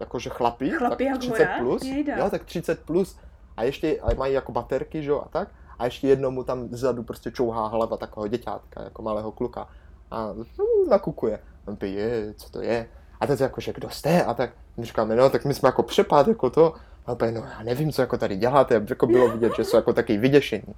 jakože 0.00 0.30
chlapy, 0.30 0.70
chlapy 0.70 1.04
tak 1.04 1.18
30 1.18 1.44
hora? 1.44 1.58
plus. 1.58 1.82
Jo, 2.16 2.30
tak 2.30 2.44
30 2.44 2.80
plus. 2.80 3.16
A 3.56 3.62
ještě 3.62 4.00
a 4.00 4.14
mají 4.14 4.34
jako 4.34 4.52
baterky, 4.52 5.02
že 5.02 5.10
jo, 5.10 5.22
a 5.26 5.28
tak. 5.28 5.48
A 5.78 5.84
ještě 5.84 6.08
jednomu 6.08 6.44
tam 6.44 6.68
zadu 6.70 7.02
prostě 7.02 7.30
čouhá 7.30 7.66
hlava 7.66 7.96
takového 7.96 8.28
děťátka, 8.28 8.82
jako 8.82 9.02
malého 9.02 9.32
kluka. 9.32 9.68
A 10.10 10.32
hm, 10.32 10.90
nakukuje. 10.90 11.38
On 11.66 11.76
by 11.76 11.90
je, 11.90 12.34
co 12.36 12.50
to 12.50 12.60
je? 12.60 12.86
A 13.20 13.26
teď 13.26 13.40
jako, 13.40 13.60
že 13.60 13.72
kdo 13.72 13.90
jste? 13.90 14.24
A 14.24 14.34
tak 14.34 14.50
my 14.76 14.84
říkáme, 14.84 15.16
no, 15.16 15.30
tak 15.30 15.44
my 15.44 15.54
jsme 15.54 15.68
jako 15.68 15.82
přepad, 15.82 16.28
jako 16.28 16.50
to. 16.50 16.74
A 17.06 17.12
opět, 17.12 17.32
no, 17.32 17.40
já 17.40 17.62
nevím, 17.62 17.92
co 17.92 18.02
jako 18.02 18.18
tady 18.18 18.36
děláte, 18.36 18.82
jako 18.88 19.06
bylo 19.06 19.28
vidět, 19.28 19.52
že 19.56 19.64
jsou 19.64 19.76
jako 19.76 19.92
taky 19.92 20.18
vyděšení. 20.18 20.74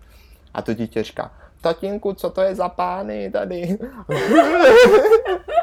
A 0.54 0.62
to 0.62 0.74
dítě 0.74 1.02
říká, 1.02 1.30
tatínku, 1.60 2.12
co 2.12 2.30
to 2.30 2.40
je 2.40 2.54
za 2.54 2.68
pány 2.68 3.30
tady? 3.30 3.78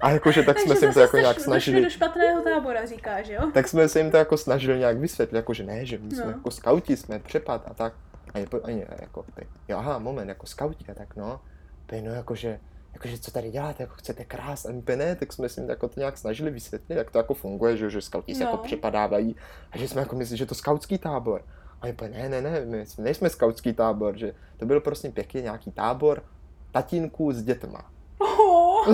a 0.00 0.10
jakože 0.10 0.42
tak 0.42 0.58
jsme 0.58 0.76
se 0.76 0.84
jim 0.84 0.94
to 0.94 1.00
jako 1.00 1.16
nějak 1.16 1.40
snažili. 1.40 1.82
do 1.82 1.90
špatného 1.90 2.42
tábora, 2.42 2.86
říkáš, 2.86 3.28
jo? 3.28 3.50
Tak 3.54 3.68
jsme 3.68 3.88
se 3.88 4.00
jim 4.00 4.10
to 4.10 4.16
jako 4.16 4.36
snažili 4.36 4.78
nějak 4.78 4.98
vysvětlit, 4.98 5.36
jakože 5.36 5.64
ne, 5.64 5.86
že 5.86 5.98
my 5.98 6.10
jsme 6.10 6.24
no. 6.24 6.30
jako 6.30 6.50
skauti, 6.50 6.96
jsme 6.96 7.18
přepad 7.18 7.62
a 7.70 7.74
tak. 7.74 7.92
A 8.34 8.38
je, 8.38 8.46
a 8.64 8.70
je, 8.70 8.86
jako, 9.00 9.24
ty, 9.34 9.46
jo, 9.68 9.78
aha, 9.78 9.98
moment, 9.98 10.28
jako 10.28 10.46
skauti, 10.46 10.84
a 10.90 10.94
tak 10.94 11.16
no. 11.16 11.40
Ty, 11.86 12.02
no, 12.02 12.12
jakože, 12.12 12.60
jakože 12.92 13.18
co 13.18 13.30
tady 13.30 13.50
děláte, 13.50 13.82
jako 13.82 13.94
chcete 13.94 14.24
krás, 14.24 14.66
a 14.66 14.72
my 14.72 14.96
ne, 14.96 15.16
tak 15.16 15.32
jsme 15.32 15.48
si 15.48 15.60
jako 15.68 15.88
to 15.88 16.00
nějak 16.00 16.18
snažili 16.18 16.50
vysvětlit, 16.50 16.96
jak 16.96 17.10
to 17.10 17.18
jako 17.18 17.34
funguje, 17.34 17.76
že, 17.76 17.90
že 17.90 18.00
skauti 18.00 18.32
no. 18.32 18.38
se 18.38 18.44
jako 18.44 18.56
no. 18.56 18.62
přepadávají 18.62 19.36
a 19.72 19.78
že 19.78 19.88
jsme 19.88 20.00
jako 20.00 20.16
mysleli, 20.16 20.38
že 20.38 20.46
to 20.46 20.54
skautský 20.54 20.98
tábor. 20.98 21.44
A 21.80 21.86
je 21.86 21.94
ne, 22.08 22.28
ne, 22.28 22.40
ne, 22.40 22.64
my 22.64 22.84
nejsme 22.98 23.30
skautský 23.30 23.72
tábor, 23.72 24.18
že 24.18 24.34
to 24.56 24.66
byl 24.66 24.80
prostě 24.80 25.10
pěkně 25.10 25.42
nějaký 25.42 25.72
tábor 25.72 26.22
tatínků 26.72 27.32
s 27.32 27.42
dětma. 27.42 27.90
Oh. 28.18 28.86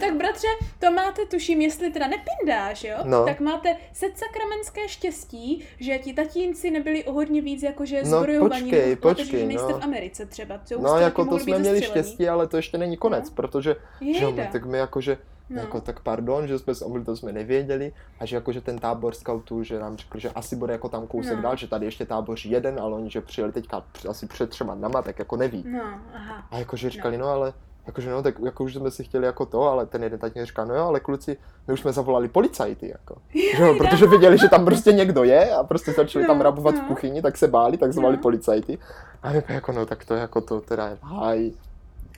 tak 0.00 0.16
bratře, 0.16 0.46
to 0.78 0.90
máte, 0.90 1.26
tuším, 1.26 1.60
jestli 1.60 1.90
teda 1.90 2.06
nepindáš, 2.06 2.84
jo? 2.84 2.96
No. 3.04 3.24
Tak 3.24 3.40
máte 3.40 3.76
setsakramenské 3.92 4.88
štěstí, 4.88 5.64
že 5.80 5.98
ti 5.98 6.12
tatínci 6.12 6.70
nebyli 6.70 7.04
o 7.04 7.12
hodně 7.12 7.42
víc 7.42 7.62
jakože 7.62 8.04
zbrojovaní. 8.04 8.62
No 8.62 8.78
počkej, 8.78 8.96
počkej, 8.96 9.40
že 9.40 9.46
nejste 9.46 9.72
no. 9.72 9.78
v 9.78 9.84
Americe 9.84 10.26
třeba. 10.26 10.60
No 10.78 10.98
jako 10.98 11.24
to 11.24 11.38
jsme 11.38 11.58
měli 11.58 11.82
štěstí, 11.82 12.28
ale 12.28 12.46
to 12.46 12.56
ještě 12.56 12.78
není 12.78 12.96
konec, 12.96 13.30
no. 13.30 13.34
protože 13.34 13.76
že, 14.18 14.48
tak 14.52 14.66
my 14.66 14.78
jakože 14.78 15.18
No. 15.50 15.60
Jako, 15.60 15.80
tak 15.80 16.00
pardon, 16.00 16.48
že 16.48 16.58
jsme 16.58 16.74
se 16.74 16.84
to 17.04 17.16
jsme 17.16 17.32
nevěděli 17.32 17.92
a 18.20 18.26
že 18.26 18.36
jakože 18.36 18.60
ten 18.60 18.78
tábor 18.78 19.14
scoutů, 19.14 19.62
že 19.62 19.78
nám 19.78 19.96
řekl, 19.96 20.18
že 20.18 20.30
asi 20.30 20.56
bude 20.56 20.72
jako 20.72 20.88
tam 20.88 21.06
kousek 21.06 21.36
no. 21.36 21.42
dál, 21.42 21.56
že 21.56 21.68
tady 21.68 21.86
ještě 21.86 22.06
tábor 22.06 22.38
jeden, 22.44 22.80
ale 22.80 22.94
oni, 22.94 23.10
že 23.10 23.20
přijeli 23.20 23.52
teďka 23.52 23.84
asi 24.08 24.26
před 24.26 24.50
třema 24.50 24.74
dnama, 24.74 25.02
tak 25.02 25.18
jako 25.18 25.36
neví. 25.36 25.64
No, 25.66 26.00
aha. 26.14 26.46
A 26.50 26.58
jakože 26.58 26.90
říkali, 26.90 27.18
no, 27.18 27.26
no 27.26 27.32
ale 27.32 27.52
jakože 27.86 28.10
no, 28.10 28.22
tak 28.22 28.34
jako 28.44 28.64
už 28.64 28.74
jsme 28.74 28.90
si 28.90 29.04
chtěli 29.04 29.26
jako 29.26 29.46
to, 29.46 29.62
ale 29.62 29.86
ten 29.86 30.02
jeden 30.02 30.18
tatínek 30.18 30.46
říká, 30.46 30.64
no 30.64 30.74
jo, 30.74 30.84
ale 30.84 31.00
kluci, 31.00 31.36
my 31.66 31.74
už 31.74 31.80
jsme 31.80 31.92
zavolali 31.92 32.28
policajty, 32.28 32.88
jako. 32.88 33.16
že 33.56 33.62
jo, 33.62 33.74
protože 33.78 34.06
viděli, 34.06 34.38
že 34.38 34.48
tam 34.48 34.64
prostě 34.64 34.92
někdo 34.92 35.24
je 35.24 35.54
a 35.54 35.64
prostě 35.64 35.92
začali 35.92 36.22
no, 36.24 36.28
tam 36.28 36.40
rabovat 36.40 36.74
no. 36.74 36.80
v 36.80 36.84
kuchyni, 36.84 37.22
tak 37.22 37.38
se 37.38 37.48
báli, 37.48 37.76
tak 37.76 37.92
zavolali 37.92 38.16
no. 38.16 38.22
policajty. 38.22 38.78
A 39.22 39.32
my 39.32 39.42
jako, 39.48 39.72
no 39.72 39.86
tak 39.86 40.04
to 40.04 40.14
jako 40.14 40.40
to 40.40 40.60
teda 40.60 40.88
je 40.88 40.98
háj. 41.02 41.52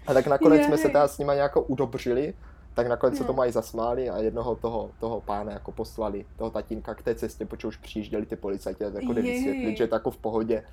A 0.06 0.14
tak 0.14 0.26
nakonec 0.26 0.64
jsme 0.64 0.76
se 0.78 0.88
teda 0.88 1.08
s 1.08 1.18
nima 1.18 1.34
nějak 1.34 1.70
udobřili, 1.70 2.34
tak 2.74 2.86
nakonec 2.86 3.18
se 3.18 3.24
to 3.24 3.32
mají 3.32 3.52
zasmáli 3.52 4.10
a 4.10 4.18
jednoho 4.18 4.56
toho, 4.56 4.90
toho 5.00 5.20
pána 5.20 5.52
jako 5.52 5.72
poslali, 5.72 6.24
toho 6.36 6.50
tatínka 6.50 6.94
k 6.94 7.02
té 7.02 7.14
cestě, 7.14 7.46
protože 7.46 7.68
už 7.68 7.76
přijížděli 7.76 8.26
ty 8.26 8.36
policajti 8.36 8.84
a 8.84 8.90
jako 8.94 9.12
vysvětlit, 9.14 9.76
že 9.76 9.84
je 9.84 9.88
to 9.88 9.94
jako 9.94 10.10
v 10.10 10.16
pohodě. 10.16 10.64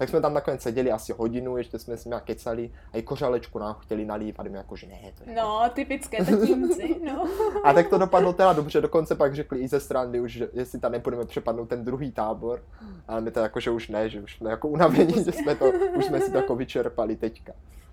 Tak 0.00 0.08
jsme 0.08 0.20
tam 0.20 0.34
nakonec 0.34 0.62
seděli 0.62 0.92
asi 0.92 1.12
hodinu, 1.12 1.56
ještě 1.56 1.78
jsme 1.78 1.96
s 1.96 2.04
nimi 2.04 2.16
kecali 2.24 2.70
a 2.92 2.96
i 2.96 3.02
kořalečku 3.02 3.58
nám 3.58 3.74
chtěli 3.74 4.04
nalívat, 4.04 4.46
my 4.46 4.56
jako, 4.56 4.76
že 4.76 4.86
ne, 4.86 5.12
to 5.18 5.30
je 5.30 5.36
No, 5.36 5.62
typické 5.74 6.24
tatínci, 6.24 7.00
no. 7.04 7.24
a 7.64 7.72
tak 7.72 7.88
to 7.88 7.98
dopadlo 7.98 8.32
teda 8.32 8.52
dobře, 8.52 8.80
dokonce 8.80 9.14
pak 9.14 9.34
řekli 9.34 9.58
i 9.58 9.68
ze 9.68 9.80
strany 9.80 10.20
už, 10.20 10.32
že 10.32 10.48
jestli 10.52 10.78
tam 10.80 10.92
nepůjdeme 10.92 11.24
přepadnout 11.24 11.68
ten 11.68 11.84
druhý 11.84 12.12
tábor, 12.12 12.62
ale 13.08 13.20
my 13.20 13.30
to 13.30 13.40
jako, 13.40 13.60
že 13.60 13.70
už 13.70 13.88
ne, 13.88 14.08
že 14.08 14.20
už 14.20 14.36
jsme 14.36 14.50
jako 14.50 14.68
unavení, 14.68 15.24
že 15.24 15.32
jsme 15.32 15.54
to, 15.54 15.72
už 15.96 16.04
jsme 16.04 16.20
si 16.20 16.30
to 16.30 16.36
jako 16.36 16.56
vyčerpali 16.56 17.16
teďka 17.16 17.52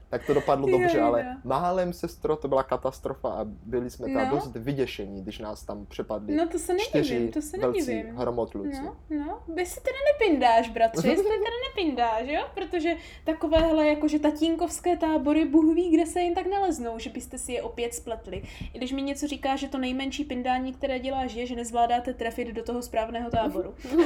tak 0.10 0.26
to 0.26 0.34
dopadlo 0.34 0.67
dobře, 0.67 1.02
ale 1.02 1.38
málem 1.43 1.93
sestro, 1.93 2.36
to 2.36 2.48
byla 2.48 2.63
katastrofa 2.63 3.30
a 3.30 3.43
byli 3.43 3.89
jsme 3.89 4.13
tam 4.13 4.30
no. 4.30 4.36
dost 4.36 4.56
vyděšení, 4.56 5.22
když 5.22 5.39
nás 5.39 5.63
tam 5.63 5.86
přepadli 5.86 6.36
no, 6.36 6.48
to 6.48 6.60
se 6.60 6.78
čtyři 6.80 7.28
to 7.28 7.41
se 7.41 7.58
velcí 7.58 8.04
hromotluci. 8.15 8.82
No, 8.84 8.98
no, 9.10 9.43
by 9.48 9.65
si 9.65 9.82
teda 9.82 9.98
nepindáš, 10.13 10.70
bratře, 10.70 11.08
jestli 11.08 11.24
teda 11.30 11.58
nepindáš, 11.70 12.28
jo? 12.28 12.41
Protože 12.54 12.96
takovéhle 13.24 13.88
jakože 13.88 14.20
tatínkovské 14.20 14.98
tábory, 14.98 15.46
Bůh 15.46 15.76
ví, 15.76 15.89
kde 15.89 16.06
se 16.06 16.22
jim 16.22 16.36
tak 16.36 16.48
naleznou, 16.48 17.00
že 17.00 17.10
byste 17.10 17.38
si 17.38 17.52
je 17.52 17.62
opět 17.62 17.93
spletli. 17.93 18.43
I 18.74 18.78
když 18.78 18.91
mi 18.91 19.02
něco 19.02 19.28
říká, 19.28 19.56
že 19.56 19.67
to 19.67 19.78
nejmenší 19.78 20.24
pindání, 20.24 20.74
které 20.74 21.00
děláš, 21.00 21.34
je, 21.34 21.46
že 21.46 21.56
nezvládáte 21.56 22.13
trefit 22.13 22.48
do 22.48 22.63
toho 22.63 22.82
správného 22.82 23.30
táboru. 23.30 23.74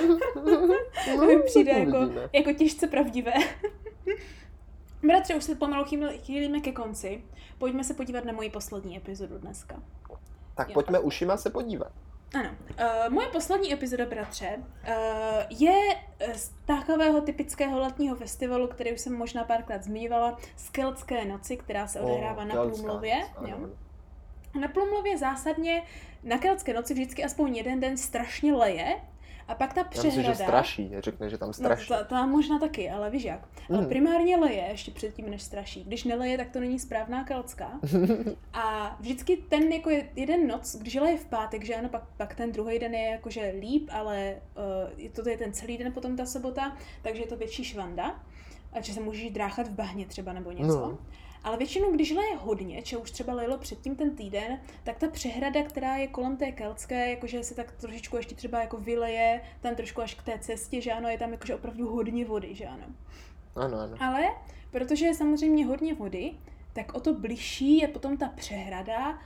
to 1.16 1.26
mi 1.26 1.40
přijde 1.44 1.72
jako, 1.72 1.98
jako 2.34 2.54
těžce 2.54 2.88
pravdivé. 2.88 3.34
Bratře, 5.04 5.36
už 5.36 5.44
se 5.44 5.56
pomalu 5.56 5.86
chýlíme 6.22 6.60
ke 6.60 6.72
konci. 6.72 7.24
Pojďme 7.58 7.84
se 7.84 7.94
podívat 7.94 8.26
na 8.26 8.34
moji 8.34 8.50
poslední 8.50 8.98
epizodu 8.98 9.38
dneska. 9.38 9.84
Tak 10.56 10.68
jo. 10.70 10.74
pojďme 10.74 11.00
ušima 11.00 11.38
se 11.38 11.50
podívat. 11.50 11.92
Ano. 12.34 12.50
Uh, 12.50 13.14
moje 13.14 13.28
poslední 13.28 13.74
epizoda, 13.74 14.06
bratře, 14.06 14.58
uh, 14.58 14.94
je 15.50 15.80
z 16.34 16.52
takového 16.66 17.22
typického 17.22 17.80
letního 17.80 18.16
festivalu, 18.16 18.68
který 18.68 18.94
už 18.94 19.02
jsem 19.02 19.14
možná 19.14 19.44
párkrát 19.44 19.84
zmiňovala, 19.84 20.38
z 20.56 20.70
Keltské 20.70 21.26
noci, 21.26 21.58
která 21.58 21.88
se 21.88 22.02
odehrává 22.02 22.44
oh, 22.44 22.48
na 22.48 22.64
Plumlově. 22.64 23.16
Jo. 23.46 23.58
Na 24.62 24.68
Plumlově 24.68 25.18
zásadně 25.18 25.84
na 26.24 26.38
Keltské 26.38 26.74
noci 26.74 26.94
vždycky 26.94 27.24
aspoň 27.24 27.56
jeden 27.56 27.80
den 27.80 27.98
strašně 27.98 28.54
leje, 28.54 29.02
a 29.52 29.56
pak 29.56 29.74
ta 29.74 29.84
přehrada... 29.84 30.18
Myslím, 30.18 30.36
že 30.36 30.44
straší, 30.44 30.92
řekne, 31.00 31.30
že 31.30 31.38
tam 31.38 31.54
straší. 31.54 31.92
No, 31.92 31.98
to, 31.98 32.06
to 32.06 32.28
možná 32.28 32.60
taky, 32.60 32.90
ale 32.90 33.10
víš 33.10 33.24
jak. 33.24 33.40
Mm. 33.70 33.76
Ale 33.76 33.88
primárně 33.88 34.38
leje 34.38 34.68
ještě 34.70 34.92
předtím, 34.92 35.30
než 35.30 35.42
straší. 35.42 35.84
Když 35.84 36.04
neleje, 36.04 36.38
tak 36.38 36.50
to 36.50 36.60
není 36.60 36.80
správná 36.80 37.24
keltská. 37.24 37.80
a 38.54 38.96
vždycky 39.00 39.38
ten 39.38 39.64
jako 39.64 39.90
jeden 40.16 40.48
noc, 40.48 40.76
když 40.76 40.96
leje 40.96 41.18
v 41.18 41.26
pátek, 41.26 41.64
že 41.64 41.76
ano, 41.76 41.90
pak, 41.90 42.04
pak 42.18 42.36
ten 42.36 42.52
druhý 42.52 42.80
den 42.80 42.94
je 42.94 43.10
jakože 43.10 43.54
líp, 43.60 43.90
ale 43.92 44.36
uh, 44.98 45.10
to 45.24 45.30
je 45.30 45.38
ten 45.38 45.54
celý 45.54 45.78
den 45.78 45.94
potom 45.94 46.18
ta 46.18 46.26
sobota, 46.26 46.78
takže 47.02 47.22
je 47.22 47.28
to 47.28 47.38
větší 47.38 47.64
švanda. 47.64 48.24
A 48.74 48.82
že 48.82 48.94
se 48.94 49.00
můžeš 49.00 49.32
dráchat 49.32 49.68
v 49.68 49.72
bahně 49.72 50.06
třeba 50.06 50.34
nebo 50.34 50.52
něco. 50.52 50.80
No. 50.80 50.98
Ale 51.44 51.58
většinou, 51.58 51.92
když 51.92 52.12
leje 52.12 52.36
hodně, 52.36 52.82
či 52.82 52.98
už 52.98 53.12
třeba 53.12 53.34
lejlo 53.34 53.58
předtím 53.58 53.96
ten 53.96 54.16
týden, 54.16 54.60
tak 54.84 54.98
ta 54.98 55.08
přehrada, 55.08 55.64
která 55.64 55.96
je 55.96 56.08
kolem 56.08 56.38
té 56.38 56.52
keltské, 56.52 57.10
jakože 57.10 57.44
se 57.44 57.56
tak 57.56 57.72
trošičku 57.72 58.18
ještě 58.18 58.36
třeba 58.36 58.60
jako 58.60 58.78
vyleje 58.78 59.42
tam 59.62 59.76
trošku 59.76 60.02
až 60.02 60.16
k 60.16 60.24
té 60.24 60.40
cestě, 60.40 60.82
že 60.82 60.92
ano, 60.92 61.10
je 61.10 61.18
tam 61.18 61.32
jakože 61.32 61.56
opravdu 61.56 61.90
hodně 61.90 62.26
vody, 62.26 62.56
že 62.56 62.66
ano. 62.66 62.86
Ano, 63.56 63.80
ano. 63.80 63.98
Ale 64.00 64.30
protože 64.72 65.06
je 65.06 65.14
samozřejmě 65.14 65.66
hodně 65.66 65.94
vody, 65.94 66.34
tak 66.74 66.94
o 66.94 67.00
to 67.00 67.14
bližší 67.14 67.78
je 67.78 67.88
potom 67.88 68.18
ta 68.18 68.30
přehrada, 68.36 69.10
uh, 69.10 69.18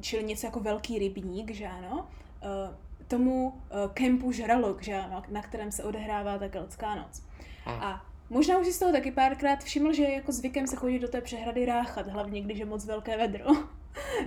čili 0.00 0.24
něco 0.24 0.46
jako 0.46 0.60
velký 0.60 0.98
rybník, 0.98 1.50
že 1.50 1.66
ano, 1.66 2.06
uh, 2.42 2.74
tomu 3.08 3.48
uh, 3.48 3.92
kempu 3.94 4.32
Žralok, 4.32 4.82
že 4.82 4.94
ano, 4.94 5.22
na 5.28 5.42
kterém 5.42 5.72
se 5.72 5.84
odehrává 5.84 6.38
ta 6.38 6.48
keltská 6.48 6.94
noc. 6.94 7.22
A. 7.66 8.11
možná 8.32 8.58
už 8.58 8.66
si 8.66 8.72
z 8.72 8.78
toho 8.78 8.92
taky 8.92 9.12
párkrát 9.12 9.64
všiml, 9.64 9.92
že 9.92 10.02
jako 10.02 10.32
zvykem 10.32 10.66
se 10.66 10.76
chodí 10.76 10.98
do 10.98 11.08
té 11.08 11.20
přehrady 11.20 11.66
ráchat, 11.66 12.06
hlavně 12.06 12.40
když 12.40 12.58
je 12.58 12.66
moc 12.66 12.84
velké 12.84 13.16
vedro. 13.16 13.46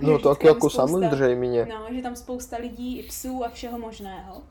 No 0.00 0.18
tak 0.22 0.44
jako 0.44 0.70
samozřejmě. 0.70 1.66
No, 1.66 1.94
že 1.94 2.02
tam 2.02 2.16
spousta 2.16 2.56
lidí, 2.56 2.98
i 2.98 3.02
psů 3.02 3.44
a 3.44 3.48
všeho 3.48 3.78
možného. 3.78 4.42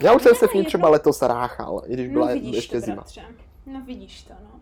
Já 0.00 0.12
už 0.12 0.22
jsem 0.22 0.34
se 0.34 0.48
v 0.48 0.54
ní 0.54 0.64
třeba 0.64 0.88
letos 0.88 1.22
ráchal, 1.22 1.82
i 1.86 1.92
když 1.92 2.06
no, 2.08 2.12
byla 2.12 2.30
ještě 2.30 2.76
to, 2.76 2.80
zima. 2.80 2.94
Bratře. 2.94 3.22
No 3.66 3.80
vidíš 3.80 4.22
to, 4.22 4.34
no. 4.44 4.53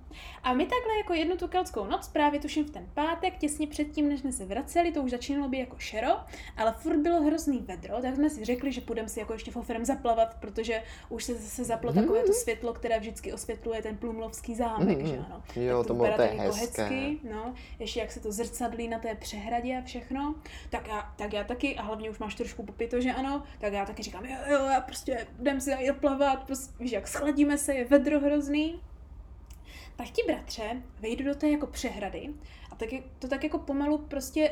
A 0.43 0.53
my 0.53 0.65
takhle 0.65 0.99
jako 0.99 1.15
jednu 1.15 1.37
tu 1.37 1.49
keltskou 1.49 1.85
noc, 1.85 2.09
právě 2.09 2.41
tuším 2.41 2.65
v 2.65 2.71
ten 2.71 2.87
pátek, 2.95 3.39
těsně 3.39 3.67
předtím, 3.67 4.09
než 4.09 4.21
jsme 4.21 4.33
se 4.33 4.45
vraceli, 4.45 4.93
to 4.93 5.03
už 5.03 5.11
začínalo 5.11 5.49
být 5.49 5.59
jako 5.59 5.79
šero, 5.79 6.13
ale 6.57 6.75
furt 6.79 6.97
bylo 6.97 7.23
hrozný 7.23 7.59
vedro, 7.59 8.03
tak 8.03 8.15
jsme 8.15 8.31
si 8.31 8.45
řekli, 8.45 8.73
že 8.73 8.81
půjdeme 8.81 9.09
si 9.09 9.21
jako 9.21 9.33
ještě 9.33 9.51
foferem 9.51 9.85
zaplavat, 9.85 10.37
protože 10.41 10.83
už 11.09 11.25
se 11.25 11.35
zase 11.35 11.65
zaplo 11.65 11.93
mm. 11.93 12.01
takové 12.01 12.23
to 12.23 12.33
světlo, 12.33 12.73
které 12.73 13.01
vždycky 13.01 13.33
osvětluje 13.33 13.83
ten 13.83 13.97
plumlovský 13.97 14.55
zámek, 14.55 14.99
mm. 14.99 15.07
že 15.07 15.19
ano. 15.19 15.43
Jo, 15.57 15.79
tak 15.79 15.87
to, 15.87 15.89
to 15.89 15.95
bylo 15.95 16.17
to 16.17 16.23
jako 16.23 16.53
hezké. 16.53 16.83
Hecky, 16.83 17.19
no, 17.31 17.55
ještě 17.79 18.01
jak 18.01 18.13
se 18.13 18.21
to 18.21 18.33
zrcadlí 18.33 18.89
na 18.89 18.99
té 18.99 19.15
přehradě 19.15 19.79
a 19.79 19.83
všechno, 19.83 20.35
tak 20.71 20.89
já, 20.89 21.13
tak 21.17 21.33
já 21.33 21.45
taky, 21.45 21.77
a 21.77 21.83
hlavně 21.83 22.11
už 22.11 22.19
máš 22.19 22.35
trošku 22.35 22.63
popito, 22.63 23.01
že 23.01 23.13
ano, 23.13 23.43
tak 23.61 23.73
já 23.73 23.87
taky 23.87 24.03
říkám, 24.03 24.25
jo, 24.25 24.37
jo, 24.51 24.65
já 24.65 24.81
prostě 24.81 25.27
jdem 25.41 25.61
si 25.61 25.71
zaplavat, 25.87 26.47
prostě, 26.47 26.73
víš, 26.81 26.93
jak 26.93 27.09
schladíme 27.09 27.59
se, 27.59 27.75
je 27.75 27.85
vedro 27.85 28.21
hrozný. 28.21 28.81
Tak 29.97 30.11
ti 30.11 30.23
bratře 30.27 30.83
vejdu 31.01 31.25
do 31.25 31.35
té 31.35 31.49
jako 31.49 31.67
přehrady 31.67 32.29
a 32.71 32.77
tak 32.77 32.89
to 33.19 33.29
tak 33.29 33.45
jako 33.45 33.59
pomalu 33.59 33.99
prostě 33.99 34.51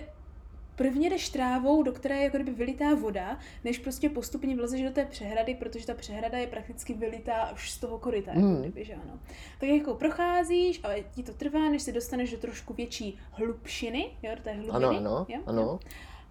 prvně 0.81 1.11
jdeš 1.11 1.29
trávou, 1.29 1.83
do 1.83 1.93
které 1.93 2.17
je 2.17 2.25
jako 2.25 2.37
kdyby 2.37 2.53
vylitá 2.53 2.95
voda, 2.95 3.39
než 3.65 3.79
prostě 3.79 4.09
postupně 4.09 4.57
vlezeš 4.57 4.83
do 4.83 4.91
té 4.91 5.05
přehrady, 5.05 5.55
protože 5.55 5.87
ta 5.87 5.95
přehrada 5.95 6.39
je 6.39 6.47
prakticky 6.47 6.95
vylitá 6.95 7.53
už 7.53 7.71
z 7.71 7.79
toho 7.79 7.99
koryta, 7.99 8.31
jako 8.31 8.47
mm. 8.47 8.61
kdyby, 8.61 8.85
že 8.85 8.95
ano. 8.95 9.21
Tak 9.59 9.69
jako 9.69 9.95
procházíš, 9.95 10.81
ale 10.83 11.01
ti 11.15 11.23
to 11.23 11.33
trvá, 11.33 11.71
než 11.71 11.83
se 11.83 11.93
dostaneš 11.93 12.31
do 12.31 12.39
trošku 12.39 12.75
větší 12.75 13.19
hlubšiny, 13.33 14.11
jo, 14.23 14.33
do 14.37 14.43
té 14.43 14.53
hlubiny. 14.53 14.77
Ano, 14.77 14.89
ano, 14.89 15.27
jo? 15.29 15.41
ano. 15.47 15.79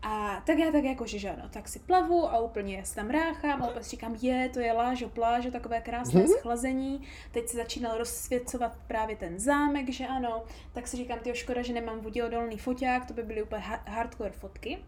A 0.02 0.44
tak 0.46 0.58
já 0.58 0.72
tak 0.72 0.84
jako, 0.84 1.08
že 1.08 1.30
ano, 1.30 1.50
tak 1.50 1.68
si 1.68 1.80
plavu 1.80 2.30
a 2.30 2.40
úplně 2.40 2.86
se 2.86 2.96
tam 2.96 3.10
ráchám 3.10 3.64
a 3.64 3.68
opět 3.68 3.84
říkám, 3.84 4.16
je, 4.22 4.50
to 4.50 4.60
je 4.60 4.74
lážo, 4.74 5.10
pláže, 5.10 5.52
takové 5.52 5.82
krásné 5.82 6.22
mm-hmm. 6.22 6.38
schlazení. 6.38 7.02
Teď 7.32 7.48
se 7.48 7.58
začínal 7.58 7.98
rozsvěcovat 7.98 8.78
právě 8.88 9.16
ten 9.16 9.40
zámek, 9.40 9.90
že 9.90 10.08
ano. 10.08 10.44
Tak 10.74 10.88
si 10.88 10.98
říkám, 10.98 11.20
ty 11.20 11.36
škoda, 11.36 11.62
že 11.62 11.74
nemám 11.74 12.00
voděodolný 12.00 12.58
foťák, 12.58 13.06
to 13.06 13.14
by 13.14 13.24
byly 13.24 13.44
úplně 13.44 13.62
hardcore 13.88 14.32
fotky. 14.32 14.80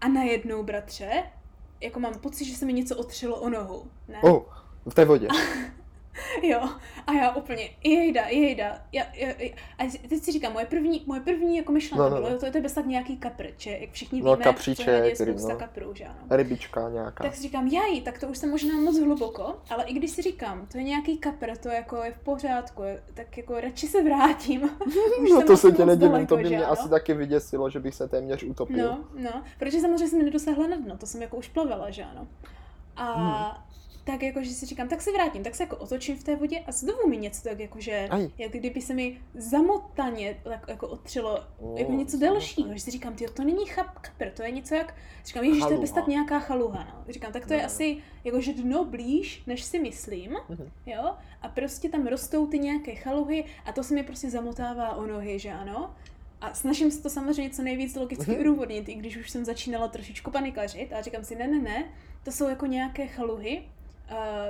A 0.00 0.08
najednou, 0.08 0.62
bratře, 0.62 1.22
jako 1.80 2.00
mám 2.00 2.14
pocit, 2.14 2.44
že 2.44 2.56
se 2.56 2.66
mi 2.66 2.72
něco 2.72 2.96
otřelo 2.96 3.40
o 3.40 3.48
nohu. 3.48 3.90
Ne? 4.08 4.18
Oh, 4.22 4.42
v 4.88 4.94
té 4.94 5.04
vodě. 5.04 5.28
jo, 6.42 6.60
a 7.06 7.12
já 7.12 7.30
úplně, 7.30 7.70
jejda, 7.84 8.26
jejda. 8.28 8.78
Já, 8.92 9.04
já, 9.14 9.28
já, 9.38 9.48
a 9.78 9.90
teď 10.08 10.22
si 10.22 10.32
říkám, 10.32 10.52
moje 10.52 10.66
první, 10.66 11.04
moje 11.06 11.20
první 11.20 11.56
jako 11.56 11.72
myšlenka 11.72 12.04
no, 12.04 12.10
no, 12.10 12.16
bylo, 12.16 12.30
no. 12.30 12.38
to 12.38 12.46
je 12.46 12.52
to 12.52 12.60
bez 12.60 12.72
tak 12.72 12.86
nějaký 12.86 13.16
kapr, 13.16 13.46
že 13.56 13.70
jak 13.70 13.90
všichni 13.90 14.22
no, 14.22 14.32
víme, 14.32 14.44
kapříček, 14.44 15.04
je 15.04 15.16
spousta 15.16 15.52
no. 15.52 15.58
kaprů, 15.58 15.94
že 15.94 16.04
ano. 16.04 16.18
Rybička 16.30 16.88
nějaká. 16.88 17.24
Tak 17.24 17.34
si 17.34 17.42
říkám, 17.42 17.66
jaj, 17.66 18.00
tak 18.00 18.18
to 18.18 18.28
už 18.28 18.38
jsem 18.38 18.50
možná 18.50 18.80
moc 18.80 18.98
hluboko, 18.98 19.56
ale 19.70 19.84
i 19.84 19.94
když 19.94 20.10
si 20.10 20.22
říkám, 20.22 20.66
to 20.72 20.78
je 20.78 20.84
nějaký 20.84 21.18
kapr, 21.18 21.56
to 21.56 21.68
jako 21.68 21.96
je 21.96 22.12
v 22.12 22.18
pořádku, 22.18 22.82
tak 23.14 23.36
jako 23.36 23.60
radši 23.60 23.86
se 23.86 24.02
vrátím. 24.02 24.62
už 25.22 25.30
no 25.30 25.42
to 25.42 25.56
se 25.56 25.72
tě 25.72 25.86
nedivím, 25.86 26.26
to 26.26 26.36
by 26.36 26.44
mě 26.44 26.64
ano? 26.64 26.72
asi 26.72 26.88
taky 26.88 27.14
vyděsilo, 27.14 27.70
že 27.70 27.80
bych 27.80 27.94
se 27.94 28.08
téměř 28.08 28.42
utopil. 28.42 28.88
No, 28.88 29.04
no, 29.14 29.42
protože 29.58 29.80
samozřejmě 29.80 30.08
jsem 30.08 30.24
nedosáhla 30.24 30.66
na 30.66 30.76
dno, 30.76 30.96
to 30.98 31.06
jsem 31.06 31.22
jako 31.22 31.36
už 31.36 31.48
plavala, 31.48 31.90
že 31.90 32.04
ano. 32.04 32.26
A 32.96 33.12
hmm 33.12 33.68
tak 34.08 34.22
jako, 34.22 34.42
že 34.42 34.50
si 34.50 34.66
říkám, 34.66 34.88
tak 34.88 35.02
se 35.02 35.12
vrátím, 35.12 35.42
tak 35.42 35.54
se 35.54 35.62
jako 35.62 35.76
otočím 35.76 36.16
v 36.16 36.24
té 36.24 36.36
vodě 36.36 36.60
a 36.66 36.72
znovu 36.72 37.08
mi 37.08 37.16
něco 37.16 37.42
tak 37.42 37.60
jako, 37.60 37.80
že 37.80 38.08
jak 38.38 38.52
kdyby 38.52 38.80
se 38.80 38.94
mi 38.94 39.20
zamotaně 39.34 40.40
tak 40.44 40.68
jako 40.68 40.88
otřelo 40.88 41.44
oh, 41.58 41.78
jako 41.78 41.92
něco 41.92 42.18
delšího, 42.18 42.74
že 42.74 42.80
si 42.80 42.90
říkám, 42.90 43.14
ty 43.14 43.26
to 43.26 43.44
není 43.44 43.66
chap, 43.66 43.98
kapr, 43.98 44.30
to 44.30 44.42
je 44.42 44.50
něco 44.50 44.74
jak, 44.74 44.94
říkám, 45.24 45.44
ježiš, 45.44 45.64
to 45.64 45.72
je 45.72 45.78
bez 45.78 45.92
tak 45.92 46.06
nějaká 46.06 46.40
chaluha, 46.40 46.84
no. 46.84 47.12
Říkám, 47.12 47.32
tak 47.32 47.46
to 47.46 47.52
je 47.52 47.58
no. 47.58 47.66
asi 47.66 47.96
jako, 48.24 48.40
že 48.40 48.52
dno 48.52 48.84
blíž, 48.84 49.42
než 49.46 49.62
si 49.62 49.78
myslím, 49.78 50.30
mm-hmm. 50.32 50.70
jo, 50.86 51.14
a 51.42 51.48
prostě 51.48 51.88
tam 51.88 52.06
rostou 52.06 52.46
ty 52.46 52.58
nějaké 52.58 52.94
chaluhy 52.94 53.44
a 53.64 53.72
to 53.72 53.84
se 53.84 53.94
mi 53.94 54.02
prostě 54.02 54.30
zamotává 54.30 54.94
o 54.94 55.06
nohy, 55.06 55.38
že 55.38 55.52
ano. 55.52 55.94
A 56.40 56.54
snažím 56.54 56.90
se 56.90 57.02
to 57.02 57.10
samozřejmě 57.10 57.50
co 57.50 57.62
nejvíc 57.62 57.96
logicky 57.96 58.24
mm-hmm. 58.24 58.40
udůvodnit, 58.40 58.88
i 58.88 58.94
když 58.94 59.16
už 59.16 59.30
jsem 59.30 59.44
začínala 59.44 59.88
trošičku 59.88 60.30
panikařit 60.30 60.92
a 60.92 61.02
říkám 61.02 61.24
si, 61.24 61.36
ne, 61.36 61.46
ne, 61.46 61.58
ne, 61.58 61.84
to 62.24 62.32
jsou 62.32 62.48
jako 62.48 62.66
nějaké 62.66 63.06
chaluhy, 63.06 63.62
Uh, 63.62 63.77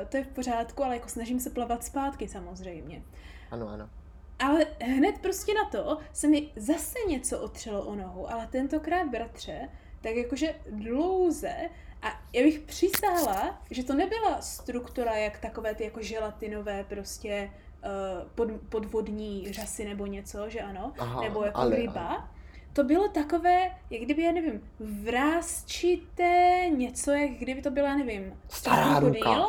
to 0.09 0.17
je 0.17 0.25
v 0.25 0.29
pořádku, 0.29 0.85
ale 0.85 0.95
jako 0.95 1.09
snažím 1.09 1.41
se 1.41 1.51
plavat 1.51 1.85
zpátky 1.85 2.29
samozřejmě. 2.29 3.03
Ano, 3.51 3.69
ano. 3.69 3.91
Ale 4.39 4.67
hned 4.81 5.19
prostě 5.19 5.55
na 5.55 5.65
to 5.65 5.99
se 6.13 6.29
mi 6.29 6.53
zase 6.57 6.99
něco 7.09 7.41
otřelo 7.41 7.83
o 7.83 7.95
nohu, 7.95 8.33
ale 8.33 8.47
tentokrát 8.47 9.09
bratře, 9.09 9.69
tak 10.01 10.17
jakože 10.17 10.55
dlouze 10.71 11.55
a 12.03 12.07
já 12.33 12.43
bych 12.43 12.59
přisála, 12.59 13.63
že 13.71 13.85
to 13.85 13.95
nebyla 13.95 14.41
struktura 14.41 15.15
jak 15.17 15.39
takové 15.39 15.75
ty 15.75 15.85
jako 15.85 16.03
želatinové 16.03 16.85
prostě 16.85 17.51
uh, 17.85 18.29
pod, 18.35 18.49
podvodní 18.69 19.53
řasy 19.53 19.85
nebo 19.85 20.07
něco, 20.07 20.51
že 20.51 20.61
ano, 20.61 20.93
Aha, 20.99 21.23
nebo 21.23 21.45
jako 21.45 21.61
ale, 21.61 21.77
ryba, 21.77 22.07
ale 22.09 22.29
to 22.73 22.85
bylo 22.85 23.09
takové, 23.09 23.71
jak 23.91 24.03
kdyby, 24.03 24.23
já 24.23 24.33
nevím, 24.33 24.61
vrázčité 24.81 26.67
něco, 26.77 27.11
jak 27.11 27.31
kdyby 27.31 27.63
to 27.63 27.71
byla, 27.71 27.97
nevím, 27.97 28.33
Stará 28.49 29.01
krokodýl. 29.01 29.47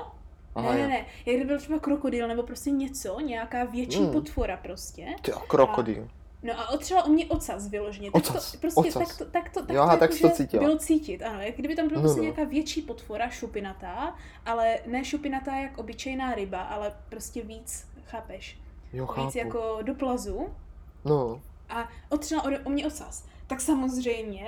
ne, 0.55 0.77
ne, 0.77 0.87
ne, 0.87 1.05
jak 1.25 1.35
kdyby 1.35 1.45
byl 1.45 1.57
třeba 1.57 1.79
krokodýl, 1.79 2.27
nebo 2.27 2.43
prostě 2.43 2.71
něco, 2.71 3.19
nějaká 3.19 3.63
větší 3.63 4.01
mm. 4.01 4.11
potvora 4.11 4.57
prostě. 4.57 5.15
Ty, 5.21 5.31
krokodýl. 5.47 6.07
A, 6.15 6.19
No 6.43 6.59
a 6.59 6.69
otřela 6.69 7.03
o 7.03 7.09
mě 7.09 7.25
ocas 7.25 7.67
vyloženě. 7.67 8.11
Tak 8.11 8.21
ocas, 8.21 8.51
to, 8.51 8.57
prostě 8.57 8.79
ocas. 8.79 8.93
tak 8.93 9.17
to, 9.17 9.25
tak 9.25 9.49
to, 9.49 9.65
tak 9.65 9.75
jo, 9.75 9.87
to, 9.91 9.97
tak 9.97 10.11
jako, 10.11 10.29
to 10.29 10.35
cítila. 10.35 10.63
bylo 10.63 10.77
cítit, 10.77 11.21
ano. 11.23 11.41
Jak 11.41 11.55
kdyby 11.55 11.75
tam 11.75 11.87
byla 11.87 11.99
no, 11.99 12.01
prostě 12.01 12.17
no. 12.17 12.23
nějaká 12.23 12.43
větší 12.43 12.81
potvora, 12.81 13.29
šupinatá, 13.29 14.15
ale 14.45 14.79
ne 14.85 15.05
šupinatá 15.05 15.55
jak 15.55 15.77
obyčejná 15.77 16.35
ryba, 16.35 16.61
ale 16.61 16.93
prostě 17.09 17.41
víc, 17.41 17.87
chápeš? 18.05 18.59
Jo, 18.93 19.05
chápu. 19.05 19.25
Víc 19.27 19.35
jako 19.35 19.77
do 19.81 19.95
plazu. 19.95 20.49
No 21.05 21.41
a 21.69 21.89
otřela 22.09 22.43
o, 22.43 22.49
o 22.63 22.69
mě 22.69 22.87
ocas. 22.87 23.25
Tak 23.47 23.61
samozřejmě 23.61 24.45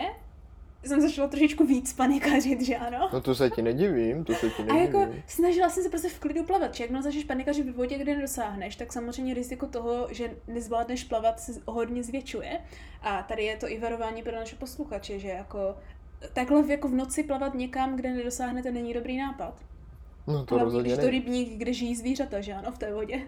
jsem 0.84 1.02
začala 1.02 1.28
trošičku 1.28 1.66
víc 1.66 1.94
panikařit, 1.94 2.62
že 2.62 2.78
ano? 2.78 3.10
No 3.14 3.22
to 3.22 3.36
se 3.36 3.50
ti 3.50 3.62
nedivím, 3.62 4.24
to 4.24 4.34
se 4.34 4.50
ti 4.50 4.64
nedivím. 4.64 4.82
A 4.82 5.00
jako 5.00 5.14
snažila 5.28 5.70
jsem 5.70 5.84
se 5.84 5.90
prostě 5.90 6.10
v 6.10 6.20
klidu 6.20 6.44
plavat. 6.44 6.80
Jak 6.80 7.02
začneš 7.02 7.24
panikařit 7.24 7.70
v 7.70 7.76
vodě, 7.76 7.98
kde 7.98 8.16
nedosáhneš, 8.16 8.76
tak 8.76 8.94
samozřejmě 8.94 9.34
riziko 9.34 9.68
toho, 9.68 10.08
že 10.12 10.32
nezvládneš 10.48 11.04
plavat, 11.04 11.40
se 11.40 11.52
hodně 11.66 12.04
zvětšuje. 12.04 12.60
A 13.02 13.24
tady 13.24 13.44
je 13.44 13.58
to 13.58 13.70
i 13.70 13.80
varování 13.80 14.24
pro 14.24 14.36
naše 14.36 14.56
posluchače, 14.56 15.20
že 15.20 15.28
jako 15.28 15.76
takhle 16.34 16.68
jako 16.68 16.88
v 16.88 16.94
noci 16.94 17.24
plavat 17.24 17.54
někam, 17.54 17.96
kde 17.96 18.14
nedosáhnete, 18.14 18.72
není 18.72 18.94
dobrý 18.94 19.18
nápad. 19.18 19.54
No 20.28 20.46
to 20.46 20.56
Hlavně, 20.56 20.66
rozhodně 20.66 20.94
když 20.94 21.06
to 21.06 21.10
rybník, 21.10 21.58
kde 21.58 21.74
žijí 21.74 21.96
zvířata, 21.96 22.42
že 22.42 22.54
ano, 22.54 22.72
v 22.72 22.78
té 22.78 22.94
vodě. 22.94 23.22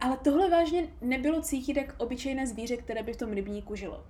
Ale 0.00 0.16
tohle 0.24 0.50
vážně 0.50 0.88
nebylo 1.00 1.42
cítit 1.42 1.76
jak 1.76 1.94
obyčejné 1.98 2.46
zvíře, 2.46 2.76
které 2.76 3.02
by 3.02 3.12
v 3.12 3.16
tom 3.16 3.32
rybníku 3.32 3.76
žilo. 3.76 4.04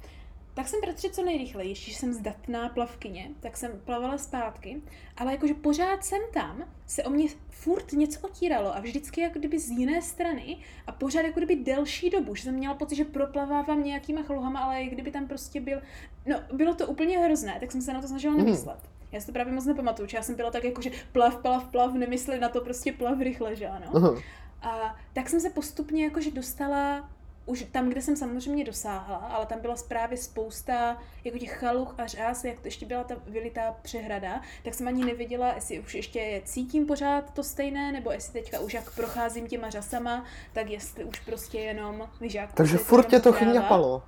Tak 0.56 0.68
jsem 0.68 0.80
bratře 0.80 1.10
co 1.10 1.24
nejrychleji, 1.24 1.72
když 1.72 1.96
jsem 1.96 2.12
zdatná 2.12 2.68
plavkyně, 2.68 3.30
tak 3.40 3.56
jsem 3.56 3.80
plavala 3.84 4.18
zpátky, 4.18 4.82
ale 5.16 5.32
jakože 5.32 5.54
pořád 5.54 6.04
jsem 6.04 6.20
tam, 6.32 6.64
se 6.86 7.04
o 7.04 7.10
mě 7.10 7.28
furt 7.50 7.92
něco 7.92 8.20
otíralo 8.20 8.76
a 8.76 8.80
vždycky 8.80 9.20
jako 9.20 9.38
kdyby 9.38 9.58
z 9.58 9.68
jiné 9.68 10.02
strany 10.02 10.58
a 10.86 10.92
pořád 10.92 11.20
jako 11.20 11.40
kdyby 11.40 11.56
delší 11.56 12.10
dobu, 12.10 12.34
že 12.34 12.42
jsem 12.42 12.54
měla 12.54 12.74
pocit, 12.74 12.96
že 12.96 13.04
proplavávám 13.04 13.84
nějakýma 13.84 14.22
chluhama, 14.22 14.60
ale 14.60 14.82
jak 14.82 14.92
kdyby 14.92 15.10
tam 15.10 15.26
prostě 15.26 15.60
byl, 15.60 15.82
no 16.26 16.36
bylo 16.52 16.74
to 16.74 16.86
úplně 16.86 17.18
hrozné, 17.18 17.56
tak 17.60 17.72
jsem 17.72 17.82
se 17.82 17.92
na 17.92 18.00
to 18.00 18.08
snažila 18.08 18.34
mhm. 18.34 18.44
nemyslet. 18.44 18.78
Já 19.12 19.20
si 19.20 19.26
to 19.26 19.32
právě 19.32 19.52
moc 19.52 19.64
nepamatuju, 19.64 20.08
já 20.14 20.22
jsem 20.22 20.34
byla 20.34 20.50
tak 20.50 20.64
jako, 20.64 20.82
že 20.82 20.90
plav, 21.12 21.36
plav, 21.36 21.68
plav, 21.68 21.94
nemysli 21.94 22.40
na 22.40 22.48
to 22.48 22.60
prostě 22.60 22.92
plav 22.92 23.20
rychle, 23.20 23.56
že 23.56 23.68
ano. 23.68 23.86
Uh-huh. 23.92 24.22
A 24.62 24.96
tak 25.12 25.28
jsem 25.28 25.40
se 25.40 25.50
postupně 25.50 26.04
jakože 26.04 26.30
dostala 26.30 27.08
už 27.46 27.66
tam, 27.72 27.88
kde 27.88 28.02
jsem 28.02 28.16
samozřejmě 28.16 28.64
dosáhla, 28.64 29.16
ale 29.16 29.46
tam 29.46 29.60
byla 29.60 29.74
právě 29.88 30.18
spousta 30.18 30.98
jako 31.24 31.38
těch 31.38 31.58
chaluch 31.58 31.94
a 31.98 32.06
řás, 32.06 32.44
jak 32.44 32.60
to 32.60 32.66
ještě 32.66 32.86
byla 32.86 33.04
ta 33.04 33.14
vylitá 33.26 33.76
přehrada, 33.82 34.40
tak 34.64 34.74
jsem 34.74 34.88
ani 34.88 35.04
nevěděla, 35.04 35.54
jestli 35.54 35.80
už 35.80 35.94
ještě 35.94 36.42
cítím 36.44 36.86
pořád 36.86 37.34
to 37.34 37.42
stejné, 37.42 37.92
nebo 37.92 38.10
jestli 38.10 38.32
teďka 38.32 38.60
už 38.60 38.74
jak 38.74 38.94
procházím 38.94 39.48
těma 39.48 39.70
řasama, 39.70 40.24
tak 40.52 40.70
jestli 40.70 41.04
už 41.04 41.20
prostě 41.20 41.58
jenom, 41.58 42.08
víš, 42.20 42.34
jak 42.34 42.52
Takže 42.52 42.78
furt 42.78 43.08
tě 43.08 43.20
to 43.20 43.32
chňapalo. 43.32 44.02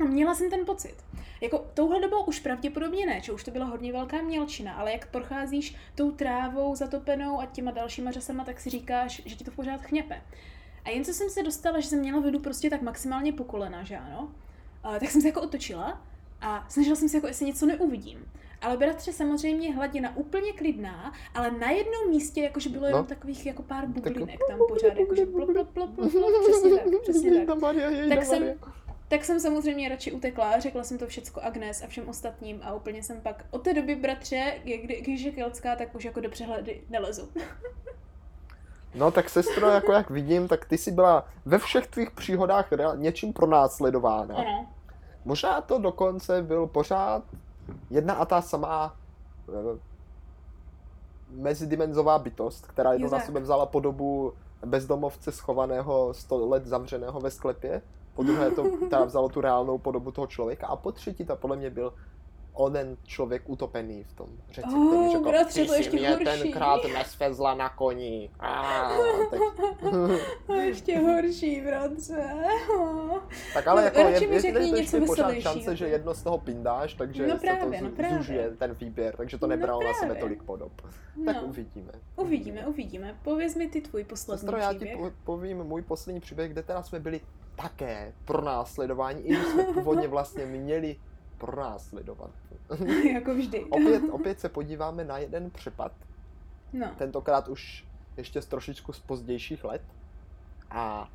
No, 0.00 0.06
měla 0.06 0.34
jsem 0.34 0.50
ten 0.50 0.66
pocit. 0.66 0.94
Jako 1.40 1.66
touhle 1.74 2.00
dobou 2.00 2.24
už 2.24 2.40
pravděpodobně 2.40 3.06
ne, 3.06 3.20
že 3.20 3.32
už 3.32 3.44
to 3.44 3.50
byla 3.50 3.64
hodně 3.64 3.92
velká 3.92 4.22
mělčina, 4.22 4.72
ale 4.72 4.92
jak 4.92 5.10
procházíš 5.10 5.76
tou 5.94 6.10
trávou 6.10 6.74
zatopenou 6.74 7.40
a 7.40 7.46
těma 7.46 7.70
dalšíma 7.70 8.10
řasama, 8.10 8.44
tak 8.44 8.60
si 8.60 8.70
říkáš, 8.70 9.22
že 9.24 9.36
ti 9.36 9.44
to 9.44 9.50
pořád 9.50 9.82
chněpe. 9.82 10.22
A 10.84 10.90
jen 10.90 11.04
co 11.04 11.12
jsem 11.12 11.30
se 11.30 11.42
dostala, 11.42 11.80
že 11.80 11.88
jsem 11.88 11.98
měla 11.98 12.20
vodu 12.20 12.38
prostě 12.38 12.70
tak 12.70 12.82
maximálně 12.82 13.32
po 13.32 13.44
kolena, 13.44 13.82
že 13.82 13.96
ano, 13.96 14.32
tak 14.82 15.10
jsem 15.10 15.20
se 15.20 15.28
jako 15.28 15.42
otočila 15.42 16.02
a 16.40 16.66
snažila 16.68 16.96
jsem 16.96 17.08
se 17.08 17.16
jako, 17.16 17.26
jestli 17.26 17.46
něco 17.46 17.66
neuvidím. 17.66 18.32
Ale 18.60 18.76
bratře, 18.76 19.12
samozřejmě 19.12 19.74
hladina 19.74 20.16
úplně 20.16 20.52
klidná, 20.52 21.12
ale 21.34 21.50
na 21.50 21.70
jednom 21.70 22.10
místě 22.10 22.40
jakože 22.40 22.68
bylo 22.68 22.86
jenom 22.86 23.02
no. 23.02 23.06
takových 23.06 23.46
jako 23.46 23.62
pár 23.62 23.86
bublinek 23.86 24.40
tam 24.48 24.58
pořád, 24.68 24.98
jakože 24.98 25.26
plop, 25.26 25.52
plop, 25.52 25.68
plop, 25.68 25.94
plop, 25.94 26.12
plop, 26.12 26.32
přesně 26.42 26.70
tak, 26.70 27.00
přesně 27.02 27.46
tak. 27.46 27.58
tak 28.08 28.24
jsem, 28.24 28.42
tak 29.14 29.24
jsem 29.24 29.40
samozřejmě 29.40 29.88
radši 29.88 30.12
utekla, 30.12 30.60
řekla 30.60 30.84
jsem 30.84 30.98
to 30.98 31.06
všecko 31.06 31.40
Agnes 31.40 31.82
a 31.82 31.86
všem 31.86 32.08
ostatním 32.08 32.60
a 32.64 32.74
úplně 32.74 33.02
jsem 33.02 33.20
pak 33.20 33.44
od 33.50 33.62
té 33.62 33.74
doby, 33.74 33.96
bratře, 33.96 34.60
když 35.00 35.20
je 35.20 35.32
keltská, 35.32 35.76
tak 35.76 35.94
už 35.94 36.04
jako 36.04 36.20
do 36.20 36.30
přehledy 36.30 36.82
nelezu. 36.90 37.28
No 38.94 39.10
tak 39.10 39.30
sestro, 39.30 39.68
jako 39.68 39.92
jak 39.92 40.10
vidím, 40.10 40.48
tak 40.48 40.64
ty 40.64 40.78
jsi 40.78 40.90
byla 40.90 41.28
ve 41.44 41.58
všech 41.58 41.86
tvých 41.86 42.10
příhodách 42.10 42.68
něčím 42.96 43.32
pronásledována. 43.32 44.36
Ano. 44.36 44.66
Možná 45.24 45.60
to 45.60 45.78
dokonce 45.78 46.42
byl 46.42 46.66
pořád 46.66 47.22
jedna 47.90 48.14
a 48.14 48.24
ta 48.24 48.42
samá 48.42 48.96
e, 49.48 49.78
mezidimenzová 51.30 52.18
bytost, 52.18 52.66
která 52.66 52.92
jednou 52.92 53.10
na 53.10 53.20
sebe 53.20 53.40
vzala 53.40 53.66
podobu 53.66 54.32
bezdomovce 54.66 55.32
schovaného 55.32 56.14
100 56.14 56.48
let 56.48 56.66
zavřeného 56.66 57.20
ve 57.20 57.30
sklepě. 57.30 57.82
Po 58.14 58.22
druhé 58.22 58.50
to 58.50 58.64
teda 58.78 59.04
vzalo 59.04 59.28
tu 59.28 59.40
reálnou 59.40 59.78
podobu 59.78 60.10
toho 60.10 60.26
člověka 60.26 60.66
a 60.66 60.76
po 60.76 60.92
třetí 60.92 61.24
to 61.24 61.36
podle 61.36 61.56
mě 61.56 61.70
byl 61.70 61.92
onen 62.54 62.96
člověk 63.04 63.42
utopený 63.46 64.04
v 64.04 64.12
tom 64.12 64.26
řece, 64.50 64.68
oh, 64.74 64.88
který 64.88 65.10
řekl, 65.12 65.28
bratře, 65.28 65.64
to 65.64 65.74
ještě 65.74 65.96
mě 65.96 66.10
horší. 66.10 66.24
tenkrát 66.24 66.80
nesvezla 66.84 67.54
na 67.54 67.68
koni. 67.68 68.30
Ah, 68.40 68.92
teď... 69.30 69.40
ještě 70.64 70.98
horší, 70.98 71.60
bratře. 71.60 72.34
tak 73.54 73.66
ale 73.66 73.84
jako 73.84 73.98
je, 74.00 74.24
je, 74.24 74.46
je, 74.46 74.70
něco 74.70 75.06
pořád 75.06 75.34
šance, 75.34 75.76
že 75.76 75.88
jedno 75.88 76.14
z 76.14 76.22
toho 76.22 76.38
pindáš, 76.38 76.94
takže 76.94 77.26
no 77.26 77.38
právě, 77.38 77.78
se 77.78 77.90
to 77.90 78.02
no 78.02 78.16
zužuje 78.16 78.50
ten 78.58 78.74
výběr, 78.74 79.16
takže 79.16 79.38
to 79.38 79.46
no 79.46 79.56
nebralo 79.56 79.82
no 79.82 79.88
na 79.88 79.94
sebe 79.94 80.14
tolik 80.14 80.42
podob. 80.42 80.72
No. 81.16 81.32
Tak 81.32 81.42
uvidíme. 81.42 81.92
Uvidíme, 82.16 82.66
uvidíme. 82.66 83.18
Pověz 83.22 83.56
mi 83.56 83.68
ty 83.68 83.80
tvůj 83.80 84.04
poslední 84.04 84.40
Sestro, 84.40 84.58
příběh. 84.58 84.98
já 84.98 85.10
ti 85.10 85.14
povím 85.24 85.64
můj 85.64 85.82
poslední 85.82 86.20
příběh, 86.20 86.50
kde 86.50 86.62
teda 86.62 86.82
jsme 86.82 87.00
byli 87.00 87.20
také 87.56 88.12
pro 88.24 88.40
následování, 88.40 89.20
i 89.20 89.28
když 89.28 89.46
jsme 89.46 89.64
původně 89.64 90.08
vlastně 90.08 90.46
měli 90.46 90.96
pronásledovat. 91.38 92.30
jako 93.12 93.34
vždy. 93.34 93.64
opět, 93.64 94.02
opět 94.10 94.40
se 94.40 94.48
podíváme 94.48 95.04
na 95.04 95.18
jeden 95.18 95.50
přepad. 95.50 95.92
No. 96.72 96.86
Tentokrát 96.98 97.48
už 97.48 97.84
ještě 98.16 98.42
z 98.42 98.46
trošičku 98.46 98.92
z 98.92 99.00
pozdějších 99.00 99.64
let. 99.64 99.82
A 100.70 101.08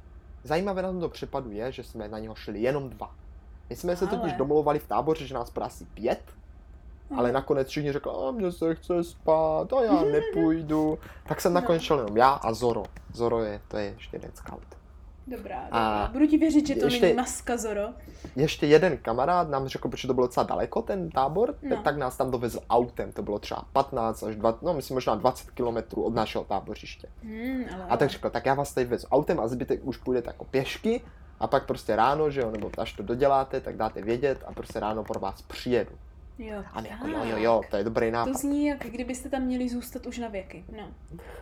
zajímavé 0.44 0.82
na 0.82 0.92
tomto 0.92 1.10
přepadu 1.10 1.52
je, 1.52 1.72
že 1.72 1.84
jsme 1.84 2.08
na 2.08 2.20
něho 2.20 2.36
šli 2.36 2.62
jenom 2.62 2.90
dva. 2.90 3.16
My 3.70 3.76
jsme 3.76 3.96
se 3.96 4.08
totiž 4.08 4.34
domluvali 4.34 4.80
v 4.80 4.88
táboře, 4.88 5.28
že 5.28 5.34
nás 5.34 5.52
asi 5.62 5.86
pět, 5.86 6.24
ale 7.18 7.24
mhm. 7.24 7.34
nakonec 7.34 7.68
všichni 7.68 7.92
řekli, 7.92 8.12
a 8.28 8.32
mně 8.32 8.52
se 8.52 8.76
chce 8.76 9.04
spát 9.04 9.74
a 9.74 9.84
já 9.84 10.02
nepůjdu. 10.12 11.00
Tak 11.28 11.42
jsem 11.42 11.54
nakonec 11.54 11.82
šel 11.82 12.00
jenom 12.00 12.18
já 12.18 12.30
a 12.30 12.54
Zoro. 12.54 12.84
Zoro 13.14 13.44
je, 13.44 13.62
to 13.68 13.78
je 13.78 13.86
ještě 13.86 14.16
jeden 14.16 14.32
scout. 14.34 14.79
Dobrá, 15.30 15.64
dobrá. 15.64 16.10
Budu 16.12 16.28
ti 16.28 16.38
věřit, 16.38 16.68
že 16.68 16.76
to 16.76 16.86
ještě, 16.86 17.06
není 17.06 17.16
maska 17.16 17.58
Zoro. 17.58 17.82
Ještě 18.36 18.68
jeden 18.68 18.98
kamarád 18.98 19.50
nám 19.50 19.68
řekl, 19.68 19.90
protože 19.90 20.08
to 20.08 20.14
bylo 20.14 20.28
docela 20.28 20.46
daleko, 20.46 20.82
ten 20.82 21.10
tábor, 21.10 21.56
no. 21.62 21.84
tak 21.84 21.98
nás 21.98 22.18
tam 22.18 22.32
dovezl 22.32 22.60
autem. 22.70 23.12
To 23.12 23.24
bylo 23.24 23.40
třeba 23.40 23.66
15 23.74 24.24
až 24.24 24.36
20, 24.36 24.62
no 24.62 24.74
myslím 24.74 24.96
možná 24.96 25.16
20 25.16 25.52
kilometrů 25.52 26.04
od 26.04 26.14
našeho 26.14 26.44
tábořiště. 26.44 27.08
Hmm, 27.24 27.66
ale, 27.74 27.84
a 27.90 27.98
tak 27.98 28.10
řekl, 28.10 28.30
tak 28.30 28.46
já 28.46 28.54
vás 28.54 28.74
tady 28.74 28.88
vezu 28.88 29.08
autem 29.08 29.40
a 29.40 29.48
zbytek 29.48 29.80
už 29.84 29.98
půjdete 29.98 30.30
jako 30.30 30.46
pěšky 30.46 31.02
a 31.40 31.48
pak 31.48 31.66
prostě 31.66 31.96
ráno, 31.96 32.32
že 32.32 32.42
jo, 32.42 32.52
nebo 32.52 32.72
až 32.78 32.94
to 32.94 33.04
doděláte, 33.04 33.62
tak 33.62 33.78
dáte 33.78 34.02
vědět 34.02 34.44
a 34.46 34.54
prostě 34.54 34.80
ráno 34.80 35.04
pro 35.04 35.20
vás 35.20 35.42
přijedu. 35.42 35.92
Jo. 36.40 36.64
A 36.74 36.82
my 36.82 36.90
jako 36.90 37.08
jo, 37.08 37.20
jo, 37.24 37.38
jo, 37.38 37.62
to 37.70 37.78
je 37.78 37.84
dobrý 37.84 38.12
nápad. 38.12 38.32
To 38.32 38.38
zní, 38.38 38.66
jak 38.66 38.86
kdybyste 38.86 39.30
tam 39.30 39.42
měli 39.42 39.70
zůstat 39.70 40.06
už 40.06 40.18
na 40.18 40.28
věky. 40.28 40.66
No. 40.78 40.84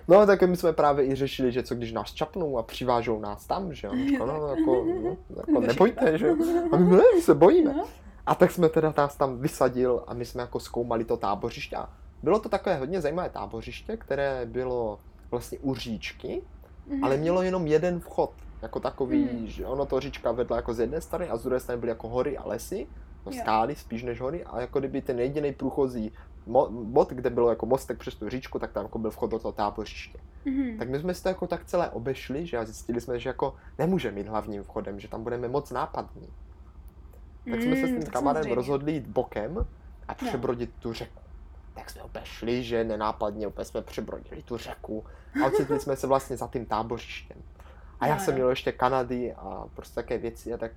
No, 0.07 0.25
tak 0.25 0.43
my 0.43 0.57
jsme 0.57 0.73
právě 0.73 1.05
i 1.05 1.15
řešili, 1.15 1.51
že 1.51 1.63
co 1.63 1.75
když 1.75 1.91
nás 1.91 2.13
čapnou 2.13 2.57
a 2.57 2.63
přivážou 2.63 3.19
nás 3.19 3.47
tam, 3.47 3.73
že 3.73 3.87
jo. 3.87 3.93
No, 4.25 4.47
jako, 4.47 4.85
no, 5.03 5.17
jako 5.37 5.59
nebojte, 5.59 6.17
že 6.17 6.27
jo. 6.27 6.35
A 6.71 6.77
my, 6.77 6.95
ne, 6.95 7.03
my 7.15 7.21
se 7.21 7.35
bojíme. 7.35 7.73
No. 7.73 7.85
A 8.25 8.35
tak 8.35 8.51
jsme 8.51 8.69
teda 8.69 8.93
nás 8.97 9.15
tam 9.15 9.39
vysadil 9.39 10.03
a 10.07 10.13
my 10.13 10.25
jsme 10.25 10.41
jako 10.41 10.59
zkoumali 10.59 11.03
to 11.03 11.17
tábořiště. 11.17 11.77
Bylo 12.23 12.39
to 12.39 12.49
takové 12.49 12.75
hodně 12.75 13.01
zajímavé 13.01 13.29
tábořiště, 13.29 13.97
které 13.97 14.45
bylo 14.45 14.99
vlastně 15.31 15.59
u 15.61 15.75
říčky, 15.75 16.41
mm-hmm. 16.89 16.99
ale 17.03 17.17
mělo 17.17 17.41
jenom 17.41 17.67
jeden 17.67 17.99
vchod. 17.99 18.31
Jako 18.61 18.79
takový, 18.79 19.23
mm. 19.23 19.47
že 19.47 19.65
ono 19.65 19.85
to 19.85 19.99
říčka 19.99 20.31
vedla 20.31 20.55
jako 20.55 20.73
z 20.73 20.79
jedné 20.79 21.01
strany 21.01 21.29
a 21.29 21.37
z 21.37 21.43
druhé 21.43 21.59
strany 21.59 21.79
byly 21.79 21.89
jako 21.89 22.07
hory 22.07 22.37
a 22.37 22.47
lesy 22.47 22.87
jako 23.31 23.43
skály 23.43 23.75
spíš 23.75 24.03
než 24.03 24.21
hory 24.21 24.43
a 24.43 24.61
jako 24.61 24.79
kdyby 24.79 25.01
ten 25.01 25.19
jediný 25.19 25.53
průchozí 25.53 26.11
bod, 26.69 27.09
kde 27.09 27.29
bylo 27.29 27.49
jako 27.49 27.65
mostek 27.65 27.97
přes 27.97 28.15
tu 28.15 28.29
říčku, 28.29 28.59
tak 28.59 28.71
tam 28.71 28.85
jako 28.85 28.99
byl 28.99 29.11
vchod 29.11 29.31
do 29.31 29.39
toho 29.39 29.51
tábořiště. 29.51 30.19
Mm-hmm. 30.45 30.77
Tak 30.77 30.89
my 30.89 30.99
jsme 30.99 31.13
si 31.13 31.23
to 31.23 31.29
jako 31.29 31.47
tak 31.47 31.65
celé 31.65 31.89
obešli, 31.89 32.45
že 32.45 32.57
a 32.57 32.65
zjistili 32.65 33.01
jsme, 33.01 33.19
že 33.19 33.29
jako 33.29 33.55
nemůžeme 33.77 34.19
jít 34.19 34.27
hlavním 34.27 34.63
vchodem, 34.63 34.99
že 34.99 35.07
tam 35.07 35.23
budeme 35.23 35.47
moc 35.47 35.71
nápadní. 35.71 36.29
Tak 37.51 37.61
jsme 37.61 37.75
se 37.75 37.87
s 37.87 37.91
mm, 37.91 38.01
tím 38.01 38.11
kamarem 38.11 38.51
rozhodli 38.51 38.91
jít 38.91 39.07
bokem 39.07 39.65
a 40.07 40.13
přebrodit 40.13 40.69
no. 40.75 40.81
tu 40.81 40.93
řeku. 40.93 41.21
Tak 41.73 41.89
jsme 41.89 42.01
obešli, 42.01 42.63
že 42.63 42.83
nenápadně 42.83 43.47
opět 43.47 43.65
jsme 43.65 43.81
přebrodili 43.81 44.43
tu 44.43 44.57
řeku 44.57 45.05
a 45.43 45.47
ocitli 45.47 45.79
jsme 45.79 45.95
se 45.95 46.07
vlastně 46.07 46.37
za 46.37 46.47
tím 46.47 46.65
tábořištěm. 46.65 47.37
A 47.99 48.07
já 48.07 48.15
no, 48.15 48.21
jsem 48.21 48.33
měl 48.33 48.49
ještě 48.49 48.71
Kanady 48.71 49.33
a 49.33 49.65
prostě 49.75 49.95
také 49.95 50.17
věci 50.17 50.53
a 50.53 50.57
tak 50.57 50.71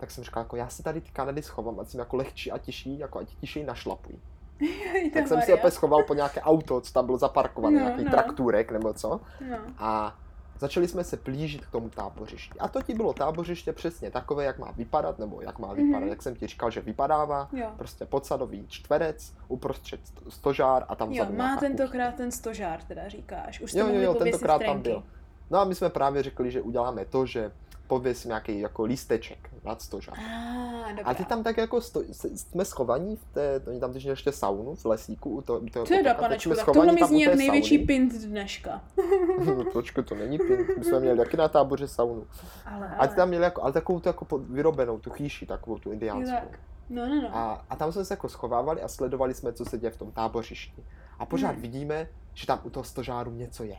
tak 0.00 0.10
jsem 0.10 0.24
říkal, 0.24 0.40
jako 0.40 0.56
já 0.56 0.68
si 0.68 0.82
tady 0.82 1.00
ty 1.00 1.10
Kanady 1.10 1.42
schovám, 1.42 1.80
ať 1.80 1.88
jsem 1.88 2.00
jako 2.00 2.16
lehčí 2.16 2.52
a 2.52 2.58
těžší, 2.58 2.98
jako 2.98 3.18
ať 3.18 3.34
tišeji 3.40 3.66
našlapují. 3.66 4.18
tak 5.14 5.28
jsem 5.28 5.42
si 5.42 5.52
opět 5.52 5.70
schoval 5.70 6.02
po 6.02 6.14
nějaké 6.14 6.40
auto, 6.40 6.80
co 6.80 6.92
tam 6.92 7.06
bylo 7.06 7.18
zaparkované, 7.18 7.78
no, 7.78 7.84
nějaký 7.84 8.04
no. 8.04 8.10
traktůrek 8.10 8.72
nebo 8.72 8.92
co. 8.92 9.20
No. 9.50 9.56
A 9.78 10.18
začali 10.58 10.88
jsme 10.88 11.04
se 11.04 11.16
plížit 11.16 11.66
k 11.66 11.70
tomu 11.70 11.88
tábořišti. 11.88 12.58
A 12.58 12.68
to 12.68 12.82
ti 12.82 12.94
bylo 12.94 13.12
tábořiště 13.12 13.72
přesně 13.72 14.10
takové, 14.10 14.44
jak 14.44 14.58
má 14.58 14.70
vypadat, 14.70 15.18
nebo 15.18 15.40
jak 15.42 15.58
má 15.58 15.72
vypadat, 15.72 16.06
mm-hmm. 16.06 16.08
jak 16.08 16.22
jsem 16.22 16.34
ti 16.34 16.46
říkal, 16.46 16.70
že 16.70 16.80
vypadává. 16.80 17.48
Jo. 17.52 17.70
Prostě 17.76 18.06
podsadový 18.06 18.66
čtverec, 18.68 19.32
uprostřed 19.48 20.00
stožár 20.28 20.84
a 20.88 20.94
tam 20.94 21.12
Jo, 21.12 21.26
má 21.36 21.56
tentokrát 21.56 22.14
ten 22.14 22.32
stožár, 22.32 22.82
teda 22.82 23.08
říkáš. 23.08 23.60
Už 23.60 23.74
jo, 23.74 23.86
jo, 23.86 24.00
jo, 24.00 24.14
tentokrát 24.14 24.62
tam 24.62 24.82
byl. 24.82 25.02
No 25.50 25.58
a 25.58 25.64
my 25.64 25.74
jsme 25.74 25.90
právě 25.90 26.22
řekli, 26.22 26.50
že 26.50 26.62
uděláme 26.62 27.04
to, 27.04 27.26
že 27.26 27.52
pověs 27.86 28.24
nějaký 28.24 28.60
jako 28.60 28.84
lísteček 28.84 29.49
nad 29.64 29.82
stožák. 29.82 30.18
Ah, 30.18 31.00
a 31.04 31.14
ty 31.14 31.24
tam 31.24 31.42
tak 31.42 31.56
jako 31.56 31.80
sto, 31.80 32.02
jsme 32.34 32.64
schovaní 32.64 33.16
v 33.16 33.24
té, 33.24 33.62
oni 33.66 33.80
tam 33.80 33.92
teď 33.92 34.04
ještě 34.04 34.32
saunu 34.32 34.74
v 34.74 34.84
lesíku. 34.84 35.30
U 35.30 35.42
to, 35.42 35.60
to, 35.72 35.84
Teda, 35.84 36.14
panečku, 36.14 36.54
tak 36.54 36.64
tohle 36.64 36.92
mi 36.92 37.04
zní 37.06 37.22
jak 37.22 37.34
největší 37.34 37.74
sauny. 37.74 37.86
pint 37.86 38.12
dneška. 38.12 38.80
no, 39.44 39.64
počkej, 39.72 40.04
to 40.04 40.14
není 40.14 40.38
pint, 40.38 40.78
my 40.78 40.84
jsme 40.84 41.00
měli 41.00 41.18
taky 41.18 41.36
na 41.36 41.48
táboře 41.48 41.88
saunu. 41.88 42.26
Ale, 42.66 42.88
ale. 42.88 42.96
A 42.96 43.06
ty 43.06 43.16
tam 43.16 43.28
měli 43.28 43.44
jako, 43.44 43.62
ale 43.62 43.72
takovou 43.72 44.00
tu 44.00 44.08
jako 44.08 44.38
vyrobenou, 44.38 44.98
tu 44.98 45.10
chýši, 45.10 45.46
takovou 45.46 45.78
tu 45.78 45.92
indiánskou. 45.92 46.36
Tak. 46.50 46.58
No, 46.90 47.08
no, 47.08 47.22
no. 47.22 47.36
A, 47.36 47.64
a 47.70 47.76
tam 47.76 47.92
jsme 47.92 48.04
se 48.04 48.14
jako 48.14 48.28
schovávali 48.28 48.82
a 48.82 48.88
sledovali 48.88 49.34
jsme, 49.34 49.52
co 49.52 49.64
se 49.64 49.78
děje 49.78 49.90
v 49.90 49.96
tom 49.96 50.12
tábořišti. 50.12 50.84
A 51.18 51.26
pořád 51.26 51.50
hmm. 51.50 51.62
vidíme, 51.62 52.08
že 52.34 52.46
tam 52.46 52.60
u 52.62 52.70
toho 52.70 52.84
stožáru 52.84 53.30
něco 53.30 53.64
je. 53.64 53.76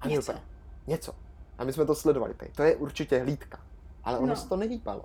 A 0.00 0.08
něco. 0.08 0.34
Něco. 0.86 1.12
A 1.58 1.64
my 1.64 1.72
jsme 1.72 1.86
to 1.86 1.94
sledovali. 1.94 2.34
To 2.56 2.62
je 2.62 2.76
určitě 2.76 3.18
hlídka. 3.18 3.58
Ale 4.04 4.18
ono 4.18 4.26
no. 4.26 4.36
se 4.36 4.48
to 4.48 4.56
nehýbalo. 4.56 5.04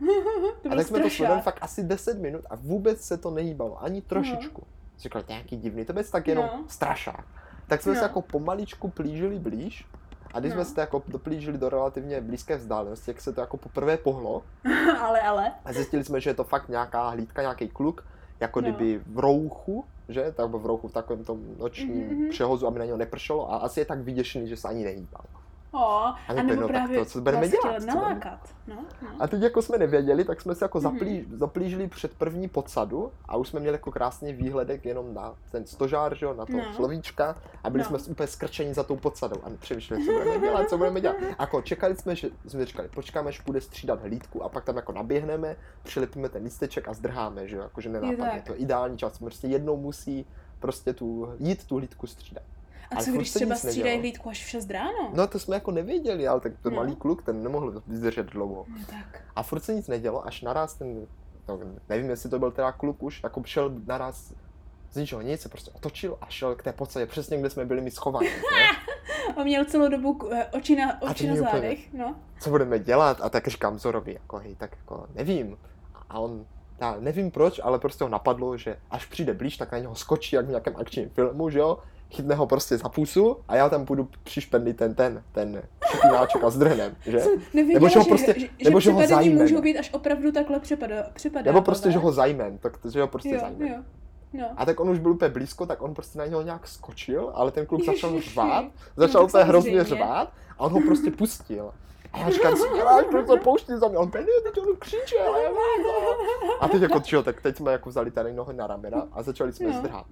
to 0.62 0.70
a 0.70 0.76
tak 0.76 0.86
jsme 0.86 1.00
to 1.00 1.10
sledovali 1.10 1.42
fakt 1.42 1.58
asi 1.60 1.82
10 1.82 2.18
minut 2.18 2.44
a 2.50 2.56
vůbec 2.56 3.00
se 3.00 3.16
to 3.16 3.30
nehýbalo. 3.30 3.82
Ani 3.82 4.02
trošičku. 4.02 4.62
No. 4.66 4.76
Říkal, 4.98 5.22
nějaký 5.28 5.56
divný, 5.56 5.84
to 5.84 5.92
byl 5.92 6.04
tak 6.04 6.28
jenom 6.28 6.46
no. 6.46 6.64
strašák. 6.68 7.24
Tak 7.66 7.82
jsme 7.82 7.92
no. 7.92 7.98
se 7.98 8.04
jako 8.04 8.22
pomaličku 8.22 8.88
plížili 8.88 9.38
blíž 9.38 9.86
a 10.34 10.40
když 10.40 10.52
no. 10.52 10.64
jsme 10.64 10.74
se 10.74 10.80
jako 10.80 11.02
doplížili 11.08 11.58
do 11.58 11.68
relativně 11.68 12.20
blízké 12.20 12.56
vzdálenosti, 12.56 13.10
jak 13.10 13.20
se 13.20 13.32
to 13.32 13.40
jako 13.40 13.56
poprvé 13.56 13.96
pohlo. 13.96 14.42
ale, 15.00 15.20
ale. 15.20 15.52
A 15.64 15.72
zjistili 15.72 16.04
jsme, 16.04 16.20
že 16.20 16.30
je 16.30 16.34
to 16.34 16.44
fakt 16.44 16.68
nějaká 16.68 17.08
hlídka, 17.08 17.42
nějaký 17.42 17.68
kluk, 17.68 18.04
jako 18.40 18.60
no. 18.60 18.68
kdyby 18.68 19.00
v 19.06 19.18
rouchu, 19.18 19.84
že? 20.08 20.32
Tak 20.36 20.50
v 20.50 20.66
rouchu 20.66 20.88
v 20.88 20.92
takovém 20.92 21.24
tom 21.24 21.40
nočním 21.58 22.10
mm-hmm. 22.10 22.30
přehozu, 22.30 22.66
aby 22.66 22.78
na 22.78 22.84
něho 22.84 22.98
nepršelo 22.98 23.52
a 23.52 23.56
asi 23.56 23.80
je 23.80 23.84
tak 23.84 23.98
vyděšený, 23.98 24.48
že 24.48 24.56
se 24.56 24.68
ani 24.68 24.84
nehýbal. 24.84 25.24
O, 25.76 26.14
a, 26.28 26.32
nebo 26.42 26.60
no, 26.60 26.68
právě 26.68 26.98
to, 26.98 27.04
co 27.04 27.20
budeme 27.20 27.48
dělat? 27.48 27.82
nalákat. 27.84 28.40
No, 28.66 28.84
no. 29.02 29.08
A 29.18 29.26
teď 29.28 29.42
jako 29.42 29.62
jsme 29.62 29.78
nevěděli, 29.78 30.24
tak 30.24 30.40
jsme 30.40 30.54
se 30.54 30.64
jako 30.64 30.78
mm-hmm. 30.78 30.82
zaplí, 30.82 31.26
zaplížili 31.32 31.88
před 31.88 32.14
první 32.14 32.48
podsadu 32.48 33.12
a 33.28 33.36
už 33.36 33.48
jsme 33.48 33.60
měli 33.60 33.74
jako 33.74 33.92
krásný 33.92 34.32
výhledek 34.32 34.84
jenom 34.84 35.14
na 35.14 35.34
ten 35.50 35.66
stožár, 35.66 36.16
že 36.16 36.26
jo, 36.26 36.34
na 36.34 36.46
to 36.46 36.52
no. 36.52 36.74
slovíčka 36.74 37.36
a 37.64 37.70
byli 37.70 37.84
no. 37.90 37.98
jsme 37.98 38.10
úplně 38.12 38.26
skrčeni 38.26 38.74
za 38.74 38.82
tou 38.82 38.96
podsadou 38.96 39.36
a 39.44 39.50
přemýšleli, 39.60 40.04
co 40.04 40.12
budeme 40.12 40.38
dělat, 40.38 40.68
co 40.68 40.78
budeme 40.78 41.00
dělat. 41.00 41.16
A 41.38 41.42
jako 41.42 41.62
čekali 41.62 41.96
jsme, 41.96 42.16
že 42.16 42.28
jsme 42.46 42.66
říkali, 42.66 42.88
počkáme, 42.88 43.28
až 43.28 43.40
bude 43.40 43.60
střídat 43.60 44.02
hlídku 44.02 44.42
a 44.42 44.48
pak 44.48 44.64
tam 44.64 44.76
jako 44.76 44.92
naběhneme, 44.92 45.56
přilepíme 45.82 46.28
ten 46.28 46.44
lísteček 46.44 46.88
a 46.88 46.94
zdrháme, 46.94 47.48
že 47.48 47.56
jo, 47.56 47.62
jakože 47.62 47.88
nenápadně. 47.88 48.42
To 48.46 48.52
je 48.52 48.58
ideální 48.58 48.98
čas, 48.98 49.18
prostě 49.18 49.46
jednou 49.46 49.76
musí 49.76 50.26
prostě 50.60 50.92
tu, 50.92 51.28
jít 51.38 51.66
tu 51.66 51.76
hlídku 51.76 52.06
střídat. 52.06 52.44
A 52.90 53.02
co 53.02 53.12
když 53.12 53.30
třeba 53.30 53.54
střídají 53.54 53.98
hlídku 53.98 54.28
až 54.28 54.44
v 54.44 54.48
6 54.48 54.70
ráno? 54.70 55.10
No 55.14 55.26
to 55.26 55.38
jsme 55.38 55.56
jako 55.56 55.70
nevěděli, 55.70 56.28
ale 56.28 56.40
tak 56.40 56.52
ten 56.62 56.72
no. 56.72 56.76
malý 56.76 56.96
kluk, 56.96 57.22
ten 57.22 57.42
nemohl 57.42 57.82
vydržet 57.86 58.26
dlouho. 58.26 58.66
No, 58.68 58.76
tak. 58.90 59.22
A 59.36 59.42
furt 59.42 59.60
se 59.60 59.74
nic 59.74 59.88
nedělo, 59.88 60.26
až 60.26 60.42
naraz 60.42 60.74
ten 60.74 61.06
no, 61.48 61.60
nevím, 61.88 62.10
jestli 62.10 62.30
to 62.30 62.38
byl 62.38 62.50
teda 62.50 62.72
kluk 62.72 63.02
už, 63.02 63.20
jako 63.22 63.42
šel 63.44 63.72
naraz 63.86 64.32
z 64.92 64.96
ničeho 64.96 65.22
nic, 65.22 65.40
se 65.40 65.48
prostě 65.48 65.70
otočil 65.74 66.18
a 66.20 66.26
šel 66.28 66.54
k 66.54 66.62
té 66.62 66.72
podstatě 66.72 67.06
přesně, 67.06 67.38
kde 67.38 67.50
jsme 67.50 67.64
byli 67.64 67.80
my 67.80 67.90
schovaní. 67.90 68.28
a 69.36 69.44
měl 69.44 69.64
celou 69.64 69.88
dobu 69.88 70.28
eh, 70.32 70.46
oči 70.46 70.76
na, 70.76 71.02
oči 71.02 71.26
na 71.28 71.36
zádech, 71.36 71.92
no. 71.92 72.16
Co 72.40 72.50
budeme 72.50 72.78
dělat? 72.78 73.20
A 73.20 73.28
tak 73.28 73.48
říkám 73.48 73.78
Zorovi, 73.78 74.12
jako 74.12 74.36
hej, 74.36 74.54
tak 74.54 74.76
jako 74.76 75.06
nevím. 75.14 75.58
A 76.08 76.18
on, 76.18 76.46
já 76.80 76.96
nevím 77.00 77.30
proč, 77.30 77.60
ale 77.62 77.78
prostě 77.78 78.04
ho 78.04 78.10
napadlo, 78.10 78.56
že 78.56 78.76
až 78.90 79.06
přijde 79.06 79.34
blíž, 79.34 79.56
tak 79.56 79.72
na 79.72 79.78
něho 79.78 79.94
skočí 79.94 80.36
jak 80.36 80.46
v 80.46 80.48
nějakém 80.48 80.76
akčním 80.76 81.08
filmu, 81.08 81.50
že 81.50 81.58
jo? 81.58 81.78
Chytne 82.10 82.34
ho 82.34 82.46
prostě 82.46 82.78
za 82.78 82.88
pusu 82.88 83.36
a 83.48 83.56
já 83.56 83.68
tam 83.68 83.86
půjdu 83.86 84.08
přišpendlit 84.22 84.76
ten, 84.76 84.94
ten, 84.94 85.22
ten 85.32 85.62
špínáček 85.96 86.44
a 86.44 86.50
zdrhnem, 86.50 86.96
že? 87.06 87.22
Nevěděla, 87.54 87.74
nebo 87.74 87.88
že 87.88 87.98
ho 87.98 88.04
prostě, 88.04 88.34
že, 88.38 88.48
nebo 88.64 88.80
že, 88.80 88.84
že 88.84 88.92
ho 88.92 89.06
zajmem. 89.06 89.38
můžou 89.38 89.62
být 89.62 89.78
až 89.78 89.90
opravdu 89.92 90.32
takhle 90.32 90.60
přepadá, 90.60 91.02
přepadá 91.14 91.52
Nebo 91.52 91.62
prostě, 91.62 91.92
že 91.92 91.98
ho 91.98 92.12
zajmem, 92.12 92.58
tak 92.58 92.78
že 92.92 93.00
ho 93.00 93.08
prostě 93.08 93.34
jo, 93.34 93.40
zajmem. 93.40 93.68
Jo. 93.68 93.82
No. 94.32 94.46
A 94.56 94.64
tak 94.64 94.80
on 94.80 94.90
už 94.90 94.98
byl 94.98 95.10
úplně 95.10 95.28
blízko, 95.28 95.66
tak 95.66 95.82
on 95.82 95.94
prostě 95.94 96.18
na 96.18 96.26
něho 96.26 96.42
nějak 96.42 96.68
skočil, 96.68 97.30
ale 97.34 97.50
ten 97.50 97.66
kluk 97.66 97.84
začal 97.84 98.20
řvát, 98.20 98.64
začal 98.96 99.22
no, 99.22 99.28
úplně 99.28 99.44
hrozně 99.44 99.84
řvát 99.84 100.32
a 100.58 100.60
on 100.60 100.72
ho 100.72 100.80
prostě 100.80 101.10
pustil. 101.10 101.72
A 102.12 102.18
já 102.18 102.30
říkám, 102.30 102.56
co 102.56 102.76
děláš, 102.76 103.04
proč 103.10 103.26
to 103.26 103.36
pouští 103.36 103.72
za 103.76 103.88
mě? 103.88 103.98
On 103.98 104.10
ten 104.10 104.26
teď 104.42 104.58
on 104.58 104.76
křiče. 104.78 105.18
A, 105.18 105.38
já, 105.38 105.50
a 106.60 106.68
teď 106.68 106.82
jako 106.82 107.00
čo, 107.00 107.22
tak 107.22 107.40
teď 107.40 107.56
jsme 107.56 107.72
jako 107.72 107.88
vzali 107.88 108.10
tady 108.10 108.32
nohy 108.32 108.54
na 108.54 108.66
ramena 108.66 109.08
a 109.12 109.22
začali 109.22 109.52
jsme 109.52 109.66
no. 109.66 109.78
zdrhat. 109.78 110.06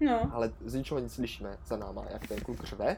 No. 0.00 0.30
Ale 0.32 0.52
z 0.64 0.74
ničeho 0.74 1.00
nic 1.00 1.14
slyšíme 1.14 1.58
za 1.66 1.76
náma, 1.76 2.04
jak 2.10 2.28
ten 2.28 2.40
kluk 2.40 2.64
řve. 2.64 2.96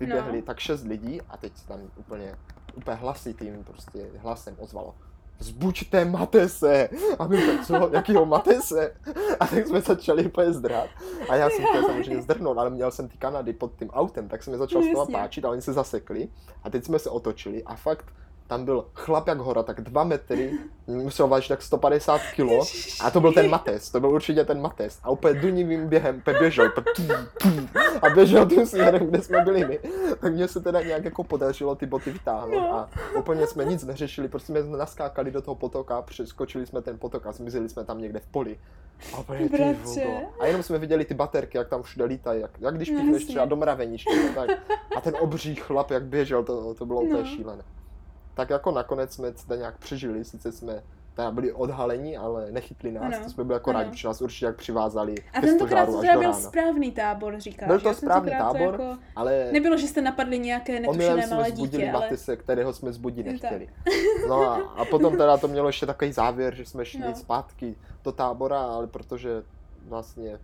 Vyběhli 0.00 0.36
no. 0.36 0.42
tak 0.42 0.58
šest 0.58 0.84
lidí 0.84 1.20
a 1.22 1.36
teď 1.36 1.52
tam 1.68 1.80
úplně, 1.96 2.34
úplně 2.74 2.96
hlasitým 2.96 3.64
prostě 3.64 4.06
hlasem 4.18 4.56
ozvalo 4.58 4.94
zbuďte 5.38 6.04
Matese. 6.04 6.88
A 7.18 7.26
my 7.26 7.46
tak, 7.46 7.66
co, 7.66 7.90
jakýho 7.92 8.26
Matese? 8.26 8.96
A 9.40 9.46
tak 9.46 9.66
jsme 9.66 9.80
začali 9.80 10.26
úplně 10.26 10.52
zdrát. 10.52 10.88
A 11.28 11.36
já 11.36 11.50
jsem 11.50 11.64
chtěl 11.64 11.82
samozřejmě 11.82 12.22
zdrhnout, 12.22 12.58
ale 12.58 12.70
měl 12.70 12.90
jsem 12.90 13.08
ty 13.08 13.18
Kanady 13.18 13.52
pod 13.52 13.78
tím 13.78 13.90
autem, 13.90 14.28
tak 14.28 14.42
jsem 14.42 14.52
je 14.52 14.58
začal 14.58 14.82
z 14.82 14.92
toho 14.92 15.06
páčit 15.06 15.44
a 15.44 15.50
oni 15.50 15.62
se 15.62 15.72
zasekli. 15.72 16.28
A 16.62 16.70
teď 16.70 16.84
jsme 16.84 16.98
se 16.98 17.10
otočili 17.10 17.64
a 17.64 17.74
fakt 17.74 18.06
tam 18.46 18.64
byl 18.64 18.86
chlap 18.94 19.28
jak 19.28 19.38
hora, 19.38 19.62
tak 19.62 19.80
dva 19.80 20.04
metry, 20.04 20.52
musel 20.86 21.28
vážit 21.28 21.48
tak 21.48 21.62
150 21.62 22.20
kilo 22.34 22.64
a 23.00 23.10
to 23.10 23.20
byl 23.20 23.32
ten 23.32 23.50
Mates, 23.50 23.90
to 23.90 24.00
byl 24.00 24.10
určitě 24.10 24.44
ten 24.44 24.60
Mates 24.60 24.98
a 25.02 25.10
úplně 25.10 25.40
dunivým 25.40 25.88
během 25.88 26.22
běžel 26.38 26.72
a 28.02 28.10
běžel 28.10 28.46
tím 28.46 28.66
směrem, 28.66 29.06
kde 29.06 29.22
jsme 29.22 29.40
byli 29.40 29.64
my. 29.64 29.78
Tak 30.20 30.32
mně 30.32 30.48
se 30.48 30.60
teda 30.60 30.82
nějak 30.82 31.04
jako 31.04 31.24
podařilo 31.24 31.74
ty 31.74 31.86
boty 31.86 32.10
vytáhnout 32.10 32.60
no. 32.60 32.74
a 32.74 32.88
úplně 33.18 33.46
jsme 33.46 33.64
nic 33.64 33.84
neřešili, 33.84 34.28
prostě 34.28 34.62
jsme 34.62 34.76
naskákali 34.76 35.30
do 35.30 35.42
toho 35.42 35.54
potoka, 35.54 36.02
přeskočili 36.02 36.66
jsme 36.66 36.82
ten 36.82 36.98
potok 36.98 37.26
a 37.26 37.32
zmizeli 37.32 37.68
jsme 37.68 37.84
tam 37.84 38.00
někde 38.00 38.20
v 38.20 38.26
poli. 38.26 38.58
A, 39.14 39.18
úplně, 39.18 39.76
a 40.40 40.46
jenom 40.46 40.62
jsme 40.62 40.78
viděli 40.78 41.04
ty 41.04 41.14
baterky, 41.14 41.58
jak 41.58 41.68
tam 41.68 41.82
všude 41.82 42.04
lítají, 42.04 42.40
jak, 42.40 42.50
jak 42.60 42.76
když 42.76 42.90
píchneš 42.90 43.24
třeba 43.24 43.44
do 43.44 43.56
mraveniště, 43.56 44.32
tak. 44.34 44.50
A 44.96 45.00
ten 45.00 45.14
obří 45.20 45.54
chlap, 45.54 45.90
jak 45.90 46.04
běžel, 46.04 46.44
to, 46.44 46.74
to 46.74 46.86
bylo 46.86 47.00
úplně 47.00 47.22
no. 47.22 47.28
šílené 47.28 47.64
tak 48.34 48.50
jako 48.50 48.70
nakonec 48.70 49.14
jsme 49.14 49.32
to 49.32 49.54
nějak 49.54 49.78
přežili, 49.78 50.24
sice 50.24 50.52
jsme 50.52 50.82
teda 51.14 51.30
byli 51.30 51.52
odhalení, 51.52 52.16
ale 52.16 52.52
nechytli 52.52 52.92
nás, 52.92 53.14
ano. 53.14 53.24
to 53.24 53.30
jsme 53.30 53.44
byli 53.44 53.56
jako 53.56 53.72
rádi, 53.72 53.90
protože 53.90 54.08
nás 54.08 54.22
určitě 54.22 54.46
jak 54.46 54.56
přivázali 54.56 55.14
A 55.32 55.40
tentokrát 55.40 55.86
to 55.86 56.00
teda 56.00 56.18
byl 56.18 56.32
správný 56.32 56.92
tábor, 56.92 57.38
říkáš. 57.38 57.68
Byl 57.68 57.80
to 57.80 57.94
správný 57.94 58.30
tábor, 58.30 58.72
jako... 58.80 58.98
ale... 59.16 59.48
Nebylo, 59.52 59.76
že 59.76 59.86
jste 59.86 60.02
napadli 60.02 60.38
nějaké 60.38 60.80
netušené 60.80 61.26
malé 61.26 61.46
jsme 61.46 61.56
dítě, 61.56 61.90
ale... 61.90 62.00
Matise, 62.00 62.36
kterého 62.36 62.72
jsme 62.72 62.92
zbudit 62.92 63.26
nechtěli. 63.26 63.68
No 64.28 64.42
a, 64.42 64.54
a 64.54 64.84
potom 64.84 65.16
teda 65.16 65.36
to 65.36 65.48
mělo 65.48 65.68
ještě 65.68 65.86
takový 65.86 66.12
závěr, 66.12 66.54
že 66.54 66.66
jsme 66.66 66.84
šli 66.84 67.00
no. 67.00 67.14
zpátky 67.14 67.76
do 68.04 68.12
tábora, 68.12 68.60
ale 68.60 68.86
protože 68.86 69.42
vlastně 69.88 70.38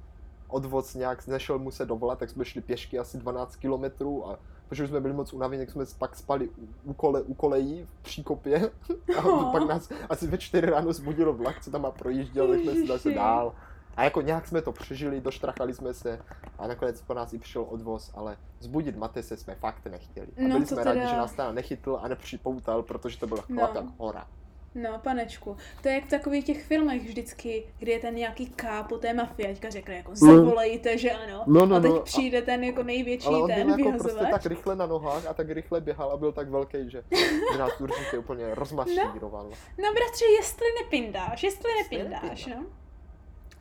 odvoz 0.48 0.94
nějak 0.94 1.26
nešel 1.26 1.58
mu 1.58 1.70
se 1.70 1.86
dovolat, 1.86 2.18
tak 2.18 2.30
jsme 2.30 2.44
šli 2.44 2.60
pěšky 2.60 2.98
asi 2.98 3.18
12 3.18 3.56
kilometrů 3.56 4.28
a 4.28 4.38
protože 4.70 4.88
jsme 4.88 5.00
byli 5.00 5.14
moc 5.14 5.32
unavení, 5.32 5.66
tak 5.66 5.70
jsme 5.70 5.84
pak 5.98 6.16
spali 6.16 6.50
u, 6.84 6.92
kole, 6.92 7.22
u 7.22 7.34
kolejí 7.34 7.84
v 7.84 8.02
příkopě 8.02 8.70
a 9.18 9.24
oh. 9.24 9.52
pak 9.52 9.68
nás 9.68 9.92
asi 10.08 10.26
ve 10.26 10.38
čtyři 10.38 10.66
ráno 10.66 10.92
zbudilo 10.92 11.32
vlak, 11.32 11.60
co 11.60 11.70
tam 11.70 11.82
má 11.82 11.90
projížděl, 11.90 12.48
tak 12.48 12.60
jsme 12.60 12.72
si 12.72 12.86
zase 12.86 13.10
dál. 13.10 13.54
A 13.96 14.04
jako 14.04 14.20
nějak 14.20 14.48
jsme 14.48 14.62
to 14.62 14.72
přežili, 14.72 15.20
doštrachali 15.20 15.74
jsme 15.74 15.94
se 15.94 16.20
a 16.58 16.66
nakonec 16.66 17.02
po 17.02 17.14
nás 17.14 17.32
i 17.32 17.38
přišel 17.38 17.66
odvoz, 17.68 18.10
ale 18.14 18.36
zbudit 18.60 18.96
Matese 18.96 19.36
jsme 19.36 19.54
fakt 19.54 19.86
nechtěli. 19.86 20.28
A 20.36 20.42
no 20.42 20.48
byli 20.48 20.66
jsme 20.66 20.76
teda... 20.76 20.94
rádi, 20.94 21.10
že 21.10 21.16
nás 21.16 21.32
tam 21.32 21.54
nechytl 21.54 21.98
a 22.02 22.08
nepřipoutal, 22.08 22.82
protože 22.82 23.18
to 23.18 23.26
byl 23.26 23.38
chlap 23.38 23.74
no. 23.74 23.80
jak 23.80 23.98
hora. 23.98 24.26
No, 24.74 24.98
panečku. 24.98 25.56
To 25.82 25.88
je 25.88 25.94
jak 25.94 26.04
v 26.04 26.10
takových 26.10 26.44
těch 26.44 26.64
filmech 26.64 27.02
vždycky, 27.02 27.66
kdy 27.78 27.92
je 27.92 27.98
ten 27.98 28.14
nějaký 28.14 28.46
kápo 28.46 28.98
té 28.98 29.14
mafie, 29.14 29.48
teďka 29.48 29.70
řekne 29.70 29.96
jako 29.96 30.14
zavolejte, 30.14 30.98
že 30.98 31.10
ano. 31.10 31.44
No, 31.46 31.66
no, 31.66 31.76
a 31.76 31.80
teď 31.80 31.90
no, 31.90 32.00
přijde 32.00 32.42
ten 32.42 32.64
jako 32.64 32.82
největší 32.82 33.26
ale 33.26 33.38
on 33.38 33.48
ten 33.48 33.74
byl 33.74 33.86
jako 33.86 33.98
prostě 33.98 34.26
tak 34.30 34.46
rychle 34.46 34.76
na 34.76 34.86
nohách 34.86 35.26
a 35.26 35.34
tak 35.34 35.50
rychle 35.50 35.80
běhal 35.80 36.10
a 36.10 36.16
byl 36.16 36.32
tak 36.32 36.48
velký, 36.48 36.78
že, 36.90 37.04
nás 37.58 37.80
určitě 37.80 38.18
úplně 38.18 38.54
rozmašíroval. 38.54 39.44
No, 39.44 39.56
no 39.78 39.92
bratře, 39.94 40.24
jestli 40.24 40.66
nepindáš, 40.82 41.42
jestli 41.42 41.70
nepindáš, 41.82 42.46
no. 42.46 42.66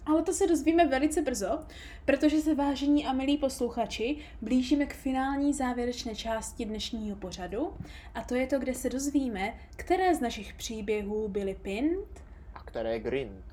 Ale 0.09 0.23
to 0.23 0.33
se 0.33 0.47
dozvíme 0.47 0.87
velice 0.87 1.21
brzo, 1.21 1.59
protože 2.05 2.41
se 2.41 2.55
vážení 2.55 3.05
a 3.05 3.13
milí 3.13 3.37
posluchači 3.37 4.17
blížíme 4.41 4.85
k 4.85 4.93
finální 4.93 5.53
závěrečné 5.53 6.15
části 6.15 6.65
dnešního 6.65 7.15
pořadu 7.15 7.73
a 8.15 8.21
to 8.21 8.35
je 8.35 8.47
to, 8.47 8.59
kde 8.59 8.73
se 8.73 8.89
dozvíme, 8.89 9.53
které 9.75 10.15
z 10.15 10.21
našich 10.21 10.53
příběhů 10.53 11.27
byly 11.27 11.53
pint 11.53 12.23
a 12.55 12.63
které 12.63 12.99
grind. 12.99 13.45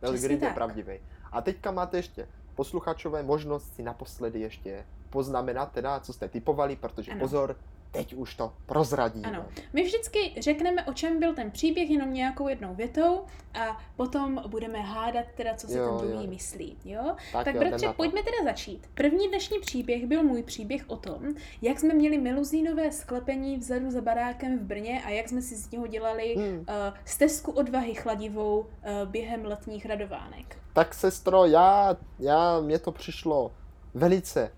Byl 0.00 0.18
grind 0.18 0.42
je 0.42 0.50
pravdivý. 0.50 0.92
A 1.32 1.40
teďka 1.40 1.70
máte 1.70 1.96
ještě 1.96 2.28
posluchačové 2.54 3.22
možnost 3.22 3.74
si 3.74 3.82
naposledy 3.82 4.40
ještě 4.40 4.84
poznamenat 5.10 5.72
teda, 5.72 6.00
co 6.00 6.12
jste 6.12 6.28
typovali, 6.28 6.76
protože 6.76 7.12
ano. 7.12 7.20
pozor, 7.20 7.56
teď 7.90 8.14
už 8.14 8.34
to 8.34 8.52
prozradíme. 8.66 9.28
Ano. 9.28 9.46
My 9.72 9.82
vždycky 9.82 10.34
řekneme, 10.40 10.84
o 10.84 10.92
čem 10.92 11.20
byl 11.20 11.34
ten 11.34 11.50
příběh, 11.50 11.90
jenom 11.90 12.12
nějakou 12.12 12.48
jednou 12.48 12.74
větou 12.74 13.24
a 13.54 13.80
potom 13.96 14.42
budeme 14.46 14.80
hádat 14.80 15.24
teda, 15.36 15.54
co 15.54 15.68
se 15.68 15.78
jo, 15.78 15.98
ten 15.98 16.08
druhý 16.08 16.24
jo. 16.24 16.30
myslí. 16.30 16.76
Jo? 16.84 17.16
Tak, 17.32 17.44
tak 17.44 17.54
jo, 17.54 17.60
bratře, 17.60 17.92
pojďme 17.96 18.22
teda 18.22 18.44
začít. 18.44 18.90
První 18.94 19.28
dnešní 19.28 19.60
příběh 19.60 20.06
byl 20.06 20.22
můj 20.22 20.42
příběh 20.42 20.84
o 20.86 20.96
tom, 20.96 21.34
jak 21.62 21.80
jsme 21.80 21.94
měli 21.94 22.18
meluzínové 22.18 22.92
sklepení 22.92 23.56
vzadu 23.56 23.90
za 23.90 24.00
barákem 24.00 24.58
v 24.58 24.62
Brně 24.62 25.02
a 25.06 25.10
jak 25.10 25.28
jsme 25.28 25.42
si 25.42 25.56
z 25.56 25.70
něho 25.70 25.86
dělali 25.86 26.34
hmm. 26.34 26.58
uh, 26.58 26.64
stezku 27.04 27.52
odvahy 27.52 27.94
chladivou 27.94 28.60
uh, 28.60 28.66
během 29.04 29.44
letních 29.44 29.86
radovánek. 29.86 30.56
Tak 30.72 30.94
sestro, 30.94 31.44
já, 31.46 31.96
já, 32.18 32.60
mně 32.60 32.78
to 32.78 32.92
přišlo 32.92 33.52
velice 33.94 34.52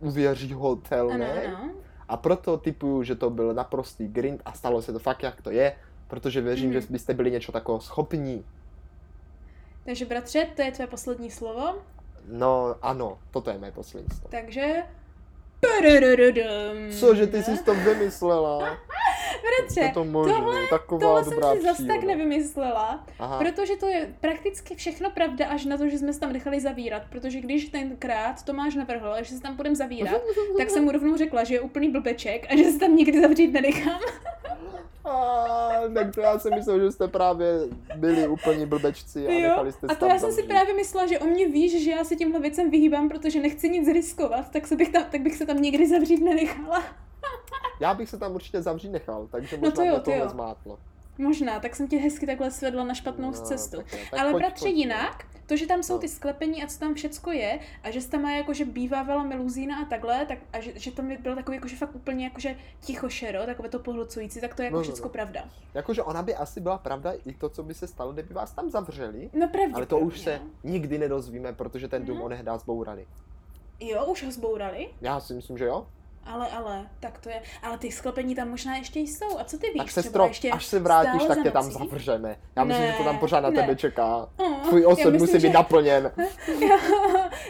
uvěříhodné. 0.00 0.98
Ano, 0.98 1.26
ano 1.46 1.85
a 2.08 2.16
proto 2.16 2.56
typuju, 2.56 3.02
že 3.02 3.14
to 3.14 3.30
byl 3.30 3.54
naprostý 3.54 4.08
grind 4.08 4.42
a 4.44 4.52
stalo 4.52 4.82
se 4.82 4.92
to 4.92 4.98
fakt, 4.98 5.22
jak 5.22 5.42
to 5.42 5.50
je, 5.50 5.76
protože 6.08 6.40
věřím, 6.40 6.66
mm. 6.66 6.72
že 6.72 6.86
byste 6.90 7.14
byli 7.14 7.30
něco 7.30 7.52
takového 7.52 7.80
schopní. 7.80 8.44
Takže 9.84 10.04
bratře, 10.04 10.48
to 10.56 10.62
je 10.62 10.72
tvé 10.72 10.86
poslední 10.86 11.30
slovo? 11.30 11.74
No 12.28 12.76
ano, 12.82 13.18
toto 13.30 13.50
je 13.50 13.58
mé 13.58 13.72
poslední 13.72 14.08
slovo. 14.08 14.28
Takže... 14.30 14.82
Cože 17.00 17.26
ty 17.26 17.42
jsi 17.42 17.64
to 17.64 17.74
vymyslela? 17.74 18.78
Bratře, 19.42 19.90
to 19.94 20.04
možný, 20.04 20.34
tohle, 20.34 20.66
taková 20.70 21.00
tohle 21.00 21.24
dobrá 21.24 21.50
jsem 21.50 21.60
si 21.60 21.66
zase 21.66 21.84
tak 21.84 22.02
nevymyslela, 22.02 23.04
Aha. 23.18 23.38
protože 23.38 23.76
to 23.76 23.86
je 23.86 24.14
prakticky 24.20 24.74
všechno 24.74 25.10
pravda 25.10 25.46
až 25.46 25.64
na 25.64 25.76
to, 25.76 25.88
že 25.88 25.98
jsme 25.98 26.12
se 26.12 26.20
tam 26.20 26.32
nechali 26.32 26.60
zavírat, 26.60 27.02
protože 27.10 27.40
když 27.40 27.68
tenkrát 27.68 28.42
Tomáš 28.42 28.74
navrhl, 28.74 29.14
že 29.22 29.34
se 29.34 29.40
tam 29.40 29.56
budeme 29.56 29.76
zavírat, 29.76 30.22
tak 30.58 30.70
jsem 30.70 30.84
mu 30.84 30.92
rovnou 30.92 31.16
řekla, 31.16 31.44
že 31.44 31.54
je 31.54 31.60
úplný 31.60 31.90
blbeček 31.90 32.46
a 32.50 32.56
že 32.56 32.64
se 32.64 32.78
tam 32.78 32.96
nikdy 32.96 33.20
zavřít 33.20 33.52
nenechám. 33.52 34.00
A, 35.06 35.68
tak 35.94 36.14
to 36.14 36.20
já 36.20 36.38
jsem 36.38 36.54
myslel, 36.54 36.80
že 36.80 36.92
jste 36.92 37.08
právě 37.08 37.46
byli 37.96 38.28
úplně 38.28 38.66
blbečci 38.66 39.26
a 39.26 39.32
jo, 39.32 39.40
nechali 39.40 39.72
jste 39.72 39.86
A 39.86 39.94
to 39.94 40.06
já 40.06 40.18
jsem 40.18 40.32
si 40.32 40.42
právě 40.42 40.74
myslela, 40.74 41.06
že 41.06 41.18
o 41.18 41.24
mě 41.24 41.48
víš, 41.48 41.84
že 41.84 41.90
já 41.90 42.04
se 42.04 42.16
tímhle 42.16 42.40
věcem 42.40 42.70
vyhýbám, 42.70 43.08
protože 43.08 43.40
nechci 43.40 43.68
nic 43.68 43.88
riskovat, 43.88 44.50
tak, 44.50 44.66
se 44.66 44.76
bych 44.76 44.88
tam, 44.88 45.04
tak 45.10 45.20
bych 45.20 45.36
se 45.36 45.46
tam 45.46 45.55
nikdy 45.56 45.88
zavřít 45.88 46.24
nenechala. 46.24 46.82
Já 47.80 47.94
bych 47.94 48.10
se 48.10 48.18
tam 48.18 48.34
určitě 48.34 48.62
zavřít 48.62 48.88
nechal, 48.88 49.28
takže 49.30 49.56
možná 49.56 49.68
no 49.68 49.74
to 49.74 49.82
jo, 49.82 50.00
to 50.00 50.10
jo. 50.10 50.78
Možná, 51.18 51.60
tak 51.60 51.76
jsem 51.76 51.88
tě 51.88 51.98
hezky 51.98 52.26
takhle 52.26 52.50
svedla 52.50 52.84
na 52.84 52.94
špatnou 52.94 53.30
no, 53.30 53.32
cestu. 53.32 53.76
Tak, 53.76 53.86
tak 54.10 54.20
Ale 54.20 54.30
pojď, 54.32 54.42
bratře 54.42 54.64
pojď, 54.64 54.76
jinak, 54.76 55.24
to, 55.46 55.56
že 55.56 55.66
tam 55.66 55.82
jsou 55.82 55.94
no. 55.94 56.00
ty 56.00 56.08
sklepení 56.08 56.64
a 56.64 56.66
co 56.66 56.78
tam 56.78 56.94
všecko 56.94 57.32
je, 57.32 57.58
a 57.82 57.90
že 57.90 58.08
tam 58.08 58.22
má 58.22 58.30
jako, 58.30 58.54
že 58.54 58.64
bývávala 58.64 59.22
meluzína 59.22 59.78
a 59.82 59.84
takhle, 59.84 60.26
tak, 60.26 60.38
a 60.52 60.60
že, 60.60 60.72
že 60.74 60.90
to 60.90 61.02
mi 61.02 61.18
bylo 61.18 61.34
takový 61.34 61.56
jako, 61.56 61.68
že 61.68 61.76
fakt 61.76 61.94
úplně 61.94 62.24
jako, 62.24 62.40
že 62.40 62.56
ticho 62.80 63.08
šero, 63.08 63.46
takové 63.46 63.68
to 63.68 63.78
pohlcující, 63.78 64.40
tak 64.40 64.54
to 64.54 64.62
je 64.62 64.66
jako 64.66 64.76
no, 64.76 64.82
všecko 64.82 65.04
no, 65.04 65.08
no. 65.08 65.12
pravda. 65.12 65.44
Jakože 65.74 66.02
ona 66.02 66.22
by 66.22 66.34
asi 66.34 66.60
byla 66.60 66.78
pravda 66.78 67.12
i 67.24 67.32
to, 67.32 67.48
co 67.48 67.62
by 67.62 67.74
se 67.74 67.86
stalo, 67.86 68.12
kdyby 68.12 68.34
vás 68.34 68.52
tam 68.52 68.70
zavřeli. 68.70 69.30
No 69.32 69.48
pravdě. 69.48 69.74
Ale 69.74 69.86
to 69.86 69.98
už 69.98 70.20
se 70.20 70.40
nikdy 70.64 70.98
nedozvíme, 70.98 71.52
protože 71.52 71.88
ten 71.88 72.04
dům 72.04 72.16
mm. 72.16 72.22
onehdá 72.22 72.58
zbourali. 72.58 73.06
Jo, 73.80 74.04
už 74.04 74.24
ho 74.24 74.30
zbourali? 74.30 74.88
Já 75.00 75.20
si 75.20 75.34
myslím, 75.34 75.58
že 75.58 75.64
jo. 75.64 75.86
ale, 76.26 76.48
ale, 76.48 76.86
tak 77.00 77.18
to 77.18 77.28
je. 77.28 77.42
Ale 77.62 77.78
ty 77.78 77.92
sklepení 77.92 78.34
tam 78.34 78.50
možná 78.50 78.76
ještě 78.76 79.00
jsou. 79.00 79.38
A 79.38 79.44
co 79.44 79.58
ty 79.58 79.66
víš? 79.66 79.76
Tak 79.78 79.90
sestro, 79.90 80.26
ještě 80.26 80.50
až 80.50 80.66
se 80.66 80.78
vrátíš, 80.78 81.22
tak 81.28 81.42
tě 81.42 81.50
tam 81.50 81.70
zavřeme. 81.70 82.36
Já 82.56 82.64
ne, 82.64 82.68
myslím, 82.68 82.86
že 82.86 82.98
to 82.98 83.04
tam 83.04 83.18
pořád 83.18 83.40
na 83.40 83.50
ne. 83.50 83.60
tebe 83.60 83.76
čeká. 83.76 84.28
Oh, 84.36 84.68
Tvůj 84.68 84.86
osud 84.86 85.14
musí 85.14 85.40
že... 85.40 85.48
být 85.48 85.54
naplněn. 85.54 86.12
já, 86.68 86.78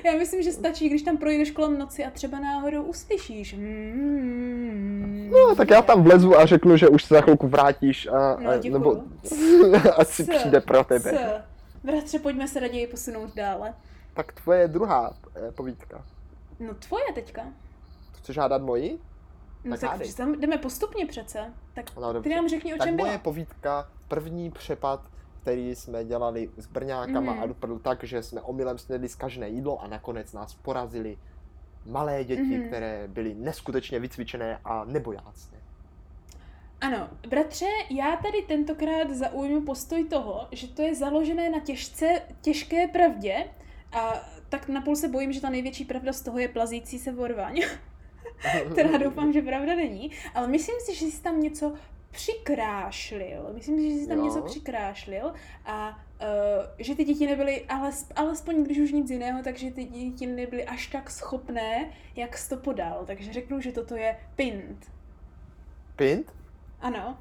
já 0.04 0.12
myslím, 0.18 0.42
že 0.42 0.52
stačí, 0.52 0.88
když 0.88 1.02
tam 1.02 1.16
projdeš 1.16 1.50
kolem 1.50 1.78
noci 1.78 2.04
a 2.04 2.10
třeba 2.10 2.40
náhodou 2.40 2.82
uslyšíš. 2.82 3.54
Mm, 3.54 5.30
no, 5.32 5.54
tak 5.56 5.70
já 5.70 5.82
tam 5.82 6.02
vlezu 6.02 6.38
a 6.38 6.46
řeknu, 6.46 6.76
že 6.76 6.88
už 6.88 7.04
se 7.04 7.14
za 7.14 7.20
chvilku 7.20 7.48
vrátíš 7.48 8.06
a, 8.06 8.36
no, 8.40 8.50
a 8.50 8.70
nebo 8.70 9.02
asi 9.96 10.24
přijde 10.24 10.60
pro 10.60 10.84
tebe. 10.84 11.10
C. 11.10 11.42
Bratře, 11.84 12.18
pojďme 12.18 12.48
se 12.48 12.60
raději 12.60 12.86
posunout 12.86 13.34
dále. 13.34 13.74
Tak 14.14 14.32
tvoje 14.32 14.68
druhá 14.68 15.14
eh, 15.36 15.52
povídka. 15.52 16.04
No 16.60 16.74
tvoje 16.74 17.04
teďka. 17.14 17.52
Chceš 18.12 18.36
hádat 18.36 18.62
moji? 18.62 18.98
No 19.64 19.78
tak, 19.78 19.98
tak 19.98 20.14
tam 20.16 20.40
jdeme 20.40 20.58
postupně 20.58 21.06
přece. 21.06 21.54
Tak 21.74 21.96
no, 21.96 22.22
ty 22.22 22.28
nám 22.28 22.48
řekni, 22.48 22.74
o 22.74 22.76
tak 22.76 22.86
čem 22.86 22.96
moje 22.96 23.10
byla. 23.10 23.22
povídka, 23.22 23.90
první 24.08 24.50
přepad, 24.50 25.10
který 25.42 25.74
jsme 25.74 26.04
dělali 26.04 26.50
s 26.56 26.66
Brňákama 26.66 27.32
mm. 27.32 27.42
a 27.42 27.46
dopadl 27.46 27.78
tak, 27.78 28.04
že 28.04 28.22
jsme 28.22 28.40
omylem 28.40 28.78
snědli 28.78 29.08
zkažené 29.08 29.48
jídlo 29.48 29.82
a 29.82 29.86
nakonec 29.86 30.32
nás 30.32 30.54
porazili 30.54 31.18
malé 31.86 32.24
děti, 32.24 32.58
mm. 32.58 32.66
které 32.66 33.08
byly 33.08 33.34
neskutečně 33.34 33.98
vycvičené 33.98 34.60
a 34.64 34.84
nebojácné. 34.84 35.58
Ano, 36.80 37.08
bratře, 37.28 37.66
já 37.90 38.16
tady 38.16 38.42
tentokrát 38.42 39.10
zaujmu 39.10 39.64
postoj 39.64 40.04
toho, 40.04 40.48
že 40.52 40.68
to 40.68 40.82
je 40.82 40.94
založené 40.94 41.50
na 41.50 41.60
těžce, 41.60 42.22
těžké 42.40 42.88
pravdě 42.88 43.44
a 43.92 44.12
tak 44.48 44.68
napůl 44.68 44.96
se 44.96 45.08
bojím, 45.08 45.32
že 45.32 45.40
ta 45.40 45.50
největší 45.50 45.84
pravda 45.84 46.12
z 46.12 46.22
toho 46.22 46.38
je 46.38 46.48
plazící 46.48 46.98
se 46.98 47.12
vorvaň. 47.12 47.62
Teda 48.74 48.98
doufám, 48.98 49.32
že 49.32 49.42
pravda 49.42 49.74
není, 49.74 50.10
ale 50.34 50.48
myslím 50.48 50.76
si, 50.80 50.94
že 50.94 51.06
jsi 51.06 51.22
tam 51.22 51.40
něco 51.40 51.74
přikrášlil. 52.10 53.50
Myslím 53.54 53.78
si, 53.78 53.90
že 53.90 53.96
jsi 53.96 54.08
tam 54.08 54.18
jo. 54.18 54.24
něco 54.24 54.42
přikrášlil 54.42 55.32
a 55.64 55.88
uh, 55.88 56.66
že 56.78 56.94
ty 56.94 57.04
děti 57.04 57.26
nebyly, 57.26 57.64
ale, 57.68 57.90
alespoň 58.16 58.64
když 58.64 58.78
už 58.78 58.92
nic 58.92 59.10
jiného, 59.10 59.42
takže 59.42 59.70
ty 59.70 59.84
děti 59.84 60.26
nebyly 60.26 60.64
až 60.64 60.86
tak 60.86 61.10
schopné, 61.10 61.90
jak 62.16 62.38
jsi 62.38 62.48
to 62.48 62.56
podal. 62.56 63.04
Takže 63.06 63.32
řeknu, 63.32 63.60
že 63.60 63.72
toto 63.72 63.96
je 63.96 64.16
pint. 64.36 64.92
Pint? 65.96 66.32
Ano. 66.80 67.18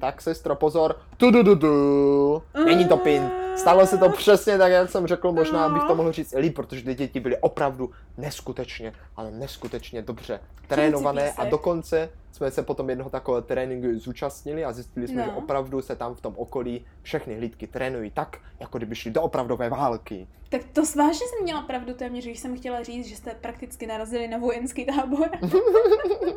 Tak 0.00 0.22
sestro, 0.22 0.54
pozor. 0.54 0.96
Tu, 1.16 1.30
du, 1.30 1.42
du, 1.42 1.54
du. 1.54 2.42
Není 2.64 2.88
to 2.88 2.96
pint. 2.96 3.32
Stalo 3.56 3.86
se 3.86 3.98
to 3.98 4.08
přesně 4.10 4.58
tak, 4.58 4.72
jak 4.72 4.90
jsem 4.90 5.06
řekl, 5.06 5.32
možná 5.32 5.68
bych 5.68 5.82
to 5.82 5.94
mohl 5.94 6.12
říct 6.12 6.34
líp, 6.38 6.54
protože 6.54 6.82
ty 6.82 6.94
děti 6.94 7.20
byly 7.20 7.36
opravdu 7.36 7.90
neskutečně, 8.16 8.92
ale 9.16 9.30
neskutečně 9.30 10.02
dobře 10.02 10.40
trénované 10.68 11.32
a 11.32 11.44
dokonce 11.44 12.08
jsme 12.32 12.50
se 12.50 12.62
potom 12.62 12.90
jednoho 12.90 13.10
takového 13.10 13.42
tréninku 13.42 13.98
zúčastnili 13.98 14.64
a 14.64 14.72
zjistili 14.72 15.08
jsme, 15.08 15.16
no. 15.16 15.24
že 15.24 15.30
opravdu 15.30 15.82
se 15.82 15.96
tam 15.96 16.14
v 16.14 16.20
tom 16.20 16.34
okolí 16.36 16.86
všechny 17.02 17.36
hlídky 17.36 17.66
trénují 17.66 18.10
tak, 18.10 18.38
jako 18.60 18.78
kdyby 18.78 18.94
šli 18.94 19.10
do 19.10 19.22
opravdové 19.22 19.68
války. 19.68 20.26
Tak 20.50 20.62
to 20.72 20.86
svážně 20.86 21.26
jsem 21.26 21.42
měla 21.42 21.62
pravdu 21.62 21.94
téměř, 21.94 22.24
když 22.24 22.38
jsem 22.38 22.56
chtěla 22.56 22.82
říct, 22.82 23.06
že 23.06 23.16
jste 23.16 23.34
prakticky 23.40 23.86
narazili 23.86 24.28
na 24.28 24.38
vojenský 24.38 24.84
tábor. 24.84 25.28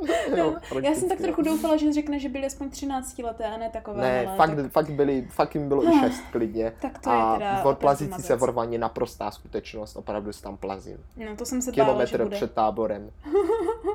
no, 0.31 0.37
jo, 0.37 0.55
já 0.83 0.93
jsem 0.93 1.09
tak 1.09 1.17
trochu 1.17 1.41
doufala, 1.41 1.77
že 1.77 1.93
řekne, 1.93 2.19
že 2.19 2.29
byli 2.29 2.45
aspoň 2.45 2.69
13 2.69 3.19
leté 3.19 3.45
a 3.45 3.57
ne 3.57 3.69
takové. 3.69 4.01
Ne, 4.01 4.27
ale 4.27 4.37
fakt, 4.37 4.55
tak... 4.55 4.71
fakt, 4.71 4.89
byli, 4.89 5.27
fakt 5.29 5.55
jim 5.55 5.67
bylo 5.67 5.87
i 5.87 5.99
6 5.99 6.21
klidně. 6.31 6.73
Tak 6.81 6.99
to 6.99 7.09
a 7.09 7.33
je 7.33 7.39
teda 7.39 7.63
v 7.63 7.75
plazící 7.75 8.21
se 8.21 8.35
vorvaní 8.35 8.77
naprostá 8.77 9.31
skutečnost, 9.31 9.95
opravdu 9.95 10.33
se 10.33 10.41
tam 10.41 10.57
plazím. 10.57 10.97
No 11.17 11.35
to 11.35 11.45
jsem 11.45 11.61
se 11.61 11.71
Kilometr 11.71 11.95
bála, 11.95 12.05
že 12.05 12.17
bude. 12.17 12.35
před 12.35 12.53
táborem. 12.53 13.11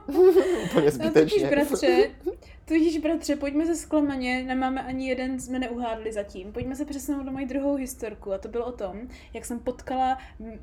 Úplně 0.65 0.91
zbytečně. 0.91 1.45
No, 1.45 1.51
bratře, 1.51 1.96
tudíž 2.65 2.99
bratře, 2.99 3.37
pojďme 3.37 3.67
se 3.67 3.77
zklamaně, 3.77 4.43
nemáme 4.43 4.83
ani 4.83 5.09
jeden, 5.09 5.41
jsme 5.41 5.59
neuhádli 5.59 6.13
zatím. 6.13 6.53
Pojďme 6.53 6.77
se 6.77 6.85
přesunout 6.85 7.23
do 7.23 7.33
moji 7.33 7.47
druhou 7.47 7.75
historku 7.75 8.33
a 8.33 8.39
to 8.39 8.49
bylo 8.49 8.65
o 8.65 8.73
tom, 8.73 9.09
jak 9.35 9.45
jsem 9.45 9.59
potkala 9.59 10.19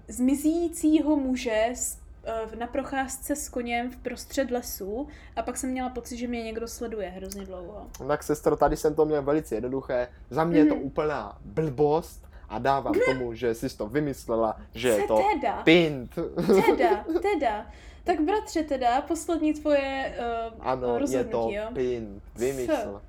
zmizícího 0.07 1.15
muže 1.15 1.65
s 1.73 1.97
eh, 2.25 2.55
na 2.55 2.67
procházce 2.67 3.35
s 3.35 3.49
koněm 3.49 3.91
v 3.91 3.97
prostřed 3.97 4.51
lesu 4.51 5.07
a 5.35 5.41
pak 5.41 5.57
jsem 5.57 5.69
měla 5.69 5.89
pocit, 5.89 6.17
že 6.17 6.27
mě 6.27 6.43
někdo 6.43 6.67
sleduje 6.67 7.09
hrozně 7.09 7.45
dlouho. 7.45 7.87
Tak 8.07 8.23
sestro, 8.23 8.55
tady 8.55 8.77
jsem 8.77 8.95
to 8.95 9.05
měl 9.05 9.21
velice 9.21 9.55
jednoduché. 9.55 10.07
Za 10.29 10.43
mě 10.43 10.55
mm-hmm. 10.55 10.63
je 10.63 10.69
to 10.69 10.75
mhm. 10.75 10.83
úplná 10.83 11.37
blbost 11.45 12.23
a 12.49 12.59
dávám 12.59 12.93
tomu, 13.05 13.33
že 13.33 13.55
jsi 13.55 13.77
to 13.77 13.87
vymyslela, 13.87 14.57
že 14.73 14.89
je 14.89 15.07
to 15.07 15.21
teda? 15.33 15.63
pint. 15.63 16.15
Teda, 16.45 17.05
teda. 17.21 17.65
Tak 18.03 18.21
bratře 18.21 18.63
teda, 18.63 19.01
poslední 19.01 19.53
tvoje 19.53 20.15
uh, 20.19 20.53
ano, 20.59 20.99
rozhodnutí, 20.99 21.53
je 21.53 21.61
to 21.61 21.67
jo? 21.67 21.75
pint, 21.75 22.23
vymysl. 22.35 23.01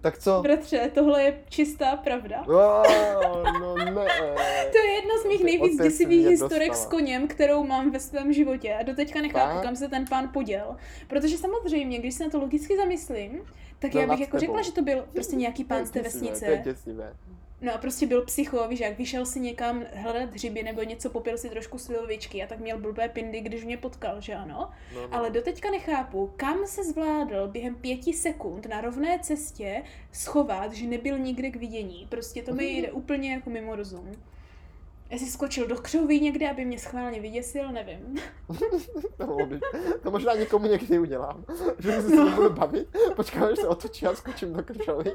Tak 0.00 0.18
co? 0.18 0.40
Bratře, 0.42 0.90
tohle 0.94 1.22
je 1.22 1.40
čistá 1.48 1.96
pravda. 1.96 2.44
Oh, 2.48 3.60
no 3.60 3.76
ne. 3.76 3.92
to 4.72 4.78
je 4.78 4.92
jedna 4.94 5.18
z 5.22 5.24
mých 5.28 5.44
nejvíc 5.44 5.82
děsivých 5.82 6.26
historek 6.26 6.74
s 6.74 6.86
koněm, 6.86 7.28
kterou 7.28 7.64
mám 7.64 7.90
ve 7.90 8.00
svém 8.00 8.32
životě. 8.32 8.74
A 8.74 8.82
doteďka 8.82 9.20
nechápu, 9.22 9.62
kam 9.62 9.76
se 9.76 9.88
ten 9.88 10.04
pán 10.10 10.28
poděl. 10.32 10.76
Protože 11.08 11.38
samozřejmě, 11.38 11.98
když 11.98 12.14
se 12.14 12.24
na 12.24 12.30
to 12.30 12.38
logicky 12.38 12.76
zamyslím, 12.76 13.42
tak 13.78 13.94
no, 13.94 14.00
já 14.00 14.06
bych 14.06 14.20
jako 14.20 14.38
řekla, 14.38 14.62
že 14.62 14.72
to 14.72 14.82
byl 14.82 15.04
prostě 15.12 15.36
nějaký 15.36 15.64
pán 15.64 15.86
z 15.86 15.90
té 15.90 16.02
vesnice. 16.02 16.44
To 16.44 16.50
je 16.50 16.58
děsivé. 16.58 17.14
No 17.62 17.74
a 17.74 17.78
prostě 17.78 18.06
byl 18.06 18.24
psycho, 18.24 18.68
víš, 18.68 18.80
jak 18.80 18.98
vyšel 18.98 19.26
si 19.26 19.40
někam 19.40 19.84
hledat 19.94 20.30
hřiby 20.30 20.62
nebo 20.62 20.82
něco, 20.82 21.10
popil 21.10 21.38
si 21.38 21.50
trošku 21.50 21.78
slivovičky 21.78 22.42
a 22.42 22.46
tak 22.46 22.58
měl 22.58 22.78
blbé 22.78 23.08
pindy, 23.08 23.40
když 23.40 23.64
mě 23.64 23.76
potkal, 23.76 24.20
že 24.20 24.34
ano? 24.34 24.70
No, 24.94 25.00
no. 25.00 25.14
Ale 25.14 25.30
doteďka 25.30 25.70
nechápu, 25.70 26.32
kam 26.36 26.66
se 26.66 26.84
zvládl 26.84 27.48
během 27.48 27.74
pěti 27.74 28.12
sekund 28.12 28.66
na 28.66 28.80
rovné 28.80 29.18
cestě 29.22 29.82
schovat, 30.12 30.72
že 30.72 30.86
nebyl 30.86 31.18
nikde 31.18 31.50
k 31.50 31.56
vidění. 31.56 32.06
Prostě 32.08 32.42
to 32.42 32.54
mi 32.54 32.64
jde 32.64 32.92
úplně 32.92 33.32
jako 33.32 33.50
mimo 33.50 33.76
rozum. 33.76 34.12
Jestli 35.10 35.26
skočil 35.26 35.66
do 35.66 35.76
křoví 35.76 36.20
někde, 36.20 36.50
aby 36.50 36.64
mě 36.64 36.78
schválně 36.78 37.20
vyděsil, 37.20 37.72
nevím. 37.72 38.18
to, 39.16 39.36
to 40.02 40.10
možná 40.10 40.34
někomu 40.34 40.66
někdy 40.66 40.98
udělám. 40.98 41.44
Že 41.78 42.02
se 42.02 42.16
no. 42.16 42.30
budu 42.30 42.50
bavit, 42.50 42.88
počkám, 43.16 43.42
až 43.42 43.58
se 43.58 43.68
otočí 43.68 44.06
a 44.06 44.14
skočím 44.14 44.52
do 44.52 44.62
křoví. 44.62 45.10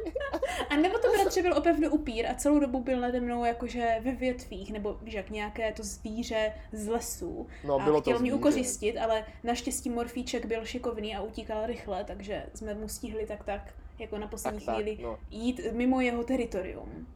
a 0.70 0.76
nebo 0.76 0.98
to 0.98 1.08
bratře 1.12 1.41
byl 1.41 1.58
opravdu 1.58 1.89
upír 1.89 2.28
a 2.28 2.34
celou 2.34 2.60
dobu 2.60 2.84
byl 2.84 3.00
nade 3.00 3.20
mnou 3.20 3.46
jakože 3.46 3.98
ve 4.02 4.12
větvích, 4.12 4.74
nebo 4.74 4.98
víš, 5.02 5.14
jak 5.14 5.30
nějaké 5.30 5.74
to 5.74 5.84
zvíře 5.84 6.54
z 6.72 6.88
lesů. 6.88 7.48
No, 7.64 7.80
bylo 7.80 7.98
a 7.98 8.02
chtěl 8.02 8.18
to 8.18 8.22
mě 8.22 8.34
ukořistit, 8.34 8.98
ale 8.98 9.26
naštěstí 9.43 9.89
morfíček 9.89 10.46
byl 10.46 10.66
šikovný 10.66 11.16
a 11.16 11.22
utíkal 11.22 11.66
rychle, 11.66 12.04
takže 12.04 12.43
jsme 12.56 12.74
mu 12.74 12.89
stihli 12.89 13.26
tak 13.26 13.43
tak 13.43 13.74
jako 14.00 14.18
na 14.18 14.28
poslední 14.28 14.62
tak, 14.62 14.76
chvíli 14.76 14.96
tak, 14.96 15.04
no. 15.04 15.20
jít 15.32 15.62
mimo 15.72 16.02
jeho 16.02 16.24
teritorium. 16.24 17.08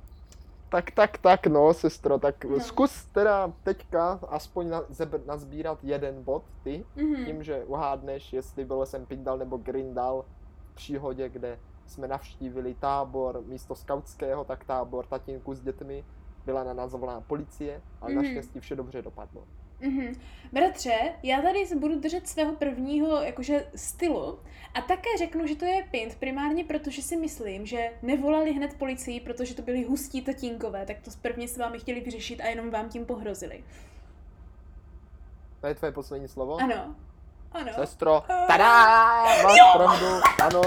Tak, 0.70 0.91
tak, 0.91 1.17
tak, 1.17 1.47
no, 1.47 1.74
sestro, 1.74 2.20
tak 2.20 2.45
no. 2.45 2.59
zkus 2.59 3.05
teda 3.05 3.53
teďka 3.63 4.20
aspoň 4.30 4.70
na, 4.70 4.82
nazbírat 5.26 5.84
jeden 5.84 6.24
bod 6.24 6.43
ty, 6.63 6.86
mm-hmm. 6.97 7.26
tím, 7.26 7.43
že 7.43 7.65
uhádneš, 7.65 8.34
jestli 8.34 8.65
byl 8.65 8.86
jsem 8.86 9.05
Pindal 9.05 9.38
nebo 9.38 9.57
Grindal 9.57 10.26
v 10.72 10.76
příhodě, 10.76 11.30
kde 11.30 11.59
jsme 11.88 12.07
navštívili 12.07 12.74
tábor 12.74 13.41
místo 13.45 13.76
skautského, 13.76 14.43
tak 14.43 14.63
tábor 14.63 15.05
tatínku 15.05 15.55
s 15.55 15.61
dětmi, 15.61 16.05
byla 16.45 16.63
na 16.63 16.74
nás 16.74 16.95
policie, 17.28 17.82
ale 18.01 18.11
mm-hmm. 18.11 18.15
naštěstí 18.15 18.59
vše 18.59 18.76
dobře 18.76 19.01
dopadlo. 19.01 19.43
Mm-hmm. 19.82 20.20
Bratře, 20.52 21.14
já 21.24 21.42
tady 21.42 21.66
se 21.66 21.76
budu 21.76 22.00
držet 22.00 22.28
svého 22.28 22.54
prvního 22.54 23.22
jakože 23.22 23.68
stylu 23.76 24.40
a 24.74 24.82
také 24.82 25.10
řeknu, 25.18 25.48
že 25.48 25.56
to 25.56 25.66
je 25.66 25.88
pint 25.92 26.16
primárně 26.16 26.64
protože 26.64 27.02
si 27.02 27.18
myslím, 27.18 27.66
že 27.66 27.92
nevolali 28.02 28.54
hned 28.54 28.74
policii, 28.74 29.20
protože 29.20 29.56
to 29.56 29.62
byli 29.62 29.84
hustí 29.84 30.22
tatínkové, 30.22 30.86
tak 30.86 30.98
to 31.00 31.12
prvně 31.22 31.48
s 31.48 31.58
vámi 31.58 31.80
chtěli 31.80 32.00
vyřešit 32.02 32.42
a 32.42 32.46
jenom 32.46 32.70
vám 32.70 32.90
tím 32.90 33.06
pohrozili. 33.06 33.64
To 35.62 35.68
je 35.68 35.76
tvoje 35.76 35.92
poslední 35.92 36.28
slovo? 36.28 36.58
Ano. 36.58 36.96
Ano. 37.52 37.72
Sestro, 37.76 38.24
tada, 38.48 39.24
máš 39.44 39.60
pravdu, 39.76 40.06
ano, 40.42 40.62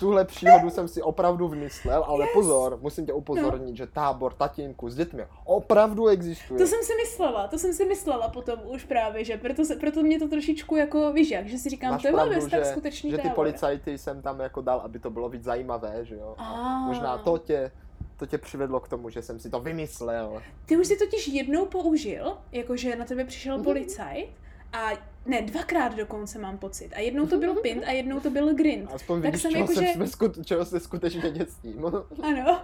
tuhle 0.00 0.24
příhodu 0.24 0.70
jsem 0.70 0.88
si 0.88 1.02
opravdu 1.02 1.48
vymyslel, 1.48 2.04
ale 2.04 2.24
yes. 2.24 2.30
pozor, 2.34 2.78
musím 2.80 3.06
tě 3.06 3.12
upozornit, 3.12 3.70
no. 3.70 3.76
že 3.76 3.86
tábor 3.86 4.32
tatínku 4.32 4.90
s 4.90 4.96
dětmi 4.96 5.26
opravdu 5.44 6.08
existuje. 6.08 6.58
To 6.58 6.66
jsem 6.66 6.82
si 6.82 6.92
myslela, 6.94 7.48
to 7.48 7.58
jsem 7.58 7.72
si 7.72 7.84
myslela 7.84 8.28
potom 8.28 8.58
už 8.64 8.84
právě, 8.84 9.24
že 9.24 9.36
proto, 9.36 9.64
se, 9.64 9.76
proto 9.76 10.02
mě 10.02 10.18
to 10.18 10.28
trošičku 10.28 10.76
jako, 10.76 11.12
víš 11.12 11.30
jak, 11.30 11.46
že 11.46 11.58
si 11.58 11.70
říkám, 11.70 11.92
Máš 11.92 12.02
to 12.02 12.08
je 12.08 12.48
tak 12.50 12.66
skutečný 12.66 13.10
Že 13.10 13.16
ty 13.16 13.22
tábor. 13.22 13.34
policajty 13.34 13.98
jsem 13.98 14.22
tam 14.22 14.40
jako 14.40 14.60
dal, 14.60 14.80
aby 14.80 14.98
to 14.98 15.10
bylo 15.10 15.28
víc 15.28 15.44
zajímavé, 15.44 16.04
že 16.04 16.14
jo. 16.14 16.34
A 16.38 16.78
možná 16.86 17.18
to 17.18 17.38
tě 17.38 17.70
to 18.16 18.26
tě 18.26 18.38
přivedlo 18.38 18.80
k 18.80 18.88
tomu, 18.88 19.10
že 19.10 19.22
jsem 19.22 19.40
si 19.40 19.50
to 19.50 19.60
vymyslel. 19.60 20.42
Ty 20.66 20.76
už 20.76 20.86
si 20.86 20.96
totiž 20.96 21.28
jednou 21.28 21.66
použil, 21.66 22.36
jakože 22.52 22.96
na 22.96 23.04
tebe 23.04 23.24
přišel 23.24 23.58
mm-hmm. 23.58 23.64
policajt 23.64 24.30
a 24.72 25.10
ne, 25.26 25.42
dvakrát 25.42 25.96
dokonce 25.96 26.38
mám 26.38 26.58
pocit. 26.58 26.92
A 26.94 27.00
jednou 27.00 27.26
to 27.26 27.38
byl 27.38 27.54
Pint 27.54 27.84
a 27.84 27.90
jednou 27.90 28.20
to 28.20 28.30
byl 28.30 28.54
Grind. 28.54 28.90
Aspoň 28.94 29.22
tak 29.22 29.30
vidíš, 29.30 29.42
jsem 29.42 29.50
čeho, 29.50 29.62
jako, 29.62 29.80
že... 29.80 29.86
jsme 29.86 30.06
skut, 30.06 30.46
čeho 30.46 30.64
se 30.64 30.80
skutečně 30.80 31.30
dětstím. 31.30 31.84
ano. 32.22 32.62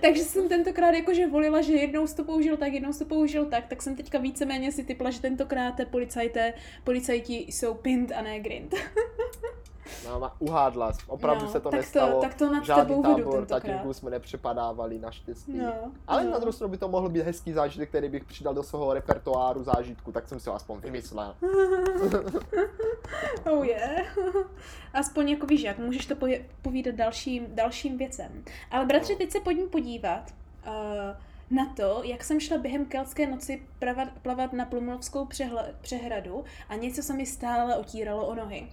Takže 0.00 0.24
jsem 0.24 0.48
tentokrát 0.48 0.94
jakože 0.94 1.26
volila, 1.26 1.60
že 1.60 1.72
jednou 1.72 2.06
to 2.06 2.24
použil 2.24 2.56
tak, 2.56 2.72
jednou 2.72 2.92
to 2.92 3.04
použil 3.04 3.46
tak, 3.46 3.66
tak 3.66 3.82
jsem 3.82 3.96
teďka 3.96 4.18
víceméně 4.18 4.72
si 4.72 4.84
typla, 4.84 5.10
že 5.10 5.20
tentokrát 5.20 5.74
policajté, 5.90 6.52
policajti 6.84 7.34
jsou 7.48 7.74
pint 7.74 8.12
a 8.12 8.22
ne 8.22 8.40
grind. 8.40 8.74
No, 10.08 10.32
uhádla, 10.38 10.92
opravdu 11.06 11.44
no, 11.44 11.50
se 11.50 11.60
to 11.60 11.70
tak 11.70 11.80
nestalo. 11.80 12.12
To, 12.12 12.20
tak 12.20 12.34
to 12.34 12.52
nad 12.52 12.64
Žádný 12.64 12.82
tebou 12.82 13.02
tábor 13.02 13.46
tatínků 13.46 13.92
jsme 13.92 14.10
nepřepadávali 14.10 14.98
naštěstí. 14.98 15.58
No, 15.58 15.72
Ale 16.06 16.24
no. 16.24 16.30
na 16.30 16.38
druhou 16.38 16.52
stranu 16.52 16.70
by 16.70 16.78
to 16.78 16.88
mohl 16.88 17.08
být 17.08 17.22
hezký 17.22 17.52
zážitek, 17.52 17.88
který 17.88 18.08
bych 18.08 18.24
přidal 18.24 18.54
do 18.54 18.62
svého 18.62 18.94
repertoáru 18.94 19.62
zážitku, 19.62 20.12
tak 20.12 20.28
jsem 20.28 20.40
si 20.40 20.50
ho 20.50 20.56
aspoň 20.56 20.80
vymyslel. 20.80 21.34
oh 23.50 23.66
yeah. 23.66 24.18
Aspoň 24.94 25.28
jako 25.28 25.46
víš 25.46 25.62
jak, 25.62 25.78
můžeš 25.78 26.06
to 26.06 26.14
povídat 26.62 26.94
dalším, 26.94 27.46
dalším 27.48 27.98
věcem. 27.98 28.44
Ale 28.70 28.86
bratře, 28.86 29.12
no. 29.12 29.18
teď 29.18 29.30
se 29.30 29.40
pojďme 29.40 29.66
podívat 29.66 30.34
uh, 30.66 30.72
na 31.50 31.72
to, 31.76 32.00
jak 32.04 32.24
jsem 32.24 32.40
šla 32.40 32.58
během 32.58 32.84
keltské 32.84 33.26
noci 33.26 33.62
plavat, 33.78 34.08
plavat 34.22 34.52
na 34.52 34.64
Plumlovskou 34.64 35.28
přehradu 35.80 36.44
a 36.68 36.74
něco 36.74 37.02
se 37.02 37.14
mi 37.14 37.26
stále 37.26 37.76
otíralo 37.76 38.26
o 38.26 38.34
nohy. 38.34 38.68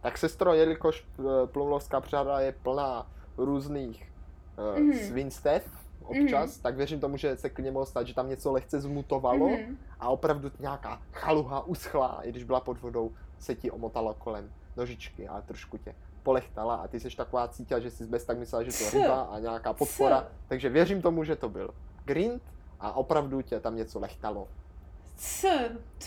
Tak 0.00 0.18
sestro, 0.18 0.54
jelikož 0.54 1.06
eh, 1.18 1.22
Plumlovská 1.46 2.00
přehrada 2.00 2.40
je 2.40 2.52
plná 2.52 3.06
různých 3.38 4.12
uh, 4.58 4.78
mm-hmm. 4.78 5.06
svinstev 5.06 5.86
občas, 6.04 6.50
mm-hmm. 6.50 6.62
tak 6.62 6.76
věřím 6.76 7.00
tomu, 7.00 7.16
že 7.16 7.36
se 7.36 7.50
klidně 7.50 7.70
mohlo 7.70 7.86
stát, 7.86 8.06
že 8.06 8.14
tam 8.14 8.28
něco 8.28 8.52
lehce 8.52 8.80
zmutovalo 8.80 9.48
mm-hmm. 9.48 9.76
a 10.00 10.08
opravdu 10.08 10.50
nějaká 10.58 11.02
chaluha 11.12 11.66
uschlá, 11.66 12.20
i 12.22 12.30
když 12.30 12.44
byla 12.44 12.60
pod 12.60 12.80
vodou, 12.80 13.12
se 13.38 13.54
ti 13.54 13.70
omotala 13.70 14.14
kolem 14.14 14.50
nožičky 14.76 15.28
a 15.28 15.40
trošku 15.40 15.78
tě 15.78 15.94
polechtala 16.22 16.74
a 16.74 16.88
ty 16.88 17.00
jsi 17.00 17.16
taková 17.16 17.48
cítila, 17.48 17.80
že 17.80 17.90
jsi 17.90 18.06
bez 18.06 18.24
tak 18.24 18.38
myslela, 18.38 18.64
že 18.64 18.78
to 18.78 18.84
je 18.84 18.90
ryba 18.90 19.22
a 19.22 19.38
nějaká 19.38 19.72
podpora, 19.72 20.28
takže 20.48 20.68
věřím 20.68 21.02
tomu, 21.02 21.24
že 21.24 21.36
to 21.36 21.48
byl 21.48 21.74
grind 22.04 22.42
a 22.80 22.92
opravdu 22.92 23.42
tě 23.42 23.60
tam 23.60 23.76
něco 23.76 23.98
lechtalo. 23.98 24.48
Co? 25.16 25.48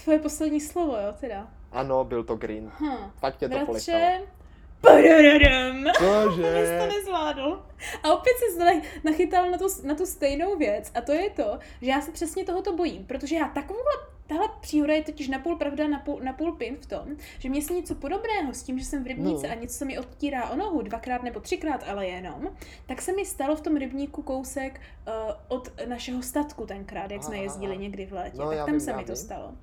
Tvoje 0.04 0.20
poslední 0.20 0.62
slovo, 0.62 0.98
jo, 0.98 1.14
teda? 1.20 1.48
Ano, 1.72 2.04
byl 2.04 2.24
to 2.24 2.36
grind. 2.36 2.72
Hm. 2.80 3.12
Fakt 3.20 3.38
tě 3.38 3.50
to 3.50 3.66
polechtalo. 3.66 4.26
Padadadam. 4.82 5.86
Cože? 5.98 6.80
to 6.80 6.96
nezvládl. 6.96 7.66
A 8.04 8.14
opět 8.14 8.34
se 8.38 8.82
nachytal 9.04 9.52
na 9.52 9.58
tu, 9.58 9.68
na 9.84 9.96
tu 9.96 10.06
stejnou 10.06 10.58
věc 10.58 10.92
a 10.96 11.02
to 11.02 11.12
je 11.12 11.30
to, 11.30 11.60
že 11.82 11.92
já 11.92 12.02
se 12.02 12.12
přesně 12.12 12.44
tohoto 12.44 12.76
bojím, 12.76 13.06
protože 13.06 13.36
já 13.36 13.48
takovouhle 13.48 13.94
Tahle 14.30 14.50
příhoda 14.62 14.94
je 14.94 15.04
totiž 15.04 15.28
napůl 15.28 15.56
pravda, 15.56 15.88
napůl, 15.88 16.20
napůl 16.24 16.52
pin 16.52 16.78
v 16.82 16.86
tom, 16.86 17.08
že 17.40 17.50
mě 17.50 17.62
se 17.62 17.74
něco 17.74 17.96
podobného 17.96 18.54
s 18.54 18.64
tím, 18.64 18.80
že 18.80 18.86
jsem 18.86 19.04
v 19.04 19.08
rybníce 19.08 19.48
no. 19.48 19.54
a 19.54 19.56
něco 19.56 19.78
se 19.78 19.86
mi 19.86 20.00
odtírá 20.00 20.50
o 20.50 20.56
nohu 20.56 20.82
dvakrát 20.82 21.24
nebo 21.24 21.40
třikrát, 21.40 21.84
ale 21.88 22.08
jenom, 22.08 22.50
tak 22.86 23.02
se 23.02 23.16
mi 23.16 23.26
stalo 23.26 23.56
v 23.56 23.62
tom 23.62 23.76
rybníku 23.76 24.22
kousek 24.22 24.82
uh, 25.08 25.14
od 25.48 25.70
našeho 25.86 26.22
statku 26.22 26.66
tenkrát, 26.66 27.12
jak 27.12 27.24
jsme 27.24 27.38
jezdili 27.38 27.78
někdy 27.78 28.06
v 28.06 28.14
létě. 28.14 28.38
No, 28.38 28.50
tak 28.50 28.58
tam 28.58 28.72
vím, 28.72 28.80
se 28.80 28.92
mi 28.92 28.98
vím. 28.98 29.08
to 29.08 29.16
stalo. 29.16 29.54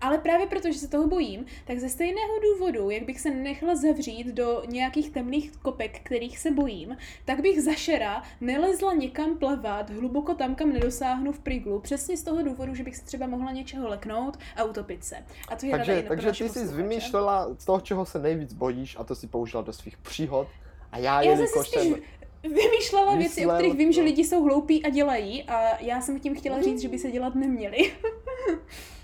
Ale 0.00 0.18
právě 0.18 0.46
protože 0.46 0.78
se 0.78 0.88
toho 0.88 1.06
bojím, 1.06 1.44
tak 1.64 1.78
ze 1.78 1.88
stejného 1.88 2.32
důvodu, 2.42 2.90
jak 2.90 3.02
bych 3.02 3.20
se 3.20 3.30
nechala 3.30 3.74
zavřít 3.74 4.26
do 4.26 4.62
nějakých 4.68 5.10
temných 5.10 5.52
kopek, 5.56 6.00
kterých 6.02 6.38
se 6.38 6.50
bojím, 6.50 6.96
tak 7.24 7.40
bych 7.40 7.62
za 7.62 7.72
šera 7.72 8.22
nelezla 8.40 8.94
někam 8.94 9.38
plavat 9.38 9.90
hluboko 9.90 10.34
tam, 10.34 10.54
kam 10.54 10.72
nedosáhnu 10.72 11.32
v 11.32 11.38
priglu, 11.38 11.80
přesně 11.80 12.16
z 12.16 12.22
toho 12.22 12.42
důvodu, 12.42 12.74
že 12.74 12.82
bych 12.82 12.96
se 12.96 13.04
třeba 13.04 13.26
mohla 13.26 13.52
něčeho 13.52 13.88
leknout 13.88 14.38
a 14.56 14.64
utopit 14.64 15.04
se. 15.04 15.16
A 15.48 15.56
to 15.56 15.66
je 15.66 15.72
takže 15.72 16.04
takže 16.08 16.32
ty 16.32 16.48
jsi 16.48 16.66
vymýšlela 16.66 17.54
z 17.58 17.64
toho, 17.64 17.80
čeho 17.80 18.06
se 18.06 18.18
nejvíc 18.18 18.52
bojíš 18.52 18.96
a 18.98 19.04
to 19.04 19.14
si 19.14 19.26
použila 19.26 19.62
do 19.62 19.72
svých 19.72 19.98
příhod. 19.98 20.48
A 20.92 20.98
já, 20.98 21.22
já 21.22 21.36
jsem 21.36 21.94
vymýšlela 22.42 23.14
věci, 23.14 23.46
o 23.46 23.50
kterých 23.50 23.74
vím, 23.74 23.92
že 23.92 24.02
lidi 24.02 24.24
jsou 24.24 24.44
hloupí 24.44 24.84
a 24.84 24.88
dělají 24.88 25.42
a 25.42 25.84
já 25.84 26.00
jsem 26.00 26.20
tím 26.20 26.34
chtěla 26.34 26.62
říct, 26.62 26.80
že 26.80 26.88
by 26.88 26.98
se 26.98 27.10
dělat 27.10 27.34
neměli. 27.34 27.92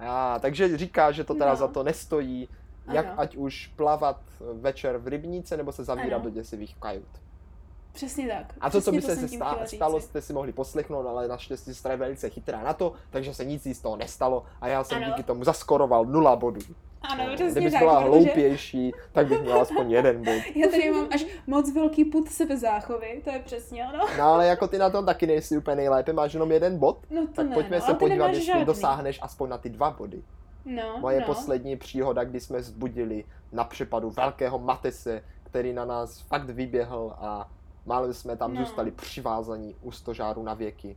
A, 0.00 0.38
takže 0.38 0.78
říká, 0.78 1.12
že 1.12 1.24
to 1.24 1.34
teda 1.34 1.50
no. 1.50 1.56
za 1.56 1.68
to 1.68 1.82
nestojí, 1.82 2.48
jak 2.92 3.06
ano. 3.06 3.20
ať 3.20 3.36
už 3.36 3.66
plavat 3.66 4.20
večer 4.52 4.96
v 4.96 5.08
rybníce, 5.08 5.56
nebo 5.56 5.72
se 5.72 5.84
zavírat 5.84 6.20
ano. 6.20 6.24
do 6.24 6.30
děsivých 6.30 6.74
kajut. 6.74 7.08
Přesně 7.92 8.28
tak. 8.28 8.54
A 8.60 8.70
to, 8.70 8.80
co 8.80 8.92
by 8.92 9.02
se 9.02 9.28
stá, 9.28 9.58
stalo, 9.66 10.00
jste 10.00 10.22
si 10.22 10.32
mohli 10.32 10.52
poslechnout, 10.52 11.06
ale 11.06 11.28
naštěstí 11.28 11.74
jste 11.74 11.96
velice 11.96 12.30
chytrá 12.30 12.62
na 12.62 12.72
to, 12.72 12.92
takže 13.10 13.34
se 13.34 13.44
nic 13.44 13.66
z 13.66 13.80
toho 13.80 13.96
nestalo 13.96 14.44
a 14.60 14.68
já 14.68 14.84
jsem 14.84 15.02
ano. 15.02 15.06
díky 15.06 15.22
tomu 15.22 15.44
zaskoroval 15.44 16.04
nula 16.04 16.36
bodů. 16.36 16.60
Ano, 17.02 17.24
no, 17.28 17.34
přesně 17.34 17.50
Kdybys 17.50 17.72
tak. 17.72 17.82
byla 17.82 17.98
hloupější, 17.98 18.92
tak 19.12 19.26
bych 19.26 19.42
měla 19.42 19.62
aspoň 19.62 19.90
jeden 19.90 20.24
bod. 20.24 20.42
Já 20.54 20.68
tady 20.68 20.90
mám 20.90 21.06
až 21.14 21.26
moc 21.46 21.74
velký 21.74 22.04
put 22.04 22.28
sebezáchovy, 22.28 23.20
to 23.24 23.30
je 23.30 23.38
přesně 23.38 23.86
ono. 23.86 24.04
No 24.18 24.24
ale 24.24 24.46
jako 24.46 24.68
ty 24.68 24.78
na 24.78 24.90
tom 24.90 25.06
taky 25.06 25.26
nejsi 25.26 25.58
úplně 25.58 25.76
nejlépe, 25.76 26.12
máš 26.12 26.32
jenom 26.34 26.52
jeden 26.52 26.78
bod, 26.78 26.98
no 27.10 27.26
to 27.26 27.32
tak 27.32 27.48
ne, 27.48 27.54
pojďme 27.54 27.78
no, 27.78 27.86
se 27.86 27.94
podívat, 27.94 28.28
jestli 28.28 28.44
žádný. 28.44 28.64
dosáhneš 28.64 29.18
aspoň 29.22 29.48
na 29.50 29.58
ty 29.58 29.68
dva 29.68 29.90
body. 29.90 30.22
No, 30.64 30.98
Moje 31.00 31.20
no. 31.20 31.26
poslední 31.26 31.76
příhoda, 31.76 32.24
kdy 32.24 32.40
jsme 32.40 32.62
zbudili 32.62 33.24
na 33.52 33.64
přepadu 33.64 34.10
velkého 34.10 34.58
Matese, 34.58 35.22
který 35.42 35.72
na 35.72 35.84
nás 35.84 36.20
fakt 36.20 36.50
vyběhl 36.50 37.14
a 37.18 37.50
málo 37.86 38.14
jsme 38.14 38.36
tam 38.36 38.54
no. 38.54 38.64
zůstali 38.64 38.90
přivázaní 38.90 39.74
u 39.82 39.92
stožáru 39.92 40.42
na 40.42 40.54
věky. 40.54 40.96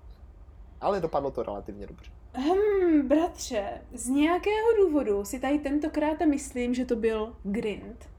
Ale 0.81 0.99
dopadlo 1.01 1.31
to 1.31 1.43
relativně 1.43 1.87
dobře. 1.87 2.11
Hmm, 2.33 3.07
bratře, 3.07 3.63
z 3.93 4.07
nějakého 4.07 4.67
důvodu 4.77 5.25
si 5.25 5.39
tady 5.39 5.59
tentokrát 5.59 6.19
myslím, 6.25 6.73
že 6.73 6.85
to 6.85 6.95
byl 6.95 7.35
grind. 7.43 8.09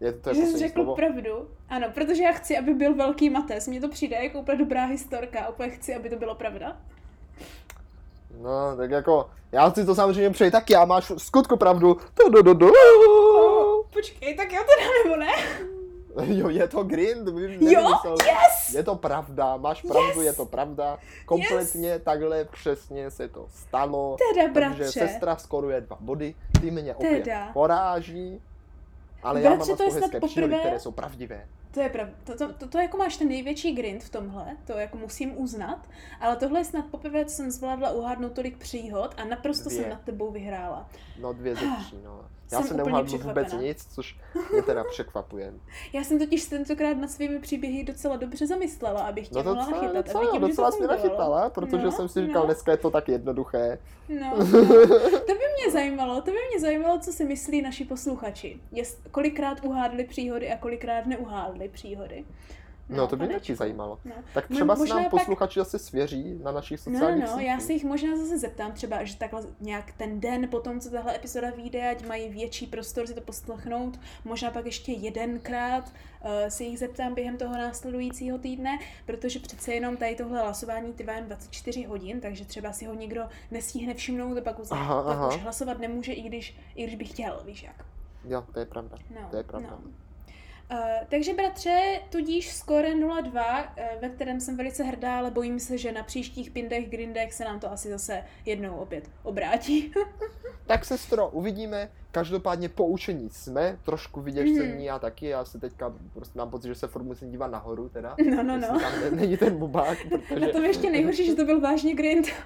Je 0.00 0.12
to, 0.12 0.18
to 0.20 0.28
je 0.30 0.34
že 0.34 0.42
jsi 0.42 0.58
řekl 0.58 0.74
slovo? 0.74 0.94
pravdu. 0.96 1.48
Ano, 1.68 1.86
protože 1.94 2.22
já 2.22 2.32
chci, 2.32 2.58
aby 2.58 2.74
byl 2.74 2.94
velký 2.94 3.30
mates. 3.30 3.68
Mně 3.68 3.80
to 3.80 3.88
přijde 3.88 4.16
jako 4.16 4.40
úplně 4.40 4.58
dobrá 4.58 4.84
historka. 4.84 5.48
Úplně 5.48 5.70
chci, 5.70 5.94
aby 5.94 6.10
to 6.10 6.16
bylo 6.16 6.34
pravda. 6.34 6.76
No, 8.40 8.76
tak 8.76 8.90
jako, 8.90 9.30
já 9.52 9.70
si 9.70 9.86
to 9.86 9.94
samozřejmě 9.94 10.30
přeji 10.30 10.50
taky, 10.50 10.72
já 10.72 10.84
máš 10.84 11.12
skutku 11.16 11.56
pravdu. 11.56 11.96
Do, 12.16 12.28
do, 12.28 12.42
do, 12.42 12.54
do. 12.54 12.68
Počkej, 13.92 14.34
tak 14.36 14.52
jo 14.52 14.62
teda 14.62 14.90
nebo 15.04 15.16
ne? 15.16 15.32
Jo, 16.26 16.48
je 16.48 16.68
to 16.68 16.84
grind, 16.84 17.28
Jo, 17.60 17.88
yes! 18.26 18.74
Je 18.74 18.82
to 18.82 18.94
pravda, 18.94 19.56
máš 19.56 19.82
pravdu, 19.82 20.20
yes! 20.20 20.26
je 20.26 20.32
to 20.32 20.46
pravda. 20.46 20.98
Kompletně 21.26 21.88
yes! 21.88 22.02
takhle 22.04 22.44
přesně 22.44 23.10
se 23.10 23.28
to 23.28 23.46
stalo. 23.50 24.16
Teda, 24.34 24.52
bratře. 24.52 24.78
Takže 24.78 24.92
sestra 24.92 25.36
skoruje 25.36 25.80
dva 25.80 25.96
body, 26.00 26.34
ty 26.60 26.70
mě 26.70 26.94
opět 26.94 27.24
teda. 27.24 27.50
poráží. 27.52 28.40
Ale 29.22 29.40
já 29.40 29.50
mám 29.54 29.76
to 29.76 29.82
je 29.82 29.88
hezké 29.92 30.00
poprvé... 30.00 30.28
příhody, 30.28 30.56
které 30.60 30.80
jsou 30.80 30.90
pravdivé. 30.92 31.46
To 31.70 31.80
je 31.80 31.88
pravda. 31.88 32.12
To, 32.24 32.36
to, 32.36 32.52
to, 32.52 32.68
to, 32.68 32.78
jako 32.78 32.96
máš 32.96 33.16
ten 33.16 33.28
největší 33.28 33.72
grind 33.72 34.02
v 34.04 34.10
tomhle, 34.10 34.56
to 34.66 34.72
jako 34.72 34.96
musím 34.98 35.38
uznat, 35.40 35.88
ale 36.20 36.36
tohle 36.36 36.60
je 36.60 36.64
snad 36.64 36.84
poprvé, 36.90 37.24
co 37.24 37.34
jsem 37.36 37.50
zvládla 37.50 37.90
uhádnout 37.90 38.32
tolik 38.32 38.56
příhod 38.58 39.14
a 39.16 39.24
naprosto 39.24 39.68
dvě. 39.68 39.80
jsem 39.80 39.90
nad 39.90 40.00
tebou 40.00 40.30
vyhrála. 40.30 40.88
No 41.20 41.32
dvě 41.32 41.54
ze 41.54 41.60
tří, 41.60 41.96
no. 42.04 42.20
Já 42.52 42.58
Jsem 42.58 42.68
jsem 42.68 42.76
neuhádl 42.76 43.18
vůbec 43.18 43.52
nic, 43.52 43.86
což 43.94 44.18
mě 44.52 44.62
teda 44.62 44.84
překvapuje. 44.84 45.52
Já 45.92 46.04
jsem 46.04 46.18
totiž 46.18 46.44
tentokrát 46.44 46.94
nad 46.96 47.10
svými 47.10 47.38
příběhy 47.38 47.84
docela 47.84 48.16
dobře 48.16 48.46
zamyslela, 48.46 49.00
abych 49.00 49.28
tě 49.28 49.34
No 49.34 49.42
mohla 49.44 49.64
docela, 49.64 49.80
nachytat. 49.82 49.96
a 49.96 50.02
docela, 50.02 50.20
vidím, 50.20 50.34
že 50.34 50.40
to 50.40 50.48
docela 50.48 50.70
jsi 50.70 50.78
mě 50.78 50.88
nachytala, 50.88 51.50
protože 51.50 51.84
No, 51.84 51.92
jsem 51.92 52.08
si 52.08 52.26
říkal, 52.26 52.42
no. 52.42 52.46
dneska 52.46 52.70
je 52.70 52.76
to 52.76 52.90
tak 52.90 53.08
jednoduché. 53.08 53.78
No, 54.08 54.36
no. 54.38 54.46
Zajímalo, 55.72 56.22
to 56.22 56.30
by 56.30 56.36
mě 56.50 56.60
zajímalo, 56.60 56.98
co 56.98 57.12
si 57.12 57.24
myslí 57.24 57.62
naši 57.62 57.84
posluchači. 57.84 58.60
Jest, 58.72 59.08
kolikrát 59.10 59.64
uhádli 59.64 60.04
příhody 60.04 60.50
a 60.50 60.56
kolikrát 60.56 61.06
neuhádli 61.06 61.68
příhody. 61.68 62.24
No, 62.88 63.06
to 63.06 63.16
by 63.16 63.26
mě 63.26 63.34
taky 63.34 63.54
zajímalo. 63.54 63.98
No. 64.04 64.12
Tak 64.34 64.48
třeba 64.48 64.74
se 64.76 64.78
možná 64.80 64.96
nám 64.96 65.04
pak- 65.04 65.10
posluchači 65.10 65.60
zase 65.60 65.78
svěří 65.78 66.38
na 66.42 66.52
našich 66.52 66.86
No, 66.86 66.92
sociálních 66.92 67.24
no, 67.24 67.30
sítích. 67.30 67.46
já 67.46 67.60
se 67.60 67.72
jich 67.72 67.84
možná 67.84 68.16
zase 68.16 68.38
zeptám 68.38 68.72
třeba, 68.72 69.04
že 69.04 69.16
takhle 69.16 69.42
nějak 69.60 69.92
ten 69.92 70.20
den 70.20 70.48
po 70.48 70.60
tom, 70.60 70.80
co 70.80 70.90
tahle 70.90 71.16
epizoda 71.16 71.50
vyjde, 71.50 71.90
ať 71.90 72.06
mají 72.06 72.28
větší 72.28 72.66
prostor 72.66 73.06
si 73.06 73.14
to 73.14 73.20
poslechnout, 73.20 74.00
možná 74.24 74.50
pak 74.50 74.66
ještě 74.66 74.92
jedenkrát 74.92 75.84
uh, 75.84 76.30
se 76.48 76.64
jich 76.64 76.78
zeptám 76.78 77.14
během 77.14 77.36
toho 77.36 77.52
následujícího 77.54 78.38
týdne, 78.38 78.78
protože 79.06 79.38
přece 79.38 79.74
jenom 79.74 79.96
tady 79.96 80.14
tohle 80.14 80.40
hlasování 80.40 80.92
trvá 80.92 81.12
jen 81.12 81.24
24 81.26 81.82
hodin, 81.84 82.20
takže 82.20 82.44
třeba 82.44 82.72
si 82.72 82.84
ho 82.84 82.94
někdo 82.94 83.22
nestihne 83.50 83.94
všimnout 83.94 84.38
a 84.38 84.40
pak, 84.40 84.58
už, 84.58 84.68
Aha, 84.70 85.02
pak 85.02 85.16
aha. 85.16 85.28
už 85.28 85.36
hlasovat 85.42 85.78
nemůže, 85.78 86.12
i 86.12 86.22
když, 86.22 86.56
i 86.74 86.82
když 86.84 86.96
by 86.96 87.04
chtěl, 87.04 87.42
víš 87.44 87.62
jak. 87.62 87.84
Jo, 88.24 88.44
to 88.52 88.58
je 88.60 88.66
pravda. 88.66 88.96
No, 89.14 89.28
To 89.30 89.36
je 89.36 89.42
pravda. 89.44 89.68
No. 89.70 89.90
Uh, 90.70 90.78
takže 91.08 91.34
bratře, 91.34 92.00
tudíž 92.10 92.52
skóre 92.52 92.94
0-2, 92.94 93.64
uh, 93.64 94.00
ve 94.00 94.08
kterém 94.08 94.40
jsem 94.40 94.56
velice 94.56 94.84
hrdá, 94.84 95.18
ale 95.18 95.30
bojím 95.30 95.60
se, 95.60 95.78
že 95.78 95.92
na 95.92 96.02
příštích 96.02 96.50
pindech, 96.50 96.88
grindech 96.90 97.32
se 97.32 97.44
nám 97.44 97.60
to 97.60 97.72
asi 97.72 97.88
zase 97.90 98.24
jednou 98.44 98.76
opět 98.76 99.10
obrátí. 99.22 99.92
Tak 100.66 100.84
sestro, 100.84 101.28
uvidíme. 101.28 101.88
Každopádně 102.12 102.68
poučení 102.68 103.30
jsme, 103.30 103.78
trošku 103.84 104.20
vyděšcení 104.20 104.68
Mhm. 104.72 104.78
já 104.80 104.98
taky, 104.98 105.26
já 105.26 105.44
se 105.44 105.58
teďka 105.60 105.92
prostě 106.12 106.38
mám 106.38 106.50
pocit, 106.50 106.68
že 106.68 106.74
se 106.74 106.86
furt 106.88 107.02
musím 107.02 107.30
dívat 107.30 107.46
nahoru 107.50 107.88
teda. 107.88 108.16
No, 108.36 108.42
no, 108.42 108.58
no. 108.58 108.68
Tam 108.80 108.92
ne- 109.00 109.10
není 109.10 109.36
ten 109.36 109.56
bubák, 109.58 109.98
protože... 110.08 110.40
Na 110.46 110.52
tom 110.52 110.64
ještě 110.64 110.90
nejhorší, 110.90 111.26
že 111.26 111.34
to 111.34 111.44
byl 111.44 111.60
vážně 111.60 111.94
grind. 111.94 112.26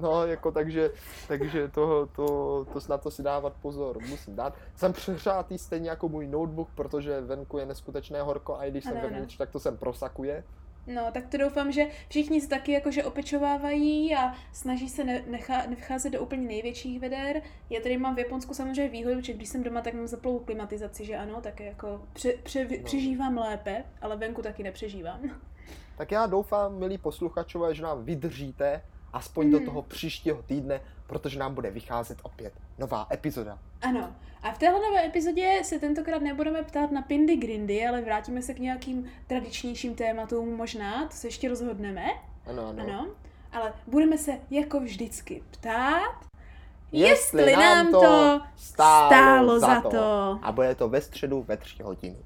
No, 0.00 0.26
jako 0.26 0.52
takže, 0.52 0.90
takže 1.28 1.68
to, 1.68 2.06
to, 2.06 2.66
to 2.72 2.80
snad 2.80 3.02
to 3.02 3.10
si 3.10 3.22
dávat 3.22 3.52
pozor 3.62 3.98
musím 4.08 4.36
dát. 4.36 4.54
Jsem 4.76 4.92
přehřátý 4.92 5.58
stejně 5.58 5.90
jako 5.90 6.08
můj 6.08 6.26
notebook, 6.26 6.68
protože 6.74 7.20
venku 7.20 7.58
je 7.58 7.66
neskutečné 7.66 8.22
horko 8.22 8.56
a 8.56 8.64
i 8.64 8.70
když 8.70 8.84
jsem 8.84 8.98
Ano, 8.98 9.08
vevnitř, 9.08 9.36
tak 9.36 9.50
to 9.50 9.60
sem 9.60 9.76
prosakuje. 9.76 10.44
No, 10.86 11.02
tak 11.12 11.26
to 11.26 11.36
doufám, 11.36 11.72
že 11.72 11.86
všichni 12.08 12.40
se 12.40 12.48
taky 12.48 12.72
jakože 12.72 13.04
opečovávají 13.04 14.16
a 14.16 14.34
snaží 14.52 14.88
se 14.88 15.04
nevcházet 15.68 16.12
do 16.12 16.20
úplně 16.20 16.46
největších 16.46 17.00
veder. 17.00 17.42
Já 17.70 17.80
tady 17.80 17.98
mám 17.98 18.14
v 18.14 18.18
Japonsku 18.18 18.54
samozřejmě 18.54 18.88
výhodu, 18.88 19.20
že 19.20 19.32
když 19.32 19.48
jsem 19.48 19.62
doma, 19.62 19.80
tak 19.80 19.94
mám 19.94 20.06
zaplou 20.06 20.38
klimatizaci, 20.38 21.04
že 21.04 21.16
ano, 21.16 21.40
tak 21.40 21.60
jako 21.60 22.02
pře, 22.12 22.32
pře, 22.42 22.64
no. 22.64 22.84
přežívám 22.84 23.38
lépe, 23.38 23.84
ale 24.00 24.16
venku 24.16 24.42
taky 24.42 24.62
nepřežívám. 24.62 25.20
Tak 25.96 26.10
já 26.10 26.26
doufám, 26.26 26.78
milí 26.78 26.98
posluchačové, 26.98 27.74
že 27.74 27.82
nám 27.82 28.04
vydržíte 28.04 28.82
aspoň 29.12 29.46
mm. 29.46 29.52
do 29.52 29.60
toho 29.60 29.82
příštího 29.82 30.42
týdne, 30.42 30.80
protože 31.06 31.38
nám 31.38 31.54
bude 31.54 31.70
vycházet 31.70 32.18
opět 32.22 32.52
nová 32.78 33.06
epizoda. 33.12 33.58
Ano. 33.82 34.14
A 34.42 34.52
v 34.52 34.58
téhle 34.58 34.80
nové 34.80 35.06
epizodě 35.06 35.60
se 35.64 35.78
tentokrát 35.78 36.22
nebudeme 36.22 36.62
ptát 36.62 36.90
na 36.90 37.02
Pindy 37.02 37.36
Grindy, 37.36 37.86
ale 37.86 38.00
vrátíme 38.00 38.42
se 38.42 38.54
k 38.54 38.58
nějakým 38.58 39.06
tradičnějším 39.26 39.94
tématům 39.94 40.56
možná, 40.56 41.06
to 41.06 41.14
se 41.14 41.26
ještě 41.26 41.48
rozhodneme. 41.48 42.06
Ano, 42.46 42.68
ano. 42.68 42.82
ano. 42.82 43.06
Ale 43.52 43.72
budeme 43.86 44.18
se 44.18 44.38
jako 44.50 44.80
vždycky 44.80 45.42
ptát, 45.50 46.24
jestli, 46.92 47.42
jestli 47.42 47.56
nám 47.56 47.90
to 47.90 48.40
stálo, 48.56 49.08
stálo 49.08 49.60
za 49.60 49.80
to. 49.80 50.38
A 50.42 50.52
bude 50.52 50.74
to 50.74 50.88
ve 50.88 51.00
středu 51.00 51.42
ve 51.42 51.56
tři 51.56 51.82
hodiny. 51.82 52.16